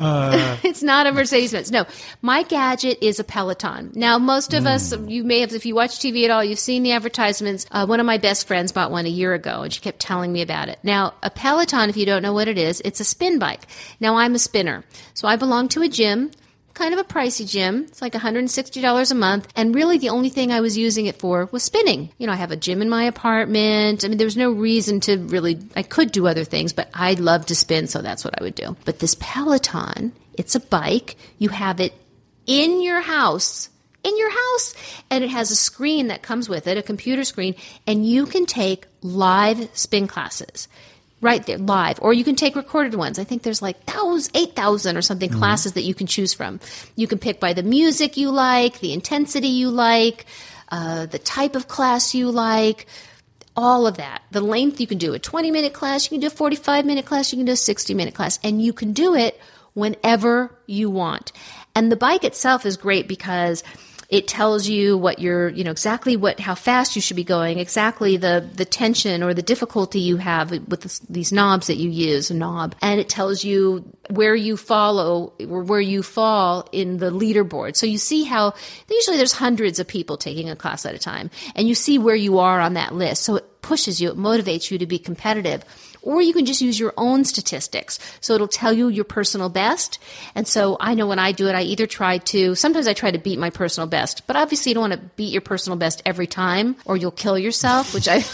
Uh, 0.00 0.56
it's 0.64 0.82
not 0.82 1.06
a 1.06 1.12
Mercedes 1.12 1.52
Benz. 1.52 1.70
No, 1.70 1.84
my 2.20 2.42
gadget 2.42 2.98
is 3.00 3.20
a 3.20 3.24
Peloton. 3.24 3.92
Now, 3.94 4.18
most 4.18 4.52
of 4.52 4.66
us, 4.66 4.92
Hmm. 4.92 5.08
you 5.08 5.22
may 5.24 5.40
have, 5.40 5.52
if 5.52 5.64
you 5.66 5.74
watch 5.74 5.98
TV 6.00 6.24
at 6.24 6.30
all, 6.30 6.42
you've 6.42 6.58
seen 6.58 6.82
the 6.82 6.92
advertisements. 6.92 7.64
Uh, 7.70 7.86
one 7.86 8.00
of 8.00 8.06
my 8.06 8.18
best 8.18 8.46
friends 8.48 8.72
bought 8.72 8.90
one 8.90 9.06
a 9.06 9.10
year 9.10 9.34
ago, 9.34 9.62
and 9.62 9.72
she 9.72 9.80
kept 9.80 10.00
telling 10.00 10.32
me 10.32 10.42
about 10.42 10.68
it. 10.68 10.78
Now, 10.82 11.14
a 11.22 11.30
Peloton, 11.30 11.88
if 11.90 11.96
you 11.96 12.06
don't 12.06 12.22
know 12.22 12.32
what 12.32 12.48
it 12.48 12.58
is, 12.58 12.82
it's 12.84 13.00
a 13.00 13.04
spin 13.04 13.38
bike. 13.38 13.66
Now, 14.00 14.16
I'm 14.16 14.34
a 14.34 14.38
spinner, 14.38 14.84
so 15.14 15.28
I 15.28 15.36
belong 15.36 15.68
to 15.68 15.82
a 15.82 15.88
gym. 15.88 16.30
Kind 16.74 16.92
of 16.92 16.98
a 16.98 17.04
pricey 17.04 17.48
gym. 17.48 17.84
It's 17.84 18.02
like 18.02 18.12
$160 18.12 19.10
a 19.10 19.14
month. 19.14 19.48
And 19.54 19.74
really, 19.74 19.98
the 19.98 20.08
only 20.08 20.28
thing 20.28 20.50
I 20.50 20.60
was 20.60 20.76
using 20.76 21.06
it 21.06 21.20
for 21.20 21.48
was 21.52 21.62
spinning. 21.62 22.10
You 22.18 22.26
know, 22.26 22.32
I 22.32 22.36
have 22.36 22.50
a 22.50 22.56
gym 22.56 22.82
in 22.82 22.88
my 22.88 23.04
apartment. 23.04 24.04
I 24.04 24.08
mean, 24.08 24.18
there 24.18 24.26
was 24.26 24.36
no 24.36 24.50
reason 24.50 24.98
to 25.00 25.18
really, 25.18 25.60
I 25.76 25.84
could 25.84 26.10
do 26.10 26.26
other 26.26 26.44
things, 26.44 26.72
but 26.72 26.90
I 26.92 27.14
love 27.14 27.46
to 27.46 27.54
spin, 27.54 27.86
so 27.86 28.02
that's 28.02 28.24
what 28.24 28.40
I 28.40 28.42
would 28.42 28.56
do. 28.56 28.76
But 28.84 28.98
this 28.98 29.16
Peloton, 29.20 30.12
it's 30.36 30.56
a 30.56 30.60
bike. 30.60 31.16
You 31.38 31.50
have 31.50 31.78
it 31.80 31.94
in 32.46 32.82
your 32.82 33.00
house. 33.00 33.70
In 34.02 34.18
your 34.18 34.30
house, 34.30 34.74
and 35.08 35.24
it 35.24 35.30
has 35.30 35.50
a 35.50 35.56
screen 35.56 36.08
that 36.08 36.20
comes 36.20 36.46
with 36.46 36.66
it, 36.66 36.76
a 36.76 36.82
computer 36.82 37.24
screen, 37.24 37.54
and 37.86 38.04
you 38.04 38.26
can 38.26 38.44
take 38.44 38.84
live 39.00 39.70
spin 39.72 40.08
classes 40.08 40.68
right 41.24 41.44
there 41.46 41.58
live. 41.58 41.98
Or 42.02 42.12
you 42.12 42.22
can 42.22 42.36
take 42.36 42.54
recorded 42.54 42.94
ones. 42.94 43.18
I 43.18 43.24
think 43.24 43.42
there's 43.42 43.62
like 43.62 43.82
thousands 43.84 44.30
8000 44.34 44.96
or 44.96 45.02
something 45.02 45.30
classes 45.30 45.72
that 45.72 45.82
you 45.82 45.94
can 45.94 46.06
choose 46.06 46.34
from. 46.34 46.60
You 46.94 47.08
can 47.08 47.18
pick 47.18 47.40
by 47.40 47.54
the 47.54 47.62
music 47.62 48.16
you 48.16 48.30
like 48.30 48.78
the 48.80 48.92
intensity 48.92 49.48
you 49.48 49.70
like 49.70 50.26
uh, 50.68 51.06
the 51.06 51.18
type 51.18 51.56
of 51.56 51.66
class 51.66 52.14
you 52.14 52.30
like 52.30 52.86
all 53.56 53.86
of 53.86 53.96
that. 53.96 54.22
The 54.30 54.40
length 54.40 54.80
you 54.80 54.86
can 54.86 54.98
do 54.98 55.14
a 55.14 55.18
20 55.18 55.50
minute 55.50 55.72
class 55.72 56.04
you 56.04 56.10
can 56.10 56.20
do 56.20 56.26
a 56.28 56.30
45 56.30 56.84
minute 56.84 57.06
class 57.06 57.32
you 57.32 57.38
can 57.38 57.46
do 57.46 57.52
a 57.52 57.56
60 57.56 57.94
minute 57.94 58.14
class. 58.14 58.38
And 58.44 58.62
you 58.62 58.72
can 58.72 58.92
do 58.92 59.14
it 59.14 59.40
whenever 59.72 60.56
you 60.66 60.90
want. 60.90 61.32
And 61.74 61.90
the 61.90 61.96
bike 61.96 62.22
itself 62.22 62.64
is 62.66 62.76
great 62.76 63.08
because 63.08 63.64
It 64.14 64.28
tells 64.28 64.68
you 64.68 64.96
what 64.96 65.18
you're, 65.18 65.48
you 65.48 65.64
know, 65.64 65.72
exactly 65.72 66.16
what, 66.16 66.38
how 66.38 66.54
fast 66.54 66.94
you 66.94 67.02
should 67.02 67.16
be 67.16 67.24
going, 67.24 67.58
exactly 67.58 68.16
the, 68.16 68.48
the 68.54 68.64
tension 68.64 69.24
or 69.24 69.34
the 69.34 69.42
difficulty 69.42 69.98
you 69.98 70.18
have 70.18 70.52
with 70.52 70.82
this, 70.82 71.00
these 71.00 71.32
knobs 71.32 71.66
that 71.66 71.78
you 71.78 71.90
use, 71.90 72.30
a 72.30 72.34
knob. 72.34 72.76
And 72.80 73.00
it 73.00 73.08
tells 73.08 73.42
you 73.42 73.84
where 74.10 74.36
you 74.36 74.56
follow 74.56 75.32
or 75.48 75.64
where 75.64 75.80
you 75.80 76.04
fall 76.04 76.68
in 76.70 76.98
the 76.98 77.10
leaderboard. 77.10 77.74
So 77.74 77.86
you 77.86 77.98
see 77.98 78.22
how 78.22 78.54
usually 78.88 79.16
there's 79.16 79.32
hundreds 79.32 79.80
of 79.80 79.88
people 79.88 80.16
taking 80.16 80.48
a 80.48 80.54
class 80.54 80.86
at 80.86 80.94
a 80.94 80.98
time 80.98 81.28
and 81.56 81.66
you 81.66 81.74
see 81.74 81.98
where 81.98 82.14
you 82.14 82.38
are 82.38 82.60
on 82.60 82.74
that 82.74 82.94
list. 82.94 83.24
So 83.24 83.34
it 83.34 83.62
pushes 83.62 84.00
you, 84.00 84.10
it 84.10 84.16
motivates 84.16 84.70
you 84.70 84.78
to 84.78 84.86
be 84.86 85.00
competitive 85.00 85.64
or 86.04 86.22
you 86.22 86.32
can 86.32 86.46
just 86.46 86.60
use 86.60 86.78
your 86.78 86.92
own 86.96 87.24
statistics. 87.24 87.98
So 88.20 88.34
it'll 88.34 88.46
tell 88.48 88.72
you 88.72 88.88
your 88.88 89.04
personal 89.04 89.48
best. 89.48 89.98
And 90.34 90.46
so 90.46 90.76
I 90.78 90.94
know 90.94 91.06
when 91.06 91.18
I 91.18 91.32
do 91.32 91.48
it, 91.48 91.54
I 91.54 91.62
either 91.62 91.86
try 91.86 92.18
to, 92.18 92.54
sometimes 92.54 92.86
I 92.86 92.92
try 92.92 93.10
to 93.10 93.18
beat 93.18 93.38
my 93.38 93.50
personal 93.50 93.88
best, 93.88 94.26
but 94.26 94.36
obviously 94.36 94.70
you 94.70 94.74
don't 94.74 94.90
want 94.90 94.92
to 94.92 95.10
beat 95.16 95.32
your 95.32 95.42
personal 95.42 95.78
best 95.78 96.02
every 96.04 96.26
time 96.26 96.76
or 96.84 96.96
you'll 96.96 97.10
kill 97.10 97.38
yourself, 97.38 97.94
which 97.94 98.06
I, 98.08 98.24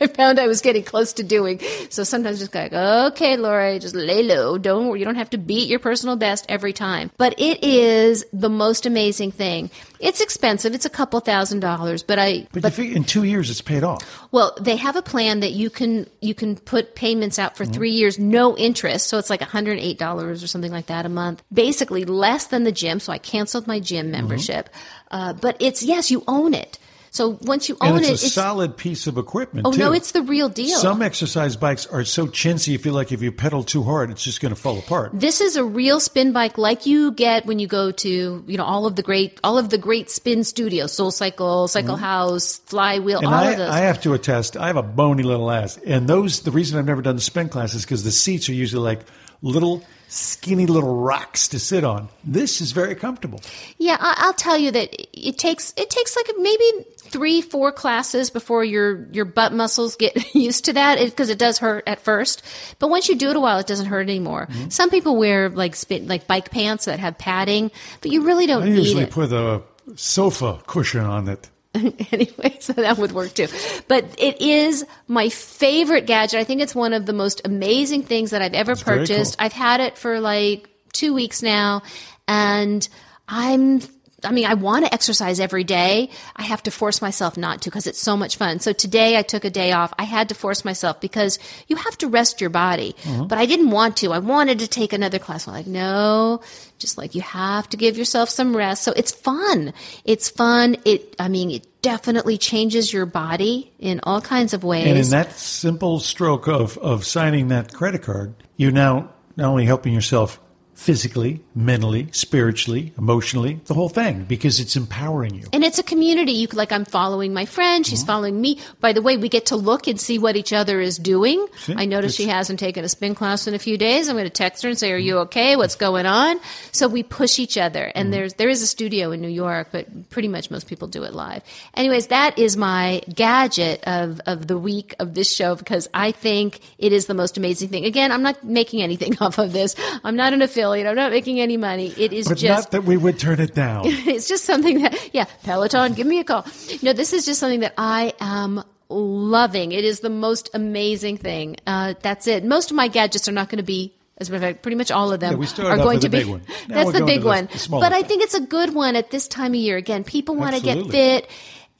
I 0.00 0.06
found 0.06 0.38
I 0.38 0.46
was 0.46 0.60
getting 0.60 0.82
close 0.82 1.12
to 1.14 1.22
doing. 1.22 1.60
So 1.90 2.04
sometimes 2.04 2.38
just 2.38 2.54
like, 2.54 2.72
okay, 2.72 3.36
Laura, 3.36 3.78
just 3.78 3.94
lay 3.94 4.22
low. 4.22 4.58
Don't, 4.58 4.98
you 4.98 5.04
don't 5.04 5.16
have 5.16 5.30
to 5.30 5.38
beat 5.38 5.68
your 5.68 5.78
personal 5.78 6.16
best 6.16 6.46
every 6.48 6.72
time. 6.72 7.10
But 7.16 7.34
it 7.38 7.64
is 7.64 8.24
the 8.32 8.48
most 8.48 8.86
amazing 8.86 9.32
thing. 9.32 9.70
It's 10.00 10.20
expensive. 10.20 10.74
It's 10.74 10.84
a 10.84 10.90
couple 10.90 11.18
thousand 11.20 11.60
dollars, 11.60 12.02
but 12.04 12.18
I. 12.18 12.46
But, 12.52 12.62
but 12.62 12.78
in 12.78 13.02
two 13.02 13.24
years, 13.24 13.50
it's 13.50 13.60
paid 13.60 13.82
off. 13.82 14.02
Well, 14.30 14.56
they 14.60 14.76
have 14.76 14.94
a 14.94 15.02
plan 15.02 15.40
that 15.40 15.52
you 15.52 15.70
can 15.70 16.06
you 16.20 16.34
can 16.34 16.54
put 16.56 16.94
payments 16.94 17.38
out 17.38 17.56
for 17.56 17.64
mm-hmm. 17.64 17.72
three 17.72 17.90
years, 17.90 18.18
no 18.18 18.56
interest. 18.56 19.08
So 19.08 19.18
it's 19.18 19.30
like 19.30 19.40
one 19.40 19.50
hundred 19.50 19.80
eight 19.80 19.98
dollars 19.98 20.44
or 20.44 20.46
something 20.46 20.70
like 20.70 20.86
that 20.86 21.04
a 21.04 21.08
month. 21.08 21.42
Basically, 21.52 22.04
less 22.04 22.46
than 22.46 22.62
the 22.62 22.70
gym. 22.70 23.00
So 23.00 23.12
I 23.12 23.18
canceled 23.18 23.66
my 23.66 23.80
gym 23.80 24.06
mm-hmm. 24.06 24.12
membership. 24.12 24.68
Mm-hmm. 24.68 25.16
Uh, 25.16 25.32
but 25.32 25.56
it's 25.58 25.82
yes, 25.82 26.10
you 26.10 26.22
own 26.28 26.54
it. 26.54 26.78
So 27.10 27.38
once 27.42 27.68
you 27.68 27.76
own 27.80 27.96
and 27.96 27.98
it's 28.00 28.06
it, 28.06 28.10
a 28.10 28.12
it's 28.14 28.24
a 28.24 28.30
solid 28.30 28.76
piece 28.76 29.06
of 29.06 29.18
equipment. 29.18 29.66
Oh 29.66 29.72
too. 29.72 29.78
no, 29.78 29.92
it's 29.92 30.12
the 30.12 30.22
real 30.22 30.48
deal. 30.48 30.78
Some 30.78 31.02
exercise 31.02 31.56
bikes 31.56 31.86
are 31.86 32.04
so 32.04 32.26
chintzy, 32.26 32.68
you 32.68 32.78
feel 32.78 32.94
like 32.94 33.12
if 33.12 33.22
you 33.22 33.32
pedal 33.32 33.64
too 33.64 33.82
hard, 33.82 34.10
it's 34.10 34.22
just 34.22 34.40
going 34.40 34.54
to 34.54 34.60
fall 34.60 34.78
apart. 34.78 35.10
This 35.14 35.40
is 35.40 35.56
a 35.56 35.64
real 35.64 36.00
spin 36.00 36.32
bike, 36.32 36.58
like 36.58 36.86
you 36.86 37.12
get 37.12 37.46
when 37.46 37.58
you 37.58 37.66
go 37.66 37.90
to 37.90 38.44
you 38.46 38.56
know 38.56 38.64
all 38.64 38.86
of 38.86 38.96
the 38.96 39.02
great 39.02 39.38
all 39.42 39.58
of 39.58 39.70
the 39.70 39.78
great 39.78 40.10
spin 40.10 40.44
studios, 40.44 40.92
Soul 40.92 41.10
Cycle, 41.10 41.68
Cycle 41.68 41.94
mm-hmm. 41.94 42.04
House, 42.04 42.58
Flywheel, 42.66 43.18
and 43.18 43.26
all 43.26 43.34
I, 43.34 43.50
of 43.50 43.58
those. 43.58 43.70
I 43.70 43.80
have 43.80 44.00
to 44.02 44.14
attest, 44.14 44.56
I 44.56 44.66
have 44.66 44.76
a 44.76 44.82
bony 44.82 45.22
little 45.22 45.50
ass, 45.50 45.78
and 45.78 46.08
those 46.08 46.42
the 46.42 46.50
reason 46.50 46.78
I've 46.78 46.86
never 46.86 47.02
done 47.02 47.16
the 47.16 47.22
spin 47.22 47.48
class 47.48 47.74
is 47.74 47.84
because 47.84 48.04
the 48.04 48.10
seats 48.10 48.48
are 48.48 48.54
usually 48.54 48.82
like 48.82 49.00
little 49.42 49.84
skinny 50.08 50.66
little 50.66 50.96
rocks 50.96 51.48
to 51.48 51.58
sit 51.58 51.84
on. 51.84 52.08
This 52.24 52.60
is 52.60 52.72
very 52.72 52.94
comfortable. 52.94 53.40
Yeah, 53.76 53.96
I'll 54.00 54.32
tell 54.32 54.58
you 54.58 54.70
that 54.70 54.88
it 55.12 55.38
takes 55.38 55.72
it 55.76 55.90
takes 55.90 56.16
like 56.16 56.30
maybe 56.38 56.86
three, 56.96 57.40
four 57.42 57.72
classes 57.72 58.30
before 58.30 58.64
your 58.64 59.06
your 59.12 59.24
butt 59.24 59.52
muscles 59.52 59.96
get 59.96 60.34
used 60.34 60.64
to 60.64 60.72
that 60.72 60.98
because 60.98 61.28
it, 61.28 61.34
it, 61.34 61.38
does 61.38 61.58
hurt 61.58 61.84
at 61.86 62.00
first. 62.00 62.42
But 62.78 62.88
once 62.88 63.08
you 63.08 63.16
do 63.16 63.30
it 63.30 63.36
a 63.36 63.40
while, 63.40 63.58
it 63.58 63.66
doesn't 63.66 63.86
hurt 63.86 64.02
anymore. 64.02 64.48
Mm-hmm. 64.50 64.70
Some 64.70 64.90
people 64.90 65.16
wear 65.16 65.48
like 65.50 65.76
spit, 65.76 66.06
like 66.06 66.26
bike 66.26 66.50
pants 66.50 66.86
that 66.86 66.98
have 66.98 67.18
padding, 67.18 67.70
but 68.00 68.10
you 68.10 68.24
really 68.24 68.46
don't 68.46 68.62
I 68.62 68.66
usually 68.66 69.06
put 69.06 69.32
a 69.32 69.62
sofa 69.94 70.60
cushion 70.66 71.04
on 71.04 71.28
it. 71.28 71.48
anyway, 72.12 72.56
so 72.60 72.72
that 72.74 72.98
would 72.98 73.12
work 73.12 73.34
too. 73.34 73.48
But 73.86 74.04
it 74.18 74.40
is 74.40 74.84
my 75.06 75.28
favorite 75.28 76.06
gadget. 76.06 76.40
I 76.40 76.44
think 76.44 76.60
it's 76.60 76.74
one 76.74 76.92
of 76.92 77.06
the 77.06 77.12
most 77.12 77.42
amazing 77.44 78.02
things 78.02 78.30
that 78.30 78.42
I've 78.42 78.54
ever 78.54 78.74
That's 78.74 78.82
purchased. 78.82 79.38
Cool. 79.38 79.44
I've 79.46 79.52
had 79.52 79.80
it 79.80 79.98
for 79.98 80.20
like 80.20 80.68
two 80.92 81.14
weeks 81.14 81.42
now, 81.42 81.82
and 82.26 82.86
I'm 83.28 83.80
I 84.24 84.32
mean, 84.32 84.46
I 84.46 84.54
want 84.54 84.84
to 84.84 84.92
exercise 84.92 85.38
every 85.38 85.62
day. 85.62 86.10
I 86.34 86.42
have 86.42 86.62
to 86.64 86.72
force 86.72 87.00
myself 87.00 87.36
not 87.36 87.62
to 87.62 87.70
because 87.70 87.86
it's 87.86 88.00
so 88.00 88.16
much 88.16 88.36
fun. 88.36 88.58
So 88.58 88.72
today 88.72 89.16
I 89.16 89.22
took 89.22 89.44
a 89.44 89.50
day 89.50 89.70
off. 89.70 89.92
I 89.96 90.02
had 90.02 90.30
to 90.30 90.34
force 90.34 90.64
myself 90.64 91.00
because 91.00 91.38
you 91.68 91.76
have 91.76 91.96
to 91.98 92.08
rest 92.08 92.40
your 92.40 92.50
body. 92.50 92.96
Mm-hmm. 93.02 93.28
But 93.28 93.38
I 93.38 93.46
didn't 93.46 93.70
want 93.70 93.98
to. 93.98 94.12
I 94.12 94.18
wanted 94.18 94.58
to 94.58 94.66
take 94.66 94.92
another 94.92 95.20
class. 95.20 95.46
I'm 95.46 95.54
like, 95.54 95.68
no, 95.68 96.40
just 96.78 96.98
like 96.98 97.14
you 97.14 97.20
have 97.20 97.68
to 97.68 97.76
give 97.76 97.96
yourself 97.96 98.28
some 98.28 98.56
rest. 98.56 98.82
So 98.82 98.92
it's 98.96 99.12
fun. 99.12 99.72
It's 100.04 100.28
fun. 100.28 100.78
It, 100.84 101.14
I 101.20 101.28
mean, 101.28 101.52
it 101.52 101.80
definitely 101.80 102.38
changes 102.38 102.92
your 102.92 103.06
body 103.06 103.72
in 103.78 104.00
all 104.02 104.20
kinds 104.20 104.52
of 104.52 104.64
ways. 104.64 104.88
And 104.88 104.98
in 104.98 105.10
that 105.10 105.32
simple 105.32 106.00
stroke 106.00 106.48
of, 106.48 106.76
of 106.78 107.06
signing 107.06 107.48
that 107.48 107.72
credit 107.72 108.02
card, 108.02 108.34
you're 108.56 108.72
now 108.72 109.10
not 109.36 109.48
only 109.48 109.64
helping 109.64 109.94
yourself 109.94 110.40
physically, 110.78 111.40
mentally, 111.56 112.06
spiritually, 112.12 112.92
emotionally, 112.96 113.60
the 113.64 113.74
whole 113.74 113.88
thing, 113.88 114.22
because 114.22 114.60
it's 114.60 114.76
empowering 114.76 115.34
you. 115.34 115.44
And 115.52 115.64
it's 115.64 115.80
a 115.80 115.82
community. 115.82 116.30
You 116.30 116.46
like, 116.52 116.70
I'm 116.70 116.84
following 116.84 117.34
my 117.34 117.46
friend. 117.46 117.84
She's 117.84 117.98
mm-hmm. 117.98 118.06
following 118.06 118.40
me. 118.40 118.60
By 118.78 118.92
the 118.92 119.02
way, 119.02 119.16
we 119.16 119.28
get 119.28 119.46
to 119.46 119.56
look 119.56 119.88
and 119.88 120.00
see 120.00 120.20
what 120.20 120.36
each 120.36 120.52
other 120.52 120.80
is 120.80 120.96
doing. 120.96 121.44
See, 121.56 121.74
I 121.76 121.84
notice 121.84 122.14
she 122.14 122.28
hasn't 122.28 122.60
taken 122.60 122.84
a 122.84 122.88
spin 122.88 123.16
class 123.16 123.48
in 123.48 123.54
a 123.54 123.58
few 123.58 123.76
days. 123.76 124.08
I'm 124.08 124.14
going 124.14 124.26
to 124.26 124.30
text 124.30 124.62
her 124.62 124.68
and 124.68 124.78
say, 124.78 124.92
"Are 124.92 124.96
you 124.96 125.18
okay? 125.18 125.56
What's 125.56 125.74
going 125.74 126.06
on?" 126.06 126.38
So 126.70 126.86
we 126.86 127.02
push 127.02 127.40
each 127.40 127.58
other. 127.58 127.84
And 127.84 128.04
mm-hmm. 128.04 128.10
there's 128.12 128.34
there 128.34 128.48
is 128.48 128.62
a 128.62 128.66
studio 128.66 129.10
in 129.10 129.20
New 129.20 129.26
York, 129.26 129.70
but 129.72 130.10
pretty 130.10 130.28
much 130.28 130.48
most 130.48 130.68
people 130.68 130.86
do 130.86 131.02
it 131.02 131.12
live. 131.12 131.42
Anyways, 131.74 132.06
that 132.06 132.38
is 132.38 132.56
my 132.56 133.02
gadget 133.12 133.82
of 133.84 134.20
of 134.26 134.46
the 134.46 134.56
week 134.56 134.94
of 135.00 135.14
this 135.14 135.34
show 135.34 135.56
because 135.56 135.88
I 135.92 136.12
think 136.12 136.60
it 136.78 136.92
is 136.92 137.06
the 137.06 137.14
most 137.14 137.36
amazing 137.36 137.68
thing. 137.68 137.84
Again, 137.84 138.12
I'm 138.12 138.22
not 138.22 138.44
making 138.44 138.80
anything 138.80 139.18
off 139.20 139.38
of 139.38 139.52
this. 139.52 139.74
I'm 140.04 140.14
not 140.14 140.32
an 140.32 140.40
affiliate 140.40 140.67
affiliate. 140.72 140.86
I'm 140.86 140.96
not 140.96 141.10
making 141.10 141.40
any 141.40 141.56
money. 141.56 141.92
It 141.96 142.12
is 142.12 142.28
but 142.28 142.38
just 142.38 142.64
not 142.64 142.70
that 142.72 142.84
we 142.84 142.96
would 142.96 143.18
turn 143.18 143.40
it 143.40 143.54
down. 143.54 143.82
it's 143.86 144.28
just 144.28 144.44
something 144.44 144.82
that 144.82 145.10
yeah, 145.12 145.24
Peloton, 145.44 145.94
give 145.94 146.06
me 146.06 146.20
a 146.20 146.24
call. 146.24 146.46
No, 146.82 146.92
this 146.92 147.12
is 147.12 147.24
just 147.24 147.40
something 147.40 147.60
that 147.60 147.74
I 147.76 148.12
am 148.20 148.62
loving. 148.88 149.72
It 149.72 149.84
is 149.84 150.00
the 150.00 150.10
most 150.10 150.50
amazing 150.54 151.18
thing. 151.18 151.56
Uh, 151.66 151.94
that's 152.00 152.26
it. 152.26 152.44
Most 152.44 152.70
of 152.70 152.76
my 152.76 152.88
gadgets 152.88 153.28
are 153.28 153.32
not 153.32 153.48
going 153.48 153.58
to 153.58 153.64
be 153.64 153.94
as 154.20 154.28
a 154.28 154.32
matter 154.32 154.46
of 154.46 154.52
fact, 154.54 154.62
pretty 154.62 154.74
much 154.74 154.90
all 154.90 155.12
of 155.12 155.20
them 155.20 155.40
yeah, 155.40 155.64
are 155.64 155.76
going 155.76 156.00
to 156.00 156.08
be. 156.08 156.24
that's 156.66 156.90
the 156.90 157.04
big 157.04 157.22
one. 157.22 157.46
The, 157.46 157.58
the 157.58 157.68
but 157.70 157.92
I 157.92 158.02
think 158.02 158.24
it's 158.24 158.34
a 158.34 158.40
good 158.40 158.74
one 158.74 158.96
at 158.96 159.12
this 159.12 159.28
time 159.28 159.52
of 159.52 159.60
year. 159.60 159.76
Again, 159.76 160.02
people 160.02 160.34
want 160.34 160.56
to 160.56 160.60
get 160.60 160.90
fit 160.90 161.30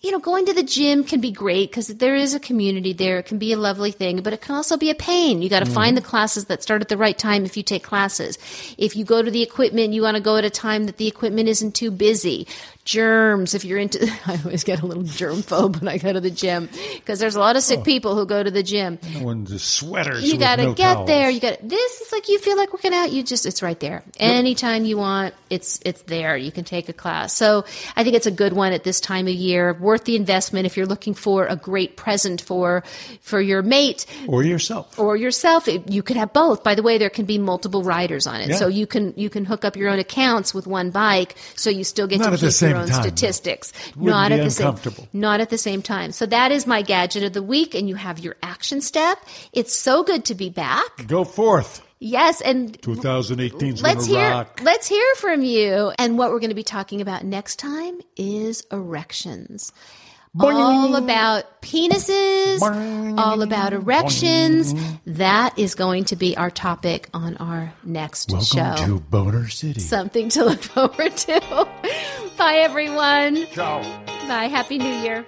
you 0.01 0.13
know, 0.13 0.21
going 0.21 0.47
to 0.47 0.55
the 0.55 0.63
gym 0.63 1.03
can 1.03 1.21
be 1.21 1.33
great 1.33 1.71
because 1.71 1.89
there 1.89 2.15
is 2.15 2.33
a 2.33 2.39
community 2.39 2.93
there. 2.93 3.19
It 3.19 3.27
can 3.27 3.39
be 3.39 3.53
a 3.53 3.57
lovely 3.57 3.91
thing, 3.91 4.23
but 4.23 4.33
it 4.33 4.41
can 4.41 4.55
also 4.55 4.77
be 4.77 4.91
a 4.91 4.95
pain. 4.95 5.43
You 5.43 5.49
got 5.49 5.61
to 5.61 5.71
mm. 5.71 5.75
find 5.75 5.97
the 5.97 6.01
classes 6.01 6.45
that 6.45 6.63
start 6.63 6.83
at 6.83 6.89
the 6.89 6.97
right 6.97 7.19
time 7.19 7.45
if 7.45 7.57
you 7.57 7.65
take 7.65 7.83
classes. 7.83 8.39
If 8.79 8.95
you 8.95 9.05
go 9.05 9.23
to 9.23 9.31
the 9.31 9.43
equipment, 9.43 9.95
you 9.95 10.03
want 10.03 10.17
to 10.17 10.23
go 10.23 10.37
at 10.37 10.45
a 10.45 10.51
time 10.51 10.85
that 10.85 10.99
the 10.99 11.09
equipment 11.09 11.49
isn't 11.49 11.75
too 11.75 11.91
busy 11.91 12.47
germs. 12.88 13.55
If 13.55 13.64
you're 13.66 13.79
into, 13.79 14.11
I 14.27 14.40
always 14.42 14.64
get 14.64 14.81
a 14.81 14.87
little 14.87 15.03
germ 15.03 15.42
phobe 15.42 15.79
when 15.79 15.88
I 15.88 15.98
go 15.98 16.12
to 16.12 16.20
the 16.20 16.31
gym 16.31 16.70
because 16.94 17.18
there's 17.18 17.37
a 17.37 17.40
lot 17.40 17.55
of 17.55 17.62
sick 17.62 17.81
oh. 17.81 17.83
people 17.83 18.16
who 18.16 18.24
go 18.24 18.42
to 18.42 18.51
the 18.51 18.62
gym. 18.62 18.98
No 19.14 19.27
one's 19.27 19.62
sweaters. 19.62 20.24
You 20.24 20.38
got 20.38 20.57
to 20.57 20.64
no 20.64 20.74
get 20.74 20.94
towels. 20.94 21.07
there. 21.07 21.29
You 21.29 21.38
got 21.38 21.68
this 21.68 22.01
is 22.01 22.11
like 22.11 22.29
you 22.29 22.38
feel 22.38 22.57
like 22.57 22.72
working 22.72 22.94
out. 22.94 23.12
You 23.12 23.22
just 23.22 23.44
it's 23.44 23.62
right 23.62 23.79
there. 23.79 24.03
Anytime 24.18 24.87
you 24.87 24.96
want, 24.96 25.35
it's 25.51 25.81
it's 25.85 26.03
there. 26.03 26.37
You 26.37 26.51
can 26.51 26.64
take 26.64 26.88
a 26.88 26.94
class. 26.94 27.35
So 27.35 27.66
I 27.94 28.05
think 28.05 28.16
it's 28.16 28.27
a 28.27 28.31
good 28.31 28.55
one 28.55 28.72
at 28.72 28.85
this 28.85 29.01
time 29.01 29.29
of 29.29 29.35
year. 29.35 29.74
Worth 29.74 30.05
the 30.05 30.16
investment 30.16 30.64
if 30.64 30.77
you're 30.77 30.87
looking 30.87 31.12
for 31.12 31.46
a 31.46 31.57
great 31.57 31.96
present 31.96 32.40
for 32.40 32.83
for 33.20 33.40
your 33.40 33.62
mate 33.62 34.07
or 34.27 34.42
yourself 34.42 34.98
or 34.98 35.14
yourself. 35.14 35.68
You 35.68 36.03
could 36.03 36.16
have 36.16 36.33
both. 36.33 36.64
By 36.64 36.74
the 36.74 36.83
way, 36.83 36.96
there 36.96 37.11
can 37.11 37.27
be 37.27 37.37
multiple 37.37 37.83
riders 37.83 38.27
on 38.27 38.40
it, 38.40 38.48
yeah. 38.48 38.57
so 38.57 38.66
you 38.68 38.87
can 38.87 39.12
you 39.16 39.29
can 39.29 39.44
hook 39.44 39.66
up 39.66 39.77
your 39.77 39.90
own 39.90 39.98
accounts 39.98 40.55
with 40.55 40.66
one 40.66 40.90
bike, 40.90 41.37
so 41.55 41.68
you 41.68 41.85
still 41.85 42.07
get 42.07 42.20
Not 42.20 42.31
to 42.31 42.37
keep 42.38 42.61
your 42.61 42.78
own 42.81 42.88
time, 42.88 43.03
statistics. 43.03 43.73
Not 43.97 44.33
at 44.33 44.43
the 44.43 44.51
same 44.51 44.77
not 45.12 45.41
at 45.41 45.51
the 45.51 45.59
same 45.59 45.83
time. 45.83 46.12
So 46.12 46.27
that 46.27 46.53
is 46.53 46.67
my 46.67 46.83
gadget 46.83 47.25
of 47.25 47.33
the 47.33 47.43
week 47.43 47.75
and 47.75 47.88
you 47.88 47.95
have 47.95 48.19
your 48.19 48.37
action 48.43 48.81
step. 48.81 49.19
It's 49.53 49.75
so 49.75 50.03
good 50.03 50.25
to 50.27 50.35
be 50.35 50.51
back. 50.51 51.07
Go 51.07 51.25
forth. 51.25 51.83
Yes, 52.01 52.41
and 52.41 52.81
2018 52.81 53.77
let's 53.77 54.07
hear 54.07 54.31
rock. 54.31 54.61
let's 54.62 54.87
hear 54.87 55.14
from 55.17 55.43
you. 55.43 55.93
And 55.99 56.17
what 56.17 56.31
we're 56.31 56.38
going 56.38 56.51
to 56.51 56.55
be 56.55 56.62
talking 56.62 57.01
about 57.01 57.25
next 57.25 57.57
time 57.57 58.01
is 58.17 58.64
erections. 58.71 59.73
All 60.38 60.97
about 60.97 61.62
penises, 61.62 62.61
all 63.19 63.43
about 63.43 63.73
erections. 63.73 64.75
That 65.07 65.59
is 65.59 65.75
going 65.75 66.05
to 66.07 66.17
be 66.17 66.37
our 66.37 66.51
topic 66.51 67.09
on 67.14 67.37
our 67.38 67.73
next 67.85 68.31
Welcome 68.31 68.47
show. 68.47 68.87
to 68.87 69.01
Boner 69.01 69.49
City. 69.49 69.81
Something 69.81 70.29
to 70.31 70.45
look 70.45 70.62
forward 70.62 71.17
to. 71.17 71.69
Bye, 72.37 72.57
everyone. 72.57 73.47
Ciao. 73.53 73.83
Bye. 74.29 74.47
Happy 74.49 74.79
New 74.79 74.85
Year. 75.03 75.25